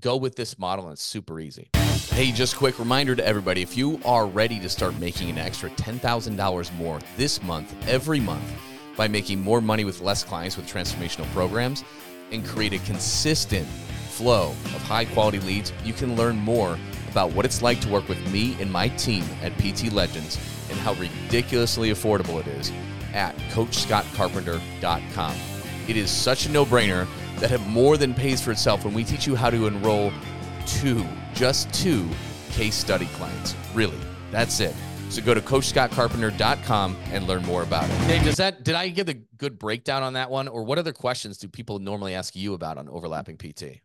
go 0.00 0.16
with 0.16 0.34
this 0.34 0.58
model 0.58 0.86
and 0.86 0.94
it's 0.94 1.02
super 1.02 1.38
easy. 1.38 1.68
Hey, 1.74 2.32
just 2.32 2.56
quick 2.56 2.78
reminder 2.78 3.14
to 3.14 3.26
everybody 3.26 3.60
if 3.60 3.76
you 3.76 4.00
are 4.06 4.26
ready 4.26 4.58
to 4.60 4.68
start 4.70 4.98
making 4.98 5.28
an 5.28 5.36
extra 5.36 5.68
$10,000 5.68 6.74
more 6.76 7.00
this 7.18 7.42
month, 7.42 7.74
every 7.86 8.18
month, 8.18 8.50
by 8.96 9.06
making 9.06 9.42
more 9.42 9.60
money 9.60 9.84
with 9.84 10.00
less 10.00 10.24
clients 10.24 10.56
with 10.56 10.66
transformational 10.66 11.30
programs 11.32 11.84
and 12.32 12.46
create 12.46 12.72
a 12.72 12.78
consistent 12.78 13.68
flow 14.18 14.48
of 14.48 14.82
high 14.82 15.04
quality 15.04 15.38
leads, 15.38 15.72
you 15.84 15.92
can 15.92 16.16
learn 16.16 16.36
more 16.36 16.76
about 17.08 17.32
what 17.32 17.44
it's 17.44 17.62
like 17.62 17.80
to 17.80 17.88
work 17.88 18.08
with 18.08 18.18
me 18.32 18.56
and 18.60 18.70
my 18.70 18.88
team 18.88 19.24
at 19.42 19.56
PT 19.58 19.92
Legends 19.92 20.36
and 20.68 20.78
how 20.80 20.92
ridiculously 20.94 21.90
affordable 21.90 22.40
it 22.40 22.48
is 22.48 22.72
at 23.14 23.36
CoachScottCarpenter.com. 23.52 25.34
It 25.86 25.96
is 25.96 26.10
such 26.10 26.46
a 26.46 26.50
no 26.50 26.66
brainer 26.66 27.06
that 27.38 27.52
it 27.52 27.60
more 27.60 27.96
than 27.96 28.12
pays 28.12 28.42
for 28.42 28.50
itself 28.50 28.84
when 28.84 28.92
we 28.92 29.04
teach 29.04 29.26
you 29.26 29.36
how 29.36 29.50
to 29.50 29.66
enroll 29.66 30.12
two, 30.66 31.06
just 31.32 31.72
two 31.72 32.06
case 32.50 32.74
study 32.74 33.06
clients. 33.14 33.54
Really, 33.72 33.98
that's 34.30 34.58
it. 34.60 34.74
So 35.10 35.22
go 35.22 35.32
to 35.32 35.40
CoachScottCarpenter.com 35.40 36.96
and 37.12 37.26
learn 37.26 37.44
more 37.44 37.62
about 37.62 37.88
it. 37.88 38.08
Dave, 38.08 38.24
does 38.24 38.36
that 38.36 38.64
did 38.64 38.74
I 38.74 38.88
give 38.88 39.08
a 39.08 39.14
good 39.14 39.58
breakdown 39.58 40.02
on 40.02 40.14
that 40.14 40.28
one, 40.28 40.48
or 40.48 40.64
what 40.64 40.78
other 40.78 40.92
questions 40.92 41.38
do 41.38 41.48
people 41.48 41.78
normally 41.78 42.14
ask 42.14 42.36
you 42.36 42.52
about 42.52 42.76
on 42.76 42.88
overlapping 42.88 43.38
PT? 43.38 43.80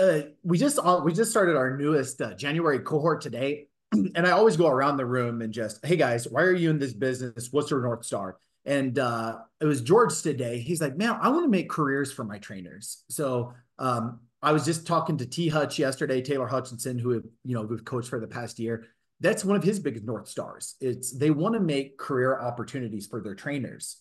Uh, 0.00 0.22
we 0.42 0.58
just 0.58 0.78
uh, 0.82 1.00
we 1.04 1.12
just 1.12 1.30
started 1.30 1.56
our 1.56 1.76
newest 1.76 2.20
uh, 2.20 2.34
January 2.34 2.78
cohort 2.80 3.20
today, 3.20 3.66
and 3.92 4.26
I 4.26 4.30
always 4.30 4.56
go 4.56 4.68
around 4.68 4.96
the 4.96 5.06
room 5.06 5.42
and 5.42 5.52
just, 5.52 5.84
hey 5.84 5.96
guys, 5.96 6.26
why 6.26 6.42
are 6.42 6.54
you 6.54 6.70
in 6.70 6.78
this 6.78 6.92
business? 6.92 7.48
What's 7.50 7.70
your 7.70 7.82
north 7.82 8.04
star? 8.04 8.38
And 8.64 8.98
uh, 8.98 9.38
it 9.60 9.64
was 9.64 9.80
George 9.80 10.20
today. 10.22 10.58
He's 10.58 10.80
like, 10.80 10.96
man, 10.96 11.18
I 11.20 11.28
want 11.28 11.44
to 11.44 11.48
make 11.48 11.70
careers 11.70 12.12
for 12.12 12.24
my 12.24 12.38
trainers. 12.38 13.04
So 13.08 13.54
um, 13.78 14.20
I 14.42 14.52
was 14.52 14.64
just 14.64 14.86
talking 14.86 15.16
to 15.18 15.26
T 15.26 15.48
Hutch 15.48 15.78
yesterday, 15.78 16.22
Taylor 16.22 16.46
Hutchinson, 16.46 16.98
who 16.98 17.22
you 17.44 17.54
know 17.54 17.62
we've 17.62 17.84
coached 17.84 18.08
for 18.08 18.20
the 18.20 18.26
past 18.26 18.58
year. 18.58 18.86
That's 19.20 19.44
one 19.44 19.56
of 19.56 19.62
his 19.62 19.78
biggest 19.78 20.04
north 20.04 20.28
stars. 20.28 20.76
It's 20.80 21.12
they 21.16 21.30
want 21.30 21.54
to 21.54 21.60
make 21.60 21.98
career 21.98 22.40
opportunities 22.40 23.06
for 23.06 23.20
their 23.20 23.34
trainers. 23.34 23.98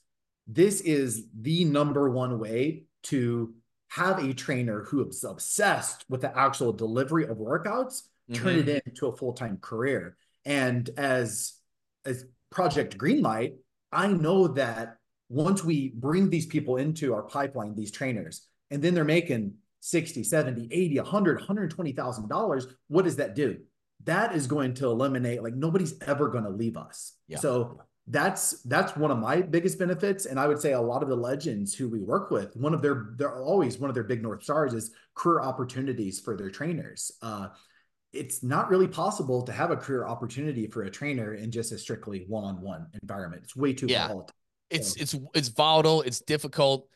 This 0.47 0.81
is 0.81 1.27
the 1.39 1.65
number 1.65 2.09
one 2.09 2.39
way 2.39 2.83
to 3.03 3.53
have 3.89 4.23
a 4.23 4.33
trainer 4.33 4.83
who 4.83 5.07
is 5.07 5.23
obsessed 5.23 6.05
with 6.09 6.21
the 6.21 6.37
actual 6.37 6.71
delivery 6.71 7.25
of 7.25 7.37
workouts, 7.37 8.03
mm-hmm. 8.29 8.33
turn 8.33 8.55
it 8.55 8.65
mm-hmm. 8.65 8.89
into 8.89 9.07
a 9.07 9.15
full-time 9.15 9.57
career. 9.57 10.17
And 10.45 10.89
as 10.97 11.53
as 12.05 12.25
Project 12.49 12.97
Greenlight, 12.97 13.55
I 13.91 14.07
know 14.07 14.47
that 14.49 14.97
once 15.29 15.63
we 15.63 15.89
bring 15.95 16.29
these 16.29 16.45
people 16.45 16.77
into 16.77 17.13
our 17.13 17.23
pipeline, 17.23 17.75
these 17.75 17.91
trainers, 17.91 18.47
and 18.71 18.81
then 18.81 18.93
they're 18.93 19.03
making 19.03 19.53
60, 19.81 20.23
70, 20.23 20.67
80, 20.71 20.99
100, 20.99 21.41
$120,000, 21.41 22.73
what 22.87 23.05
does 23.05 23.17
that 23.17 23.35
do? 23.35 23.57
That 24.05 24.35
is 24.35 24.47
going 24.47 24.75
to 24.75 24.87
eliminate, 24.87 25.43
like, 25.43 25.53
nobody's 25.55 25.93
ever 26.01 26.29
going 26.29 26.45
to 26.45 26.49
leave 26.49 26.77
us. 26.77 27.13
Yeah. 27.27 27.37
So 27.37 27.81
that's 28.09 28.63
that's 28.63 28.95
one 28.97 29.11
of 29.11 29.19
my 29.19 29.41
biggest 29.41 29.77
benefits. 29.77 30.25
And 30.25 30.39
i 30.39 30.47
would 30.47 30.59
say 30.59 30.73
a 30.73 30.81
lot 30.81 31.03
of 31.03 31.09
the 31.09 31.15
legends 31.15 31.75
who 31.75 31.87
we 31.87 31.99
work 31.99 32.31
with 32.31 32.55
one 32.55 32.73
of 32.73 32.81
their 32.81 33.11
they're 33.15 33.35
always 33.35 33.77
one 33.77 33.89
of 33.89 33.93
their 33.93 34.03
big 34.03 34.21
north 34.21 34.43
stars 34.43 34.73
is 34.73 34.91
career 35.13 35.41
opportunities 35.41 36.19
for 36.19 36.35
their 36.35 36.49
trainers. 36.49 37.11
Uh, 37.21 37.49
it's 38.11 38.41
not 38.41 38.69
really 38.69 38.87
possible 38.87 39.43
to 39.43 39.51
have 39.51 39.69
a 39.69 39.77
career 39.77 40.07
opportunity 40.07 40.65
for 40.65 40.83
a 40.83 40.89
trainer 40.89 41.35
in 41.35 41.51
just 41.51 41.71
a 41.71 41.77
strictly 41.77 42.25
one-on-one 42.27 42.87
environment. 43.03 43.43
It's 43.43 43.55
way 43.55 43.73
too 43.73 43.85
yeah. 43.85 44.07
volatile. 44.07 44.35
It's 44.71 44.93
so. 44.95 45.01
it's 45.01 45.15
it's 45.35 45.47
volatile. 45.49 46.01
It's 46.01 46.19
difficult. 46.19 46.87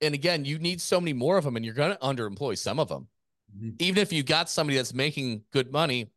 And 0.00 0.14
again 0.14 0.46
you 0.46 0.58
need 0.58 0.80
so 0.80 0.98
many 0.98 1.12
more 1.12 1.36
of 1.36 1.44
them 1.44 1.56
and 1.56 1.64
you're 1.64 1.74
going 1.74 1.92
to 1.92 1.98
underemploy 1.98 2.56
some 2.56 2.80
of 2.80 2.88
them 2.88 3.08
mm-hmm. 3.54 3.70
even 3.78 4.00
if 4.00 4.14
you 4.14 4.22
got 4.22 4.48
somebody 4.48 4.78
that's 4.78 4.94
making 4.94 5.42
good 5.52 5.70
money 5.70 6.10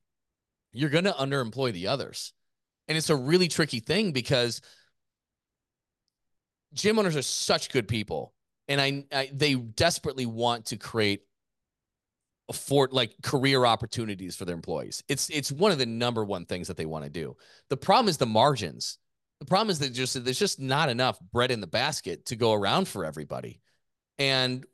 you're 0.72 0.90
going 0.90 1.04
to 1.04 1.12
underemploy 1.12 1.74
the 1.74 1.88
others 1.88 2.32
and 2.88 2.98
it's 2.98 3.10
a 3.10 3.16
really 3.16 3.48
tricky 3.48 3.80
thing 3.80 4.12
because 4.12 4.62
gym 6.74 7.00
owners 7.00 7.16
are 7.16 7.22
such 7.22 7.70
good 7.70 7.88
people. 7.88 8.34
And 8.68 8.80
I, 8.80 9.06
I 9.12 9.30
they 9.34 9.56
desperately 9.56 10.26
want 10.26 10.68
to 10.68 10.78
create 10.78 11.22
afford 12.50 12.94
like 12.94 13.14
career 13.22 13.66
opportunities 13.66 14.36
for 14.36 14.46
their 14.46 14.56
employees. 14.56 15.04
It's 15.08 15.30
it's 15.30 15.52
one 15.52 15.72
of 15.72 15.78
the 15.78 15.86
number 15.86 16.24
one 16.24 16.46
things 16.46 16.68
that 16.68 16.78
they 16.78 16.86
want 16.86 17.04
to 17.04 17.10
do. 17.10 17.36
The 17.70 17.78
problem 17.78 18.10
is 18.10 18.18
the 18.18 18.26
margins. 18.26 18.98
The 19.40 19.46
problem 19.46 19.70
is 19.70 19.80
that 19.80 19.94
just 19.94 20.24
there's 20.24 20.40
just 20.40 20.60
not 20.60 20.90
enough 20.90 21.20
bread 21.32 21.52
in 21.52 21.62
the 21.62 21.68
basket 21.68 22.26
to 22.28 22.36
go 22.36 22.54
around 22.54 22.88
for 22.88 23.04
everybody. 23.04 23.62
And 24.18 24.66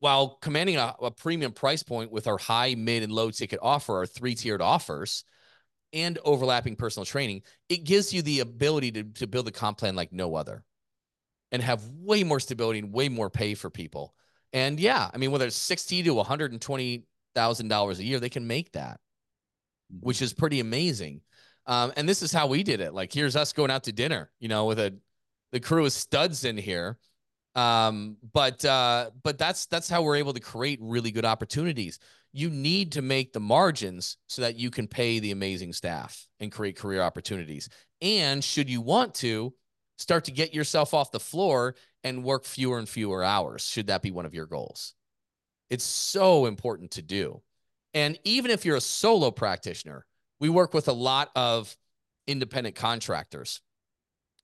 while 0.00 0.38
commanding 0.42 0.76
a, 0.76 0.94
a 1.00 1.10
premium 1.10 1.52
price 1.52 1.82
point 1.82 2.12
with 2.12 2.26
our 2.26 2.38
high, 2.38 2.74
mid, 2.76 3.02
and 3.02 3.12
low 3.12 3.30
ticket 3.30 3.58
offer, 3.62 3.96
our 3.96 4.06
three 4.06 4.34
tiered 4.34 4.62
offers, 4.62 5.24
and 5.92 6.18
overlapping 6.24 6.76
personal 6.76 7.04
training, 7.04 7.42
it 7.68 7.84
gives 7.84 8.12
you 8.12 8.22
the 8.22 8.40
ability 8.40 8.92
to, 8.92 9.04
to 9.04 9.26
build 9.26 9.48
a 9.48 9.52
comp 9.52 9.78
plan 9.78 9.96
like 9.96 10.12
no 10.12 10.34
other 10.34 10.64
and 11.50 11.62
have 11.62 11.82
way 11.88 12.24
more 12.24 12.40
stability 12.40 12.78
and 12.78 12.92
way 12.92 13.08
more 13.08 13.30
pay 13.30 13.54
for 13.54 13.70
people. 13.70 14.14
And 14.52 14.78
yeah, 14.78 15.10
I 15.12 15.18
mean, 15.18 15.30
whether 15.30 15.46
it's 15.46 15.56
60 15.56 16.04
to 16.04 16.14
$120,000 16.14 17.98
a 17.98 18.04
year, 18.04 18.20
they 18.20 18.28
can 18.28 18.46
make 18.46 18.72
that, 18.72 19.00
which 20.00 20.22
is 20.22 20.32
pretty 20.32 20.60
amazing. 20.60 21.22
Um, 21.66 21.92
and 21.96 22.08
this 22.08 22.22
is 22.22 22.32
how 22.32 22.46
we 22.46 22.62
did 22.62 22.80
it. 22.80 22.94
Like, 22.94 23.12
here's 23.12 23.36
us 23.36 23.52
going 23.52 23.70
out 23.70 23.84
to 23.84 23.92
dinner, 23.92 24.30
you 24.40 24.48
know, 24.48 24.66
with 24.66 24.78
a, 24.78 24.94
the 25.52 25.60
crew 25.60 25.84
of 25.84 25.92
studs 25.92 26.44
in 26.44 26.56
here. 26.56 26.98
Um, 27.54 28.16
but, 28.32 28.64
uh, 28.64 29.10
but 29.22 29.36
that's, 29.36 29.66
that's 29.66 29.88
how 29.88 30.02
we're 30.02 30.16
able 30.16 30.32
to 30.32 30.40
create 30.40 30.78
really 30.80 31.10
good 31.10 31.24
opportunities. 31.24 31.98
You 32.38 32.50
need 32.50 32.92
to 32.92 33.02
make 33.02 33.32
the 33.32 33.40
margins 33.40 34.16
so 34.28 34.42
that 34.42 34.54
you 34.54 34.70
can 34.70 34.86
pay 34.86 35.18
the 35.18 35.32
amazing 35.32 35.72
staff 35.72 36.28
and 36.38 36.52
create 36.52 36.76
career 36.76 37.02
opportunities. 37.02 37.68
And 38.00 38.44
should 38.44 38.70
you 38.70 38.80
want 38.80 39.16
to, 39.16 39.52
start 39.96 40.26
to 40.26 40.30
get 40.30 40.54
yourself 40.54 40.94
off 40.94 41.10
the 41.10 41.18
floor 41.18 41.74
and 42.04 42.22
work 42.22 42.44
fewer 42.44 42.78
and 42.78 42.88
fewer 42.88 43.24
hours, 43.24 43.66
should 43.66 43.88
that 43.88 44.02
be 44.02 44.12
one 44.12 44.24
of 44.24 44.34
your 44.34 44.46
goals. 44.46 44.94
It's 45.68 45.82
so 45.82 46.46
important 46.46 46.92
to 46.92 47.02
do. 47.02 47.42
And 47.92 48.16
even 48.22 48.52
if 48.52 48.64
you're 48.64 48.76
a 48.76 48.80
solo 48.80 49.32
practitioner, 49.32 50.06
we 50.38 50.48
work 50.48 50.72
with 50.72 50.86
a 50.86 50.92
lot 50.92 51.32
of 51.34 51.76
independent 52.28 52.76
contractors 52.76 53.60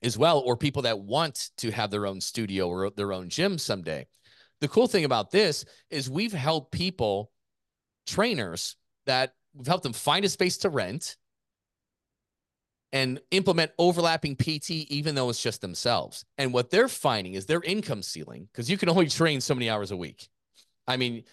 as 0.03 0.19
well, 0.19 0.41
or 0.41 0.57
people 0.57 0.83
that 0.83 0.99
want 0.99 1.51
to 1.59 1.71
have 1.71 1.93
their 1.93 2.07
own 2.07 2.21
studio 2.21 2.69
or 2.69 2.91
their 2.91 3.13
own 3.13 3.29
gym 3.29 3.57
someday. 3.57 4.09
The 4.61 4.67
cool 4.67 4.89
thing 4.89 5.05
about 5.05 5.31
this 5.31 5.65
is 5.91 6.11
we've 6.11 6.33
helped 6.33 6.73
people, 6.73 7.31
trainers, 8.07 8.77
that 9.07 9.35
we've 9.55 9.67
helped 9.67 9.83
them 9.83 9.93
find 9.93 10.25
a 10.25 10.29
space 10.29 10.59
to 10.59 10.69
rent 10.69 11.17
and 12.93 13.21
implement 13.33 13.73
overlapping 13.79 14.37
PT, 14.37 14.71
even 14.71 15.15
though 15.15 15.29
it's 15.29 15.43
just 15.43 15.61
themselves. 15.61 16.25
And 16.39 16.53
what 16.53 16.71
they're 16.71 16.89
finding 16.89 17.35
is 17.35 17.45
their 17.45 17.61
income 17.61 18.03
ceiling, 18.03 18.49
because 18.53 18.71
you 18.71 18.79
can 18.79 18.89
only 18.89 19.09
train 19.09 19.41
so 19.41 19.55
many 19.55 19.69
hours 19.69 19.91
a 19.91 19.97
week. 19.97 20.29
I 20.87 20.97
mean, 20.97 21.25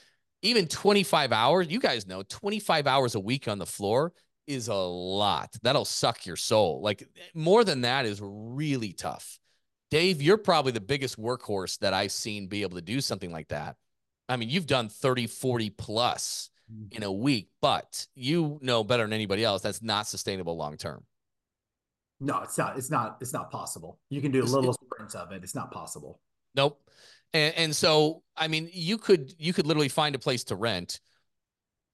even 0.42 0.68
25 0.68 1.32
hours, 1.32 1.68
you 1.70 1.80
guys 1.80 2.08
know 2.08 2.24
25 2.24 2.88
hours 2.88 3.16
a 3.16 3.20
week 3.20 3.48
on 3.48 3.60
the 3.60 3.66
floor 3.66 4.12
is 4.48 4.70
a 4.70 4.76
lot. 4.76 5.56
That'll 5.62 5.86
suck 5.86 6.26
your 6.26 6.36
soul. 6.36 6.82
Like 6.82 7.08
more 7.36 7.64
than 7.64 7.82
that 7.82 8.06
is 8.06 8.20
really 8.24 8.94
tough. 8.94 9.40
Dave, 9.92 10.22
you're 10.22 10.38
probably 10.38 10.72
the 10.72 10.82
biggest 10.82 11.20
workhorse 11.20 11.78
that 11.80 11.94
I've 11.94 12.12
seen 12.12 12.48
be 12.48 12.64
able 12.64 12.78
to 12.78 12.82
do 12.82 13.02
something 13.02 13.32
like 13.32 13.50
that. 13.50 13.76
I 14.30 14.38
mean, 14.38 14.50
you've 14.50 14.66
done 14.66 14.90
30, 14.90 15.28
40 15.28 15.70
plus. 15.72 16.50
In 16.92 17.04
a 17.04 17.12
week, 17.12 17.50
but 17.62 18.08
you 18.16 18.60
know 18.62 18.84
better 18.84 19.04
than 19.04 19.14
anybody 19.14 19.44
else 19.44 19.62
that's 19.62 19.82
not 19.82 20.08
sustainable 20.08 20.58
long 20.58 20.78
term. 20.78 21.04
No, 22.20 22.40
it's 22.44 22.58
not. 22.58 22.78
It's 22.78 22.92
not. 22.92 23.18
It's 23.20 23.34
not 23.34 23.50
possible. 23.50 24.00
You 24.10 24.22
can 24.22 24.32
do 24.32 24.44
little 24.44 24.74
sprints 24.74 25.16
of 25.16 25.32
it. 25.32 25.44
It's 25.44 25.56
not 25.56 25.72
possible. 25.72 26.20
Nope. 26.56 26.80
And, 27.34 27.56
and 27.56 27.76
so, 27.76 28.24
I 28.38 28.48
mean, 28.48 28.70
you 28.72 28.98
could 28.98 29.34
you 29.40 29.54
could 29.54 29.66
literally 29.66 29.90
find 29.90 30.14
a 30.14 30.20
place 30.20 30.44
to 30.46 30.56
rent, 30.56 31.00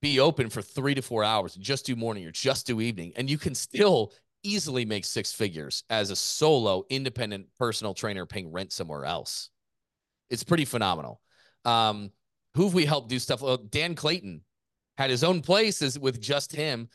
be 0.02 0.20
open 0.20 0.50
for 0.50 0.62
three 0.62 0.96
to 0.96 1.02
four 1.02 1.24
hours, 1.24 1.56
just 1.56 1.86
do 1.86 1.96
morning 1.96 2.26
or 2.26 2.32
just 2.32 2.68
do 2.68 2.82
evening, 2.82 3.14
and 3.16 3.30
you 3.30 3.38
can 3.38 3.56
still 3.56 4.12
easily 4.44 4.86
make 4.86 5.06
six 5.06 5.32
figures 5.32 5.84
as 5.90 6.10
a 6.10 6.16
solo 6.16 6.84
independent 6.90 7.48
personal 7.58 7.94
trainer 7.94 8.26
paying 8.26 8.52
rent 8.52 8.72
somewhere 8.72 9.06
else. 9.06 9.50
It's 10.30 10.44
pretty 10.44 10.66
phenomenal. 10.66 11.22
Um, 11.64 12.12
who 12.56 12.66
have 12.66 12.74
we 12.74 12.86
helped 12.86 13.10
do 13.10 13.20
stuff? 13.20 13.42
Well, 13.42 13.58
Dan 13.58 13.96
Clayton 13.96 14.42
had 14.98 15.10
his 15.10 15.24
own 15.24 15.42
places 15.42 16.00
with 16.00 16.22
just 16.22 16.56
him 16.56 16.90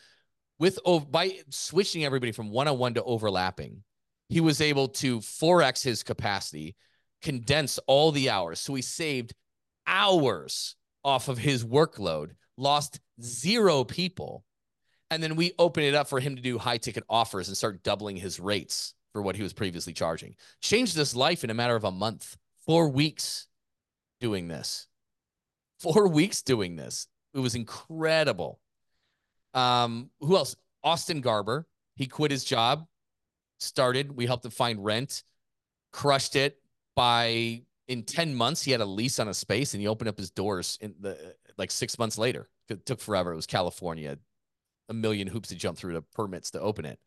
with 0.58 0.78
oh, 0.84 1.00
by 1.00 1.38
switching 1.50 2.04
everybody 2.04 2.32
from 2.32 2.50
one-on-one 2.50 2.94
to 2.94 3.02
overlapping 3.04 3.82
he 4.32 4.40
was 4.40 4.62
able 4.62 4.88
to 4.88 5.20
4x 5.20 5.84
his 5.84 6.02
capacity 6.02 6.74
condense 7.20 7.78
all 7.86 8.12
the 8.12 8.30
hours. 8.30 8.60
So 8.60 8.74
he 8.74 8.82
saved 8.82 9.34
hours 9.86 10.74
off 11.04 11.28
of 11.28 11.36
his 11.36 11.64
workload 11.64 12.30
lost 12.56 13.00
zero 13.22 13.84
people. 13.84 14.44
And 15.10 15.22
then 15.22 15.36
we 15.36 15.52
open 15.58 15.84
it 15.84 15.94
up 15.94 16.08
for 16.08 16.18
him 16.18 16.36
to 16.36 16.42
do 16.42 16.56
high 16.56 16.78
ticket 16.78 17.04
offers 17.10 17.48
and 17.48 17.56
start 17.56 17.82
doubling 17.82 18.16
his 18.16 18.40
rates 18.40 18.94
for 19.12 19.20
what 19.20 19.36
he 19.36 19.42
was 19.42 19.52
previously 19.52 19.92
charging. 19.92 20.34
Changed 20.62 20.96
his 20.96 21.14
life 21.14 21.44
in 21.44 21.50
a 21.50 21.54
matter 21.54 21.76
of 21.76 21.84
a 21.84 21.90
month. 21.90 22.38
Four 22.64 22.88
weeks 22.88 23.46
doing 24.18 24.48
this. 24.48 24.86
Four 25.78 26.08
weeks 26.08 26.40
doing 26.40 26.76
this 26.76 27.06
it 27.34 27.40
was 27.40 27.54
incredible 27.54 28.60
um, 29.54 30.10
who 30.20 30.36
else? 30.36 30.56
Austin 30.82 31.20
Garber. 31.20 31.66
He 31.96 32.06
quit 32.06 32.30
his 32.30 32.44
job, 32.44 32.86
started. 33.60 34.16
We 34.16 34.26
helped 34.26 34.44
him 34.44 34.50
find 34.50 34.82
rent, 34.82 35.22
crushed 35.92 36.36
it 36.36 36.56
by 36.96 37.62
in 37.86 38.02
10 38.04 38.34
months. 38.34 38.62
He 38.62 38.72
had 38.72 38.80
a 38.80 38.86
lease 38.86 39.18
on 39.18 39.28
a 39.28 39.34
space 39.34 39.74
and 39.74 39.80
he 39.80 39.86
opened 39.86 40.08
up 40.08 40.16
his 40.16 40.30
doors 40.30 40.78
in 40.80 40.94
the 41.00 41.34
like 41.58 41.70
six 41.70 41.98
months 41.98 42.16
later. 42.16 42.48
It 42.68 42.86
took 42.86 43.00
forever. 43.00 43.32
It 43.32 43.36
was 43.36 43.46
California, 43.46 44.18
a 44.88 44.94
million 44.94 45.28
hoops 45.28 45.50
to 45.50 45.54
jump 45.54 45.76
through 45.76 45.92
the 45.92 46.02
permits 46.14 46.52
to 46.52 46.60
open 46.60 46.86
it. 46.86 46.98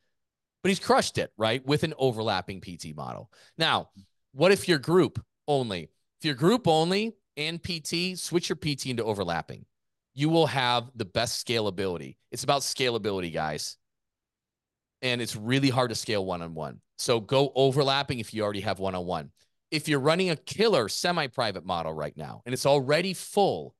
But 0.62 0.70
he's 0.70 0.80
crushed 0.80 1.18
it, 1.18 1.32
right? 1.38 1.66
With 1.66 1.84
an 1.84 1.96
overlapping 1.98 2.62
PT 2.62 2.96
model. 2.96 3.32
Now, 3.58 3.90
what 4.34 4.52
if 4.52 4.68
your 4.68 4.80
group 4.80 5.24
only? 5.48 5.90
If 6.20 6.26
your 6.26 6.36
group 6.36 6.68
only 6.68 7.16
and 7.38 7.62
PT, 7.62 8.18
switch 8.18 8.50
your 8.50 8.56
PT 8.56 8.88
into 8.88 9.04
overlapping 9.04 9.66
you 10.16 10.30
will 10.30 10.48
have 10.48 10.90
the 10.96 11.06
best 11.06 11.46
scalability. 11.46 12.16
It's 12.32 12.46
about 12.46 12.62
scalability, 12.62 13.32
guys. 13.32 13.78
And 15.02 15.22
it's 15.22 15.36
really 15.36 15.70
hard 15.70 15.90
to 15.90 15.96
scale 15.96 16.26
one 16.26 16.42
on 16.42 16.56
one. 16.56 16.80
So 16.98 17.20
go 17.20 17.52
overlapping 17.54 18.20
if 18.20 18.34
you 18.34 18.42
already 18.42 18.62
have 18.62 18.80
one 18.80 18.96
on 18.96 19.06
one. 19.06 19.32
If 19.70 19.90
you're 19.90 20.00
running 20.00 20.30
a 20.30 20.38
killer 20.38 20.88
semi 20.88 21.28
private 21.28 21.66
model 21.66 21.94
right 21.94 22.16
now 22.16 22.42
and 22.46 22.54
it's 22.54 22.66
already 22.66 23.14
full 23.14 23.76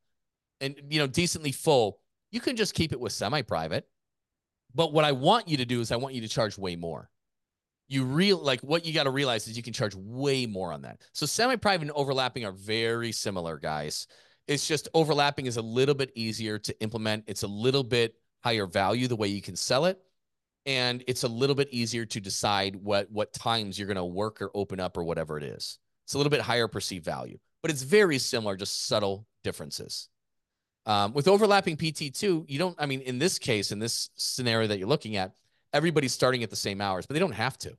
and, 0.60 0.76
you 0.90 1.00
know, 1.00 1.08
decently 1.08 1.54
full, 1.54 2.00
you 2.32 2.42
can 2.42 2.58
just 2.58 2.74
keep 2.74 2.92
it 2.92 3.00
with 3.00 3.14
semi 3.14 3.42
private. 3.42 3.88
But 4.74 4.92
what 4.92 5.06
I 5.06 5.14
want 5.14 5.48
you 5.48 5.58
to 5.58 5.66
do 5.66 5.80
is 5.80 5.92
I 5.92 5.96
want 5.96 6.16
you 6.16 6.22
to 6.22 6.28
charge 6.28 6.58
way 6.58 6.76
more. 6.76 7.10
You 7.88 8.04
real 8.04 8.40
like 8.40 8.60
what 8.60 8.86
you 8.86 8.94
got 8.94 9.04
to 9.04 9.12
realize 9.12 9.48
is 9.48 9.56
you 9.56 9.64
can 9.64 9.72
charge 9.72 9.96
way 9.96 10.46
more 10.46 10.74
on 10.74 10.82
that. 10.82 11.02
So 11.14 11.26
semi 11.26 11.56
private 11.56 11.84
and 11.84 11.92
overlapping 11.92 12.44
are 12.44 12.52
very 12.52 13.14
similar, 13.14 13.58
guys. 13.58 14.08
It's 14.48 14.68
just 14.68 14.88
overlapping 14.94 15.48
is 15.48 15.58
a 15.58 15.62
little 15.62 15.96
bit 15.96 16.12
easier 16.16 16.60
to 16.60 16.82
implement. 16.82 17.24
It's 17.28 17.44
a 17.44 17.48
little 17.48 17.84
bit 17.84 18.16
higher 18.44 18.68
value 18.68 19.08
the 19.08 19.16
way 19.16 19.28
you 19.28 19.42
can 19.42 19.56
sell 19.56 19.86
it. 19.86 20.00
And 20.68 21.04
it's 21.08 21.24
a 21.24 21.28
little 21.28 21.56
bit 21.56 21.70
easier 21.72 22.06
to 22.06 22.20
decide 22.20 22.76
what 22.76 23.12
what 23.12 23.34
times 23.34 23.78
you're 23.78 23.88
going 23.88 23.98
to 23.98 24.06
work 24.06 24.42
or 24.42 24.50
open 24.54 24.80
up 24.80 24.98
or 24.98 25.04
whatever 25.04 25.38
it 25.38 25.44
is. 25.44 25.80
It's 26.06 26.14
a 26.14 26.18
little 26.18 26.30
bit 26.30 26.42
higher 26.42 26.68
perceived 26.68 27.06
value, 27.06 27.40
but 27.62 27.72
it's 27.72 27.82
very 27.82 28.20
similar, 28.20 28.56
just 28.56 28.86
subtle 28.86 29.28
differences. 29.44 30.10
Um, 30.86 31.14
with 31.14 31.28
overlapping 31.28 31.78
PT2, 31.78 32.46
you 32.48 32.60
don't, 32.60 32.76
I 32.80 32.86
mean, 32.86 33.02
in 33.02 33.18
this 33.18 33.40
case, 33.40 33.72
in 33.72 33.80
this 33.80 34.10
scenario 34.16 34.68
that 34.68 34.78
you're 34.78 34.88
looking 34.88 35.16
at, 35.16 35.34
everybody's 35.74 36.14
starting 36.14 36.44
at 36.44 36.52
the 36.52 36.56
same 36.56 36.80
hours, 36.80 37.08
but 37.08 37.16
they 37.16 37.20
don't 37.20 37.32
have 37.32 37.58
to. 37.60 37.76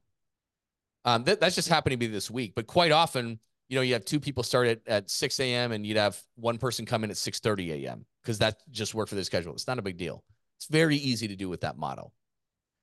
Um, 1.04 1.22
that, 1.24 1.40
that's 1.40 1.54
just 1.54 1.68
happening 1.68 1.98
to 1.98 2.06
be 2.06 2.12
this 2.12 2.30
week. 2.30 2.54
But 2.56 2.66
quite 2.66 2.90
often, 2.90 3.38
you 3.68 3.76
know, 3.76 3.82
you 3.82 3.94
have 3.94 4.04
two 4.04 4.20
people 4.20 4.42
start 4.42 4.68
at, 4.68 4.80
at 4.86 5.10
6 5.10 5.40
a.m. 5.40 5.72
and 5.72 5.84
you'd 5.84 5.96
have 5.96 6.20
one 6.36 6.58
person 6.58 6.86
come 6.86 7.04
in 7.04 7.10
at 7.10 7.16
6:30 7.16 7.84
a.m. 7.84 8.06
because 8.22 8.38
that 8.38 8.62
just 8.70 8.94
worked 8.94 9.08
for 9.08 9.16
their 9.16 9.24
schedule. 9.24 9.52
It's 9.52 9.66
not 9.66 9.78
a 9.78 9.82
big 9.82 9.96
deal. 9.96 10.24
It's 10.56 10.66
very 10.66 10.96
easy 10.96 11.28
to 11.28 11.36
do 11.36 11.48
with 11.48 11.62
that 11.62 11.76
model. 11.76 12.12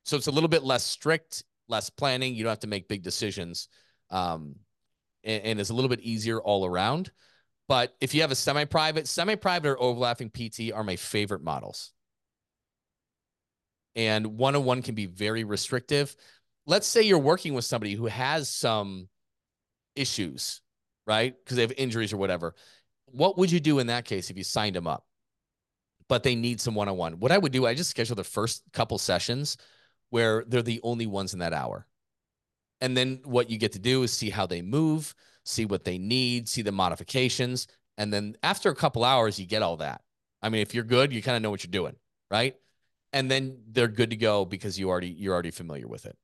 So 0.06 0.18
it's 0.18 0.28
a 0.28 0.32
little 0.32 0.50
bit 0.50 0.64
less 0.64 0.84
strict, 0.84 1.44
less 1.68 1.90
planning. 1.90 2.36
You 2.36 2.44
don't 2.44 2.52
have 2.52 2.60
to 2.60 2.68
make 2.68 2.88
big 2.88 3.04
decisions. 3.04 3.70
Um, 4.10 4.56
and, 5.24 5.44
and 5.44 5.60
it's 5.60 5.70
a 5.70 5.74
little 5.74 5.90
bit 5.90 6.02
easier 6.02 6.40
all 6.42 6.66
around. 6.66 7.12
But 7.70 7.96
if 8.02 8.14
you 8.14 8.22
have 8.22 8.32
a 8.32 8.36
semi-private, 8.36 9.08
semi-private 9.08 9.70
or 9.70 9.82
overlapping 9.82 10.30
PT 10.30 10.74
are 10.74 10.84
my 10.84 10.98
favorite 10.98 11.42
models. 11.42 11.94
And 13.96 14.38
one-on-one 14.38 14.82
can 14.82 14.96
be 14.96 15.06
very 15.06 15.46
restrictive. 15.46 16.14
Let's 16.66 16.88
say 16.88 17.04
you're 17.04 17.20
working 17.20 17.54
with 17.54 17.64
somebody 17.64 17.94
who 17.94 18.08
has 18.08 18.50
some 18.50 19.08
issues 19.96 20.62
right? 21.06 21.36
Because 21.44 21.58
they 21.58 21.64
have 21.64 21.74
injuries 21.78 22.14
or 22.14 22.18
whatever. 22.18 22.56
What 23.06 23.38
would 23.38 23.52
you 23.52 23.60
do 23.60 23.80
in 23.80 23.88
that 23.88 24.06
case 24.06 24.30
if 24.30 24.38
you 24.38 24.44
signed 24.44 24.76
them 24.76 24.88
up? 24.88 25.06
But 26.10 26.24
they 26.24 26.36
need 26.36 26.60
some 26.60 26.76
one 26.76 26.90
on 26.90 26.98
one. 26.98 27.20
What 27.20 27.32
I 27.32 27.38
would 27.38 27.52
do, 27.52 27.66
I 27.66 27.74
just 27.74 27.90
schedule 27.90 28.16
the 28.16 28.24
first 28.24 28.64
couple 28.74 28.98
sessions 28.98 29.58
where 30.10 30.44
they're 30.48 30.62
the 30.62 30.82
only 30.84 31.08
ones 31.08 31.34
in 31.34 31.40
that 31.40 31.54
hour. 31.54 31.88
And 32.82 32.98
then 32.98 33.22
what 33.24 33.50
you 33.50 33.58
get 33.58 33.72
to 33.74 33.80
do 33.80 34.04
is 34.04 34.12
see 34.12 34.30
how 34.30 34.46
they 34.46 34.62
move, 34.62 35.16
see 35.46 35.66
what 35.66 35.86
they 35.86 35.98
need, 35.98 36.50
see 36.50 36.62
the 36.62 36.72
modifications. 36.72 37.68
And 37.98 38.12
then 38.12 38.36
after 38.44 38.70
a 38.70 38.76
couple 38.76 39.04
hours, 39.04 39.40
you 39.40 39.46
get 39.46 39.62
all 39.62 39.78
that. 39.78 40.02
I 40.42 40.50
mean, 40.50 40.62
if 40.62 40.74
you're 40.74 40.84
good, 40.84 41.14
you 41.14 41.22
kind 41.22 41.38
of 41.38 41.42
know 41.42 41.50
what 41.50 41.64
you're 41.64 41.72
doing, 41.72 41.96
right? 42.30 42.56
And 43.14 43.32
then 43.32 43.58
they're 43.72 43.88
good 43.88 44.10
to 44.10 44.18
go 44.18 44.44
because 44.44 44.78
you 44.78 44.90
already 44.90 45.08
you're 45.08 45.34
already 45.34 45.52
familiar 45.52 45.88
with 45.88 46.06
it. 46.06 46.18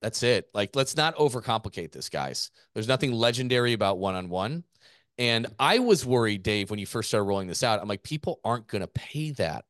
That's 0.00 0.22
it. 0.22 0.48
Like, 0.54 0.76
let's 0.76 0.96
not 0.96 1.16
overcomplicate 1.16 1.92
this, 1.92 2.08
guys. 2.08 2.50
There's 2.74 2.88
nothing 2.88 3.12
legendary 3.12 3.72
about 3.72 3.98
one 3.98 4.14
on 4.14 4.28
one. 4.28 4.64
And 5.18 5.48
I 5.58 5.80
was 5.80 6.06
worried, 6.06 6.44
Dave, 6.44 6.70
when 6.70 6.78
you 6.78 6.86
first 6.86 7.08
started 7.08 7.24
rolling 7.24 7.48
this 7.48 7.64
out. 7.64 7.80
I'm 7.80 7.88
like, 7.88 8.04
people 8.04 8.40
aren't 8.44 8.68
going 8.68 8.82
to 8.82 8.88
pay 8.88 9.32
that 9.32 9.64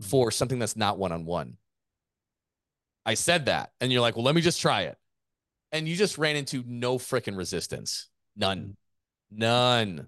for 0.00 0.30
something 0.30 0.60
that's 0.60 0.76
not 0.76 0.98
one 0.98 1.10
on 1.10 1.24
one. 1.24 1.56
I 3.04 3.14
said 3.14 3.46
that. 3.46 3.72
And 3.80 3.90
you're 3.90 4.00
like, 4.00 4.14
well, 4.14 4.24
let 4.24 4.36
me 4.36 4.40
just 4.40 4.60
try 4.60 4.82
it. 4.82 4.96
And 5.72 5.88
you 5.88 5.96
just 5.96 6.18
ran 6.18 6.36
into 6.36 6.62
no 6.66 6.98
freaking 6.98 7.36
resistance. 7.36 8.08
None. 8.36 8.58
Mm. 8.58 9.38
None. 9.38 10.06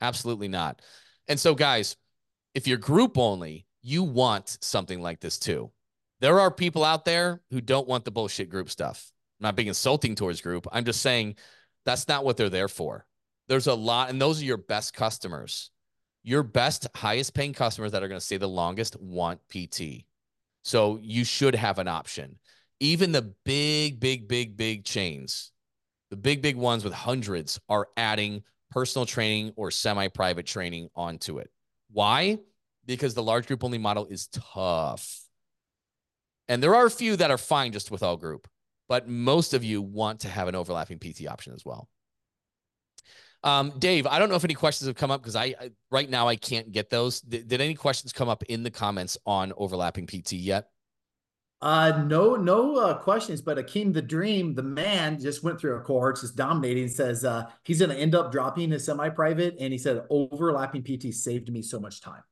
Absolutely 0.00 0.48
not. 0.48 0.80
And 1.28 1.38
so, 1.38 1.54
guys, 1.54 1.96
if 2.54 2.66
you're 2.66 2.78
group 2.78 3.18
only, 3.18 3.66
you 3.82 4.02
want 4.02 4.56
something 4.60 5.02
like 5.02 5.20
this 5.20 5.38
too. 5.38 5.70
There 6.20 6.40
are 6.40 6.50
people 6.50 6.84
out 6.84 7.04
there 7.04 7.40
who 7.50 7.60
don't 7.60 7.88
want 7.88 8.04
the 8.04 8.10
bullshit 8.10 8.50
group 8.50 8.70
stuff. 8.70 9.10
I'm 9.40 9.44
not 9.44 9.56
being 9.56 9.68
insulting 9.68 10.14
towards 10.14 10.40
group. 10.40 10.66
I'm 10.70 10.84
just 10.84 11.00
saying 11.00 11.36
that's 11.86 12.08
not 12.08 12.24
what 12.24 12.36
they're 12.36 12.50
there 12.50 12.68
for. 12.68 13.06
There's 13.48 13.66
a 13.66 13.74
lot, 13.74 14.10
and 14.10 14.20
those 14.20 14.40
are 14.40 14.44
your 14.44 14.58
best 14.58 14.94
customers. 14.94 15.70
Your 16.22 16.42
best, 16.42 16.86
highest 16.94 17.34
paying 17.34 17.54
customers 17.54 17.92
that 17.92 18.02
are 18.02 18.08
going 18.08 18.20
to 18.20 18.24
stay 18.24 18.36
the 18.36 18.46
longest 18.46 19.00
want 19.00 19.40
PT. 19.48 20.04
So 20.62 20.98
you 21.02 21.24
should 21.24 21.54
have 21.54 21.78
an 21.78 21.88
option. 21.88 22.38
Even 22.80 23.12
the 23.12 23.34
big, 23.44 23.98
big, 23.98 24.28
big, 24.28 24.56
big 24.56 24.84
chains, 24.84 25.52
the 26.10 26.16
big, 26.16 26.42
big 26.42 26.56
ones 26.56 26.84
with 26.84 26.92
hundreds 26.92 27.58
are 27.68 27.88
adding 27.96 28.42
personal 28.70 29.06
training 29.06 29.52
or 29.56 29.70
semi 29.70 30.08
private 30.08 30.46
training 30.46 30.90
onto 30.94 31.38
it. 31.38 31.50
Why? 31.90 32.38
Because 32.86 33.14
the 33.14 33.22
large 33.22 33.46
group 33.46 33.64
only 33.64 33.78
model 33.78 34.06
is 34.06 34.28
tough. 34.28 35.19
And 36.50 36.60
there 36.60 36.74
are 36.74 36.84
a 36.84 36.90
few 36.90 37.14
that 37.14 37.30
are 37.30 37.38
fine 37.38 37.70
just 37.70 37.92
with 37.92 38.02
all 38.02 38.16
group, 38.16 38.48
but 38.88 39.08
most 39.08 39.54
of 39.54 39.62
you 39.62 39.80
want 39.80 40.18
to 40.22 40.28
have 40.28 40.48
an 40.48 40.56
overlapping 40.56 40.98
PT 40.98 41.28
option 41.28 41.54
as 41.54 41.64
well. 41.64 41.88
Um, 43.44 43.72
Dave, 43.78 44.04
I 44.04 44.18
don't 44.18 44.28
know 44.28 44.34
if 44.34 44.42
any 44.42 44.54
questions 44.54 44.88
have 44.88 44.96
come 44.96 45.12
up 45.12 45.22
because 45.22 45.36
I, 45.36 45.44
I, 45.44 45.70
right 45.92 46.10
now 46.10 46.26
I 46.26 46.34
can't 46.34 46.72
get 46.72 46.90
those. 46.90 47.20
Did, 47.20 47.52
any 47.52 47.74
questions 47.74 48.12
come 48.12 48.28
up 48.28 48.42
in 48.48 48.64
the 48.64 48.70
comments 48.70 49.16
on 49.24 49.52
overlapping 49.56 50.08
PT 50.08 50.32
yet? 50.32 50.66
Uh, 51.62 52.02
no, 52.04 52.34
no 52.34 52.76
uh, 52.78 52.98
questions. 52.98 53.40
But 53.40 53.56
Akeem 53.58 53.94
the 53.94 54.02
Dream, 54.02 54.52
the 54.52 54.64
man, 54.64 55.20
just 55.20 55.44
went 55.44 55.60
through 55.60 55.76
a 55.76 55.80
cohort, 55.82 56.18
just 56.20 56.34
dominating. 56.34 56.88
Says 56.88 57.24
uh, 57.24 57.44
he's 57.62 57.78
going 57.78 57.92
to 57.92 57.96
end 57.96 58.16
up 58.16 58.32
dropping 58.32 58.72
his 58.72 58.84
semi-private, 58.84 59.54
and 59.60 59.72
he 59.72 59.78
said 59.78 60.02
overlapping 60.10 60.82
PT 60.82 61.14
saved 61.14 61.52
me 61.52 61.62
so 61.62 61.78
much 61.78 62.00
time. 62.00 62.24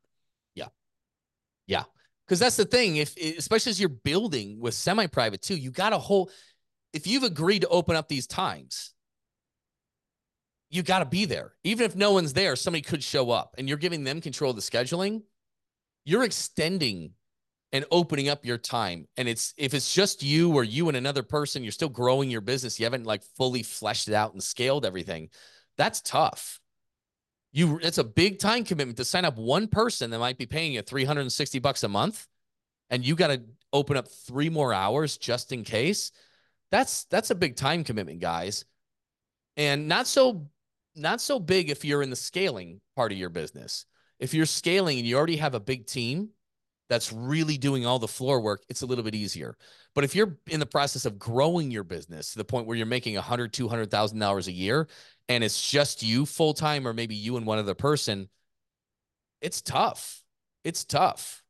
Because 2.29 2.39
that's 2.39 2.57
the 2.57 2.65
thing 2.65 2.97
if 2.97 3.17
especially 3.17 3.71
as 3.71 3.79
you're 3.79 3.89
building 3.89 4.59
with 4.59 4.75
semi-private 4.75 5.41
too 5.41 5.55
you 5.55 5.71
got 5.71 5.93
a 5.93 5.97
whole 5.97 6.29
if 6.93 7.07
you've 7.07 7.23
agreed 7.23 7.61
to 7.61 7.67
open 7.69 7.95
up 7.95 8.07
these 8.07 8.27
times 8.27 8.93
you 10.69 10.83
got 10.83 10.99
to 10.99 11.05
be 11.05 11.25
there. 11.25 11.53
Even 11.63 11.87
if 11.87 11.95
no 11.95 12.11
one's 12.11 12.33
there 12.33 12.55
somebody 12.55 12.83
could 12.83 13.03
show 13.03 13.31
up 13.31 13.55
and 13.57 13.67
you're 13.67 13.79
giving 13.79 14.03
them 14.03 14.21
control 14.21 14.51
of 14.51 14.55
the 14.55 14.61
scheduling 14.61 15.23
you're 16.05 16.23
extending 16.23 17.13
and 17.71 17.85
opening 17.89 18.29
up 18.29 18.45
your 18.45 18.57
time. 18.59 19.07
And 19.17 19.27
it's 19.27 19.55
if 19.57 19.73
it's 19.73 19.91
just 19.91 20.21
you 20.21 20.53
or 20.53 20.63
you 20.63 20.87
and 20.87 20.97
another 20.97 21.23
person 21.23 21.63
you're 21.63 21.71
still 21.71 21.89
growing 21.89 22.29
your 22.29 22.41
business 22.41 22.79
you 22.79 22.85
haven't 22.85 23.05
like 23.07 23.23
fully 23.37 23.63
fleshed 23.63 24.07
it 24.07 24.13
out 24.13 24.33
and 24.33 24.43
scaled 24.43 24.85
everything 24.85 25.29
that's 25.77 26.01
tough 26.01 26.58
you 27.51 27.79
it's 27.81 27.97
a 27.97 28.03
big 28.03 28.39
time 28.39 28.63
commitment 28.63 28.97
to 28.97 29.05
sign 29.05 29.25
up 29.25 29.37
one 29.37 29.67
person 29.67 30.11
that 30.11 30.19
might 30.19 30.37
be 30.37 30.45
paying 30.45 30.73
you 30.73 30.81
360 30.81 31.59
bucks 31.59 31.83
a 31.83 31.87
month 31.87 32.27
and 32.89 33.05
you 33.05 33.15
got 33.15 33.27
to 33.27 33.41
open 33.73 33.97
up 33.97 34.07
three 34.07 34.49
more 34.49 34.73
hours 34.73 35.17
just 35.17 35.51
in 35.51 35.63
case. 35.63 36.11
That's 36.71 37.05
that's 37.05 37.31
a 37.31 37.35
big 37.35 37.55
time 37.55 37.83
commitment 37.83 38.19
guys. 38.19 38.65
And 39.57 39.87
not 39.87 40.07
so 40.07 40.47
not 40.95 41.21
so 41.21 41.39
big 41.39 41.69
if 41.69 41.85
you're 41.85 42.01
in 42.01 42.09
the 42.09 42.15
scaling 42.15 42.81
part 42.95 43.11
of 43.11 43.17
your 43.17 43.29
business. 43.29 43.85
If 44.19 44.33
you're 44.33 44.45
scaling 44.45 44.97
and 44.97 45.07
you 45.07 45.17
already 45.17 45.37
have 45.37 45.55
a 45.55 45.59
big 45.59 45.85
team 45.85 46.29
that's 46.89 47.13
really 47.13 47.57
doing 47.57 47.85
all 47.85 47.99
the 47.99 48.07
floor 48.07 48.41
work 48.41 48.63
it's 48.67 48.81
a 48.81 48.85
little 48.85 49.03
bit 49.03 49.15
easier. 49.15 49.57
But 49.95 50.03
if 50.03 50.15
you're 50.15 50.37
in 50.47 50.59
the 50.59 50.65
process 50.65 51.05
of 51.05 51.17
growing 51.17 51.71
your 51.71 51.83
business 51.83 52.31
to 52.31 52.37
the 52.37 52.45
point 52.45 52.67
where 52.67 52.77
you're 52.77 52.85
making 52.85 53.15
100 53.15 53.53
200000 53.53 54.19
dollars 54.19 54.47
a 54.47 54.51
year 54.51 54.87
and 55.29 55.43
it's 55.43 55.69
just 55.69 56.01
you 56.01 56.25
full 56.25 56.55
time 56.55 56.87
or 56.87 56.93
maybe 56.93 57.15
you 57.15 57.37
and 57.37 57.45
one 57.45 57.59
other 57.59 57.75
person, 57.75 58.27
it's 59.41 59.61
tough. 59.61 60.23
It's 60.63 60.83
tough. 60.83 61.43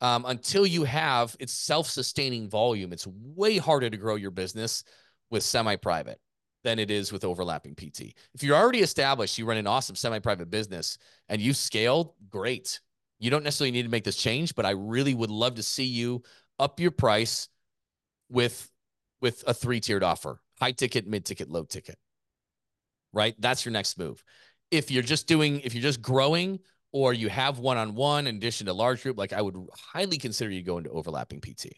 Um, 0.00 0.24
until 0.26 0.66
you 0.66 0.82
have 0.82 1.36
it's 1.38 1.52
self-sustaining 1.52 2.48
volume. 2.48 2.92
It's 2.92 3.06
way 3.06 3.58
harder 3.58 3.88
to 3.88 3.96
grow 3.96 4.16
your 4.16 4.32
business 4.32 4.82
with 5.30 5.44
semi-private 5.44 6.18
than 6.64 6.78
it 6.78 6.90
is 6.90 7.12
with 7.12 7.24
overlapping 7.24 7.74
PT. 7.74 8.14
If 8.34 8.42
you're 8.42 8.56
already 8.56 8.80
established, 8.80 9.38
you 9.38 9.44
run 9.44 9.58
an 9.58 9.66
awesome 9.66 9.94
semi-private 9.94 10.50
business 10.50 10.98
and 11.28 11.40
you've 11.40 11.56
scaled, 11.56 12.14
great. 12.28 12.80
You 13.20 13.30
don't 13.30 13.44
necessarily 13.44 13.70
need 13.70 13.84
to 13.84 13.88
make 13.88 14.04
this 14.04 14.16
change, 14.16 14.56
but 14.56 14.66
I 14.66 14.70
really 14.70 15.14
would 15.14 15.30
love 15.30 15.56
to 15.56 15.62
see 15.62 15.84
you 15.84 16.22
up 16.58 16.80
your 16.80 16.90
price 16.90 17.48
with 18.28 18.68
with 19.20 19.44
a 19.46 19.54
three-tiered 19.54 20.02
offer: 20.02 20.40
high 20.58 20.72
ticket, 20.72 21.06
mid 21.06 21.24
ticket, 21.24 21.48
low 21.48 21.62
ticket 21.62 21.96
right? 23.12 23.34
That's 23.38 23.64
your 23.64 23.72
next 23.72 23.98
move. 23.98 24.22
If 24.70 24.90
you're 24.90 25.02
just 25.02 25.26
doing, 25.26 25.60
if 25.60 25.74
you're 25.74 25.82
just 25.82 26.02
growing 26.02 26.60
or 26.92 27.14
you 27.14 27.28
have 27.28 27.58
one 27.58 27.76
on 27.76 27.94
one 27.94 28.26
in 28.26 28.36
addition 28.36 28.66
to 28.66 28.72
large 28.72 29.02
group, 29.02 29.18
like 29.18 29.32
I 29.32 29.42
would 29.42 29.56
highly 29.92 30.18
consider 30.18 30.50
you 30.50 30.62
go 30.62 30.78
into 30.78 30.90
overlapping 30.90 31.40
PT. 31.40 31.68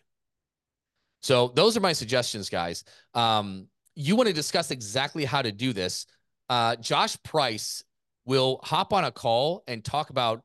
So 1.22 1.48
those 1.54 1.76
are 1.76 1.80
my 1.80 1.92
suggestions, 1.92 2.48
guys. 2.48 2.84
Um, 3.14 3.68
you 3.94 4.16
want 4.16 4.28
to 4.28 4.34
discuss 4.34 4.70
exactly 4.70 5.24
how 5.24 5.40
to 5.40 5.52
do 5.52 5.72
this. 5.72 6.06
Uh, 6.48 6.76
Josh 6.76 7.16
Price 7.22 7.82
will 8.24 8.60
hop 8.62 8.92
on 8.92 9.04
a 9.04 9.12
call 9.12 9.64
and 9.66 9.84
talk 9.84 10.10
about 10.10 10.42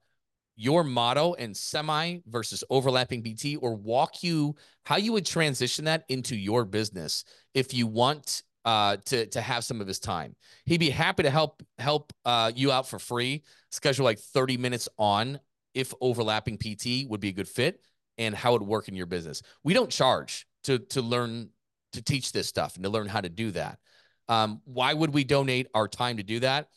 your 0.55 0.83
motto 0.83 1.33
and 1.35 1.55
semi 1.55 2.17
versus 2.27 2.63
overlapping 2.69 3.23
PT 3.23 3.57
or 3.61 3.75
walk 3.75 4.23
you 4.23 4.55
how 4.83 4.97
you 4.97 5.13
would 5.13 5.25
transition 5.25 5.85
that 5.85 6.03
into 6.09 6.35
your 6.35 6.65
business 6.65 7.23
if 7.53 7.73
you 7.73 7.87
want 7.87 8.43
uh, 8.65 8.97
to 9.05 9.25
to 9.27 9.41
have 9.41 9.63
some 9.63 9.81
of 9.81 9.87
his 9.87 9.99
time. 9.99 10.35
He'd 10.65 10.79
be 10.79 10.89
happy 10.89 11.23
to 11.23 11.29
help 11.29 11.63
help 11.77 12.13
uh, 12.25 12.51
you 12.55 12.71
out 12.71 12.87
for 12.87 12.99
free. 12.99 13.43
Schedule 13.71 14.05
like 14.05 14.19
30 14.19 14.57
minutes 14.57 14.89
on 14.97 15.39
if 15.73 15.93
overlapping 16.01 16.57
PT 16.57 17.09
would 17.09 17.21
be 17.21 17.29
a 17.29 17.33
good 17.33 17.47
fit 17.47 17.81
and 18.17 18.35
how 18.35 18.55
it 18.55 18.61
would 18.61 18.69
work 18.69 18.87
in 18.87 18.95
your 18.95 19.05
business. 19.05 19.41
We 19.63 19.73
don't 19.73 19.89
charge 19.89 20.45
to 20.63 20.79
to 20.79 21.01
learn 21.01 21.49
to 21.93 22.01
teach 22.01 22.31
this 22.31 22.47
stuff 22.47 22.75
and 22.75 22.83
to 22.83 22.89
learn 22.89 23.07
how 23.07 23.21
to 23.21 23.29
do 23.29 23.51
that. 23.51 23.79
Um, 24.27 24.61
why 24.65 24.93
would 24.93 25.13
we 25.13 25.23
donate 25.23 25.67
our 25.73 25.87
time 25.87 26.17
to 26.17 26.23
do 26.23 26.39
that? 26.41 26.67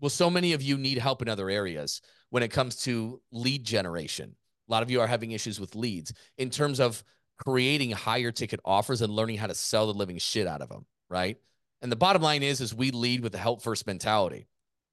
Well, 0.00 0.10
so 0.10 0.28
many 0.28 0.52
of 0.52 0.62
you 0.62 0.76
need 0.76 0.98
help 0.98 1.22
in 1.22 1.28
other 1.28 1.48
areas 1.48 2.02
when 2.30 2.42
it 2.42 2.50
comes 2.50 2.82
to 2.82 3.20
lead 3.30 3.64
generation. 3.64 4.34
A 4.68 4.72
lot 4.72 4.82
of 4.82 4.90
you 4.90 5.00
are 5.00 5.06
having 5.06 5.30
issues 5.30 5.60
with 5.60 5.76
leads 5.76 6.12
in 6.36 6.50
terms 6.50 6.80
of 6.80 7.04
creating 7.38 7.92
higher 7.92 8.32
ticket 8.32 8.58
offers 8.64 9.02
and 9.02 9.12
learning 9.12 9.38
how 9.38 9.46
to 9.46 9.54
sell 9.54 9.86
the 9.86 9.94
living 9.94 10.18
shit 10.18 10.46
out 10.46 10.62
of 10.62 10.68
them 10.68 10.86
right? 11.08 11.38
And 11.82 11.92
the 11.92 11.96
bottom 11.96 12.22
line 12.22 12.42
is, 12.42 12.60
is 12.60 12.74
we 12.74 12.90
lead 12.90 13.20
with 13.20 13.32
the 13.32 13.38
help 13.38 13.62
first 13.62 13.86
mentality. 13.86 14.48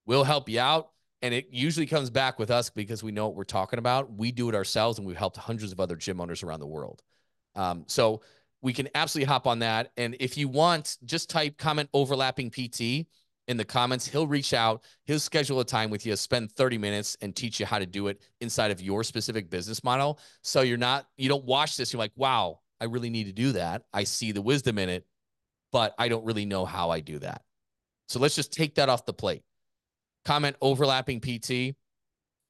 We'll 0.05 0.23
help 0.23 0.49
you 0.49 0.59
out. 0.59 0.89
And 1.21 1.33
it 1.33 1.47
usually 1.51 1.85
comes 1.85 2.09
back 2.09 2.37
with 2.37 2.51
us 2.51 2.69
because 2.69 3.01
we 3.01 3.13
know 3.13 3.27
what 3.27 3.35
we're 3.35 3.45
talking 3.45 3.79
about. 3.79 4.11
We 4.11 4.31
do 4.33 4.49
it 4.49 4.55
ourselves 4.55 4.97
and 4.97 5.07
we've 5.07 5.15
helped 5.15 5.37
hundreds 5.37 5.71
of 5.71 5.79
other 5.79 5.95
gym 5.95 6.19
owners 6.19 6.43
around 6.43 6.59
the 6.59 6.67
world. 6.67 7.01
Um, 7.55 7.85
so 7.87 8.21
we 8.61 8.73
can 8.73 8.89
absolutely 8.93 9.27
hop 9.27 9.47
on 9.47 9.59
that. 9.59 9.91
And 9.95 10.17
if 10.19 10.37
you 10.37 10.49
want, 10.49 10.97
just 11.05 11.29
type 11.29 11.57
comment 11.57 11.89
overlapping 11.93 12.49
PT 12.49 13.07
in 13.47 13.57
the 13.57 13.65
comments. 13.65 14.07
He'll 14.07 14.27
reach 14.27 14.53
out, 14.53 14.83
he'll 15.05 15.19
schedule 15.19 15.59
a 15.59 15.65
time 15.65 15.89
with 15.89 16.05
you, 16.05 16.15
spend 16.15 16.51
30 16.51 16.77
minutes 16.77 17.17
and 17.21 17.35
teach 17.35 17.59
you 17.59 17.65
how 17.65 17.79
to 17.79 17.85
do 17.85 18.07
it 18.07 18.21
inside 18.41 18.71
of 18.71 18.81
your 18.81 19.03
specific 19.03 19.49
business 19.49 19.83
model. 19.83 20.19
So 20.41 20.61
you're 20.61 20.77
not, 20.77 21.07
you 21.17 21.29
don't 21.29 21.45
watch 21.45 21.77
this, 21.77 21.93
you're 21.93 21.99
like, 21.99 22.13
wow, 22.15 22.59
I 22.79 22.85
really 22.85 23.09
need 23.09 23.25
to 23.25 23.33
do 23.33 23.53
that. 23.53 23.83
I 23.93 24.03
see 24.05 24.31
the 24.31 24.41
wisdom 24.41 24.77
in 24.77 24.89
it 24.89 25.05
but 25.73 25.95
I 25.97 26.07
don't 26.07 26.23
really 26.23 26.45
know 26.45 26.63
how 26.63 26.91
I 26.91 27.01
do 27.01 27.19
that. 27.19 27.41
So 28.07 28.19
let's 28.19 28.35
just 28.35 28.53
take 28.53 28.75
that 28.75 28.87
off 28.87 29.05
the 29.05 29.13
plate. 29.13 29.41
Comment 30.23 30.55
overlapping 30.61 31.19
PT. 31.19 31.75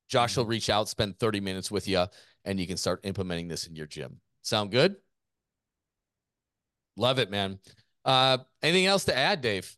Josh 0.10 0.38
will 0.38 0.46
reach 0.46 0.70
out, 0.70 0.90
spend 0.90 1.18
30 1.18 1.40
minutes 1.40 1.72
with 1.72 1.88
you, 1.88 2.06
and 2.46 2.60
you 2.60 2.68
can 2.68 2.78
start 2.78 3.00
implementing 3.04 3.48
this 3.48 3.66
in 3.66 3.76
your 3.76 3.88
gym. 3.88 4.20
Sound 4.44 4.72
good? 4.72 4.98
Love 6.98 7.18
it, 7.18 7.32
man. 7.32 7.60
Uh, 8.06 8.40
anything 8.62 8.86
else 8.86 9.06
to 9.06 9.18
add, 9.18 9.42
Dave? 9.42 9.76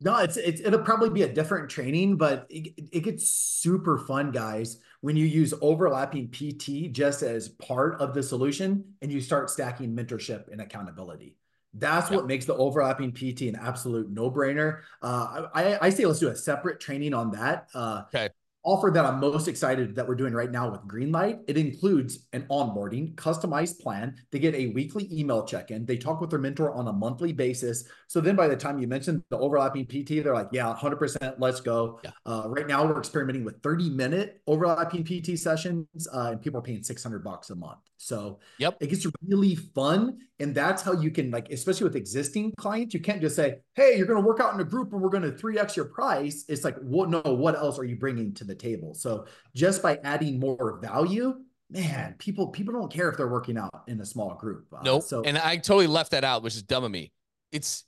No, 0.00 0.18
it's, 0.18 0.36
it's 0.36 0.60
it'll 0.60 0.82
probably 0.82 1.08
be 1.08 1.22
a 1.22 1.32
different 1.32 1.70
training, 1.70 2.16
but 2.16 2.46
it, 2.50 2.74
it 2.92 3.00
gets 3.00 3.28
super 3.28 3.96
fun, 3.96 4.30
guys, 4.32 4.78
when 5.00 5.16
you 5.16 5.24
use 5.24 5.54
overlapping 5.62 6.28
PT 6.28 6.92
just 6.92 7.22
as 7.22 7.48
part 7.48 7.98
of 8.00 8.12
the 8.12 8.22
solution 8.22 8.84
and 9.00 9.10
you 9.10 9.20
start 9.20 9.48
stacking 9.48 9.96
mentorship 9.96 10.52
and 10.52 10.60
accountability. 10.60 11.36
That's 11.78 12.10
what 12.10 12.26
makes 12.26 12.46
the 12.46 12.54
overlapping 12.54 13.12
PT 13.12 13.42
an 13.42 13.56
absolute 13.56 14.10
no 14.10 14.30
brainer. 14.30 14.80
Uh, 15.02 15.46
I, 15.54 15.78
I 15.80 15.90
say 15.90 16.06
let's 16.06 16.18
do 16.18 16.28
a 16.28 16.36
separate 16.36 16.80
training 16.80 17.14
on 17.14 17.30
that. 17.32 17.68
Uh, 17.74 18.02
okay. 18.14 18.30
offer 18.64 18.90
that 18.90 19.04
I'm 19.04 19.20
most 19.20 19.46
excited 19.46 19.94
that 19.94 20.08
we're 20.08 20.14
doing 20.14 20.32
right 20.32 20.50
now 20.50 20.70
with 20.70 20.80
Greenlight, 20.82 21.40
it 21.46 21.56
includes 21.56 22.26
an 22.32 22.46
onboarding, 22.50 23.14
customized 23.14 23.78
plan. 23.80 24.16
They 24.30 24.38
get 24.38 24.54
a 24.54 24.68
weekly 24.68 25.08
email 25.12 25.44
check-in. 25.44 25.86
They 25.86 25.96
talk 25.96 26.20
with 26.20 26.30
their 26.30 26.38
mentor 26.38 26.72
on 26.72 26.88
a 26.88 26.92
monthly 26.92 27.32
basis. 27.32 27.84
So 28.08 28.20
then 28.20 28.36
by 28.36 28.48
the 28.48 28.56
time 28.56 28.78
you 28.78 28.88
mention 28.88 29.22
the 29.30 29.38
overlapping 29.38 29.86
PT, 29.86 30.24
they're 30.24 30.34
like, 30.34 30.48
yeah, 30.52 30.74
100%, 30.76 31.36
let's 31.38 31.60
go. 31.60 32.00
Yeah. 32.02 32.10
Uh, 32.24 32.44
right 32.46 32.66
now 32.66 32.84
we're 32.86 32.98
experimenting 32.98 33.44
with 33.44 33.62
30 33.62 33.90
minute 33.90 34.40
overlapping 34.46 35.04
PT 35.04 35.38
sessions 35.38 36.08
uh, 36.12 36.30
and 36.32 36.40
people 36.40 36.58
are 36.58 36.62
paying 36.62 36.82
600 36.82 37.22
bucks 37.22 37.50
a 37.50 37.54
month. 37.54 37.78
So 37.96 38.40
yep. 38.58 38.76
it 38.80 38.90
gets 38.90 39.06
really 39.26 39.54
fun. 39.54 40.18
And 40.38 40.54
that's 40.54 40.82
how 40.82 40.92
you 40.92 41.10
can 41.10 41.30
like, 41.30 41.50
especially 41.50 41.84
with 41.84 41.96
existing 41.96 42.52
clients, 42.58 42.94
you 42.94 43.00
can't 43.00 43.20
just 43.20 43.36
say, 43.36 43.58
hey, 43.74 43.96
you're 43.96 44.06
going 44.06 44.20
to 44.20 44.26
work 44.26 44.40
out 44.40 44.54
in 44.54 44.60
a 44.60 44.64
group 44.64 44.92
and 44.92 45.00
we're 45.00 45.08
going 45.08 45.22
to 45.22 45.32
3X 45.32 45.76
your 45.76 45.86
price. 45.86 46.44
It's 46.48 46.64
like, 46.64 46.76
what, 46.78 47.08
no, 47.08 47.20
what 47.22 47.56
else 47.56 47.78
are 47.78 47.84
you 47.84 47.96
bringing 47.96 48.34
to 48.34 48.44
the 48.44 48.54
table? 48.54 48.94
So 48.94 49.26
just 49.54 49.82
by 49.82 49.98
adding 50.04 50.38
more 50.38 50.78
value, 50.82 51.34
man, 51.70 52.14
people, 52.18 52.48
people 52.48 52.74
don't 52.74 52.92
care 52.92 53.08
if 53.08 53.16
they're 53.16 53.28
working 53.28 53.56
out 53.56 53.84
in 53.86 54.00
a 54.00 54.06
small 54.06 54.34
group. 54.34 54.66
Uh, 54.72 54.82
nope. 54.82 55.02
So, 55.02 55.22
and 55.22 55.38
I 55.38 55.56
totally 55.56 55.86
left 55.86 56.10
that 56.12 56.24
out, 56.24 56.42
which 56.42 56.54
is 56.54 56.62
dumb 56.62 56.84
of 56.84 56.90
me. 56.90 57.12
It's, 57.50 57.84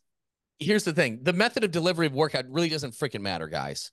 here's 0.59 0.85
the 0.85 0.93
thing. 0.93 1.21
The 1.23 1.33
method 1.33 1.65
of 1.65 1.71
delivery 1.71 2.07
of 2.07 2.15
workout 2.15 2.47
really 2.49 2.69
doesn't 2.69 2.95
freaking 2.95 3.21
matter, 3.21 3.49
guys. 3.49 3.93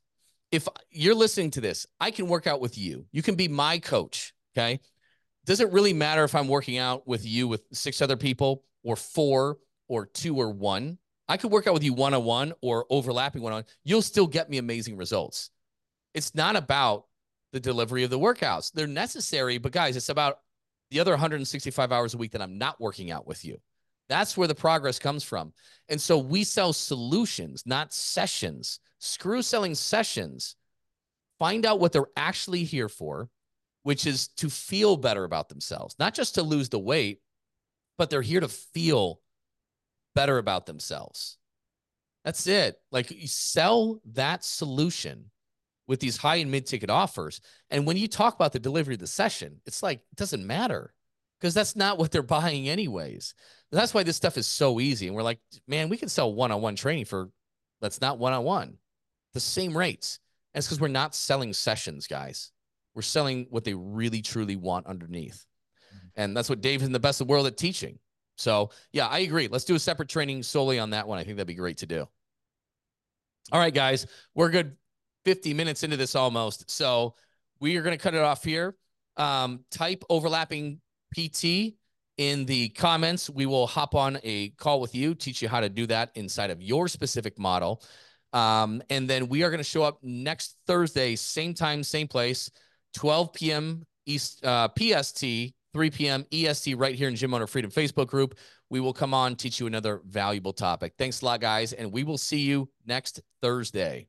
If 0.51 0.67
you're 0.89 1.15
listening 1.15 1.51
to 1.51 1.61
this, 1.61 1.85
I 1.99 2.11
can 2.11 2.27
work 2.27 2.47
out 2.47 2.61
with 2.61 2.77
you. 2.77 3.05
You 3.11 3.21
can 3.21 3.35
be 3.35 3.47
my 3.47 3.79
coach. 3.79 4.33
Okay. 4.57 4.79
Does 5.45 5.59
it 5.59 5.71
really 5.71 5.93
matter 5.93 6.23
if 6.23 6.33
I'm 6.33 6.47
working 6.47 6.77
out 6.77 7.07
with 7.07 7.25
you 7.25 7.47
with 7.47 7.63
six 7.71 8.01
other 8.01 8.17
people 8.17 8.63
or 8.83 8.95
four 8.95 9.59
or 9.87 10.07
two 10.07 10.35
or 10.35 10.49
one? 10.49 10.97
I 11.27 11.37
could 11.37 11.51
work 11.51 11.67
out 11.67 11.73
with 11.73 11.83
you 11.83 11.93
one 11.93 12.13
on 12.13 12.23
one 12.23 12.53
or 12.61 12.85
overlapping 12.89 13.41
one 13.41 13.53
on. 13.53 13.65
You'll 13.83 14.01
still 14.01 14.27
get 14.27 14.49
me 14.49 14.57
amazing 14.57 14.97
results. 14.97 15.51
It's 16.13 16.33
not 16.33 16.55
about 16.55 17.05
the 17.51 17.59
delivery 17.59 18.03
of 18.03 18.09
the 18.09 18.19
workouts. 18.19 18.71
They're 18.71 18.87
necessary, 18.87 19.57
but 19.57 19.71
guys, 19.71 19.95
it's 19.95 20.09
about 20.09 20.39
the 20.91 20.99
other 20.99 21.11
165 21.11 21.91
hours 21.91 22.13
a 22.13 22.17
week 22.17 22.31
that 22.31 22.41
I'm 22.41 22.57
not 22.57 22.81
working 22.81 23.11
out 23.11 23.27
with 23.27 23.45
you. 23.45 23.59
That's 24.09 24.37
where 24.37 24.47
the 24.47 24.55
progress 24.55 24.99
comes 24.99 25.23
from. 25.23 25.53
And 25.89 25.99
so 25.99 26.17
we 26.17 26.43
sell 26.43 26.73
solutions, 26.73 27.63
not 27.65 27.93
sessions. 27.93 28.79
Screw 28.99 29.41
selling 29.41 29.75
sessions. 29.75 30.55
Find 31.39 31.65
out 31.65 31.79
what 31.79 31.91
they're 31.91 32.05
actually 32.15 32.63
here 32.63 32.89
for 32.89 33.29
which 33.85 34.07
is 34.07 34.29
to 34.29 34.49
feel 34.49 34.97
better 34.97 35.25
about 35.25 35.47
themselves, 35.47 35.95
not 35.99 36.15
just 36.15 36.33
to 36.33 36.41
lose 36.41 36.69
the 36.69 36.79
weight, 36.79 37.21
but 37.99 38.09
they're 38.09 38.23
here 38.23 38.39
to 38.39 38.47
feel 38.47 39.21
better 40.15 40.39
about 40.39 40.65
themselves. 40.65 41.37
That's 42.23 42.47
it. 42.47 42.79
Like 42.91 43.11
you 43.11 43.27
sell 43.27 44.01
that 44.13 44.43
solution 44.43 45.29
with 45.85 45.99
these 45.99 46.17
high 46.17 46.37
and 46.37 46.49
mid 46.49 46.65
ticket 46.65 46.89
offers. 46.89 47.41
And 47.69 47.85
when 47.85 47.95
you 47.95 48.07
talk 48.07 48.33
about 48.33 48.53
the 48.53 48.59
delivery 48.59 48.95
of 48.95 49.01
the 49.01 49.05
session, 49.05 49.61
it's 49.67 49.83
like, 49.83 49.99
it 49.99 50.17
doesn't 50.17 50.47
matter 50.47 50.91
because 51.39 51.53
that's 51.53 51.75
not 51.75 51.99
what 51.99 52.11
they're 52.11 52.23
buying, 52.23 52.67
anyways. 52.67 53.35
That's 53.71 53.93
why 53.93 54.01
this 54.01 54.17
stuff 54.17 54.35
is 54.35 54.47
so 54.47 54.79
easy. 54.79 55.05
And 55.05 55.15
we're 55.15 55.21
like, 55.21 55.41
man, 55.67 55.89
we 55.89 55.97
can 55.97 56.09
sell 56.09 56.33
one 56.33 56.51
on 56.51 56.59
one 56.59 56.75
training 56.75 57.05
for 57.05 57.29
that's 57.81 58.01
not 58.01 58.17
one 58.17 58.33
on 58.33 58.43
one, 58.43 58.77
the 59.35 59.39
same 59.39 59.77
rates. 59.77 60.17
And 60.55 60.59
it's 60.61 60.65
because 60.65 60.81
we're 60.81 60.87
not 60.87 61.13
selling 61.13 61.53
sessions, 61.53 62.07
guys. 62.07 62.51
We're 62.95 63.01
selling 63.01 63.47
what 63.49 63.63
they 63.63 63.73
really 63.73 64.21
truly 64.21 64.55
want 64.55 64.87
underneath. 64.87 65.45
Mm-hmm. 65.93 66.07
And 66.15 66.37
that's 66.37 66.49
what 66.49 66.61
Dave's 66.61 66.83
in 66.83 66.91
the 66.91 66.99
best 66.99 67.21
of 67.21 67.27
the 67.27 67.31
world 67.31 67.47
at 67.47 67.57
teaching. 67.57 67.99
So 68.37 68.71
yeah, 68.91 69.07
I 69.07 69.19
agree. 69.19 69.47
Let's 69.47 69.65
do 69.65 69.75
a 69.75 69.79
separate 69.79 70.09
training 70.09 70.43
solely 70.43 70.79
on 70.79 70.91
that 70.91 71.07
one. 71.07 71.19
I 71.19 71.23
think 71.23 71.37
that'd 71.37 71.47
be 71.47 71.53
great 71.53 71.77
to 71.77 71.85
do. 71.85 72.07
All 73.51 73.59
right, 73.59 73.73
guys, 73.73 74.07
we're 74.33 74.49
good 74.49 74.75
50 75.25 75.53
minutes 75.53 75.83
into 75.83 75.97
this 75.97 76.15
almost. 76.15 76.69
So 76.69 77.15
we 77.59 77.77
are 77.77 77.81
going 77.81 77.97
to 77.97 78.01
cut 78.01 78.13
it 78.13 78.21
off 78.21 78.43
here. 78.43 78.75
Um, 79.17 79.63
type 79.71 80.03
overlapping 80.09 80.81
PT 81.15 81.75
in 82.17 82.45
the 82.45 82.69
comments. 82.69 83.29
We 83.29 83.45
will 83.45 83.67
hop 83.67 83.95
on 83.95 84.19
a 84.23 84.49
call 84.51 84.79
with 84.79 84.95
you, 84.95 85.15
teach 85.15 85.41
you 85.41 85.47
how 85.47 85.59
to 85.59 85.69
do 85.69 85.85
that 85.87 86.11
inside 86.15 86.49
of 86.49 86.61
your 86.61 86.87
specific 86.87 87.37
model. 87.37 87.83
Um, 88.33 88.81
and 88.89 89.09
then 89.09 89.29
we 89.29 89.43
are 89.43 89.49
going 89.49 89.59
to 89.59 89.63
show 89.63 89.83
up 89.83 89.99
next 90.01 90.57
Thursday, 90.67 91.15
same 91.15 91.53
time, 91.53 91.83
same 91.83 92.07
place. 92.07 92.49
12 92.95 93.33
p.m. 93.33 93.83
East 94.05 94.43
uh, 94.45 94.69
PST, 94.77 95.19
3 95.21 95.53
p.m. 95.91 96.25
EST, 96.31 96.75
right 96.77 96.95
here 96.95 97.07
in 97.07 97.15
Gym 97.15 97.33
Owner 97.33 97.47
Freedom 97.47 97.69
Facebook 97.69 98.07
group. 98.07 98.35
We 98.69 98.79
will 98.79 98.93
come 98.93 99.13
on 99.13 99.35
teach 99.35 99.59
you 99.59 99.67
another 99.67 100.01
valuable 100.05 100.53
topic. 100.53 100.93
Thanks 100.97 101.21
a 101.21 101.25
lot, 101.25 101.41
guys, 101.41 101.73
and 101.73 101.91
we 101.91 102.03
will 102.03 102.17
see 102.17 102.39
you 102.39 102.69
next 102.85 103.21
Thursday. 103.41 104.07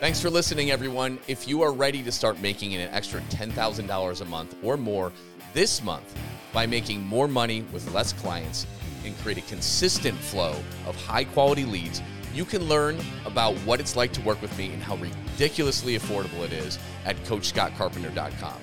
Thanks 0.00 0.20
for 0.20 0.30
listening, 0.30 0.70
everyone. 0.70 1.18
If 1.26 1.48
you 1.48 1.62
are 1.62 1.72
ready 1.72 2.02
to 2.04 2.12
start 2.12 2.40
making 2.40 2.74
an 2.74 2.88
extra 2.92 3.20
$10,000 3.22 4.20
a 4.20 4.24
month 4.24 4.56
or 4.62 4.76
more 4.76 5.12
this 5.52 5.82
month 5.82 6.16
by 6.52 6.66
making 6.66 7.04
more 7.04 7.26
money 7.26 7.62
with 7.72 7.92
less 7.92 8.12
clients 8.12 8.66
and 9.04 9.16
create 9.18 9.38
a 9.38 9.42
consistent 9.42 10.16
flow 10.16 10.54
of 10.86 10.94
high 10.96 11.24
quality 11.24 11.64
leads, 11.64 12.00
you 12.38 12.44
can 12.44 12.62
learn 12.68 12.96
about 13.26 13.56
what 13.66 13.80
it's 13.80 13.96
like 13.96 14.12
to 14.12 14.20
work 14.22 14.40
with 14.40 14.56
me 14.56 14.72
and 14.72 14.80
how 14.80 14.94
ridiculously 14.94 15.98
affordable 15.98 16.44
it 16.44 16.52
is 16.52 16.78
at 17.04 17.16
CoachScottCarpenter.com. 17.24 18.54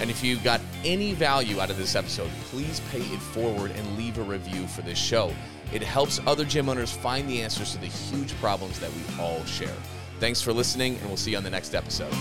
And 0.00 0.08
if 0.08 0.24
you 0.24 0.38
got 0.38 0.62
any 0.82 1.12
value 1.12 1.60
out 1.60 1.68
of 1.68 1.76
this 1.76 1.94
episode, 1.94 2.30
please 2.44 2.80
pay 2.90 3.02
it 3.02 3.20
forward 3.20 3.72
and 3.72 3.98
leave 3.98 4.16
a 4.16 4.22
review 4.22 4.66
for 4.66 4.80
this 4.80 4.96
show. 4.96 5.30
It 5.74 5.82
helps 5.82 6.20
other 6.26 6.46
gym 6.46 6.70
owners 6.70 6.90
find 6.90 7.28
the 7.28 7.42
answers 7.42 7.72
to 7.72 7.78
the 7.78 7.86
huge 7.88 8.34
problems 8.36 8.80
that 8.80 8.90
we 8.94 9.02
all 9.22 9.44
share. 9.44 9.76
Thanks 10.20 10.40
for 10.40 10.54
listening, 10.54 10.96
and 10.96 11.08
we'll 11.08 11.18
see 11.18 11.32
you 11.32 11.36
on 11.36 11.44
the 11.44 11.50
next 11.50 11.74
episode. 11.74 12.14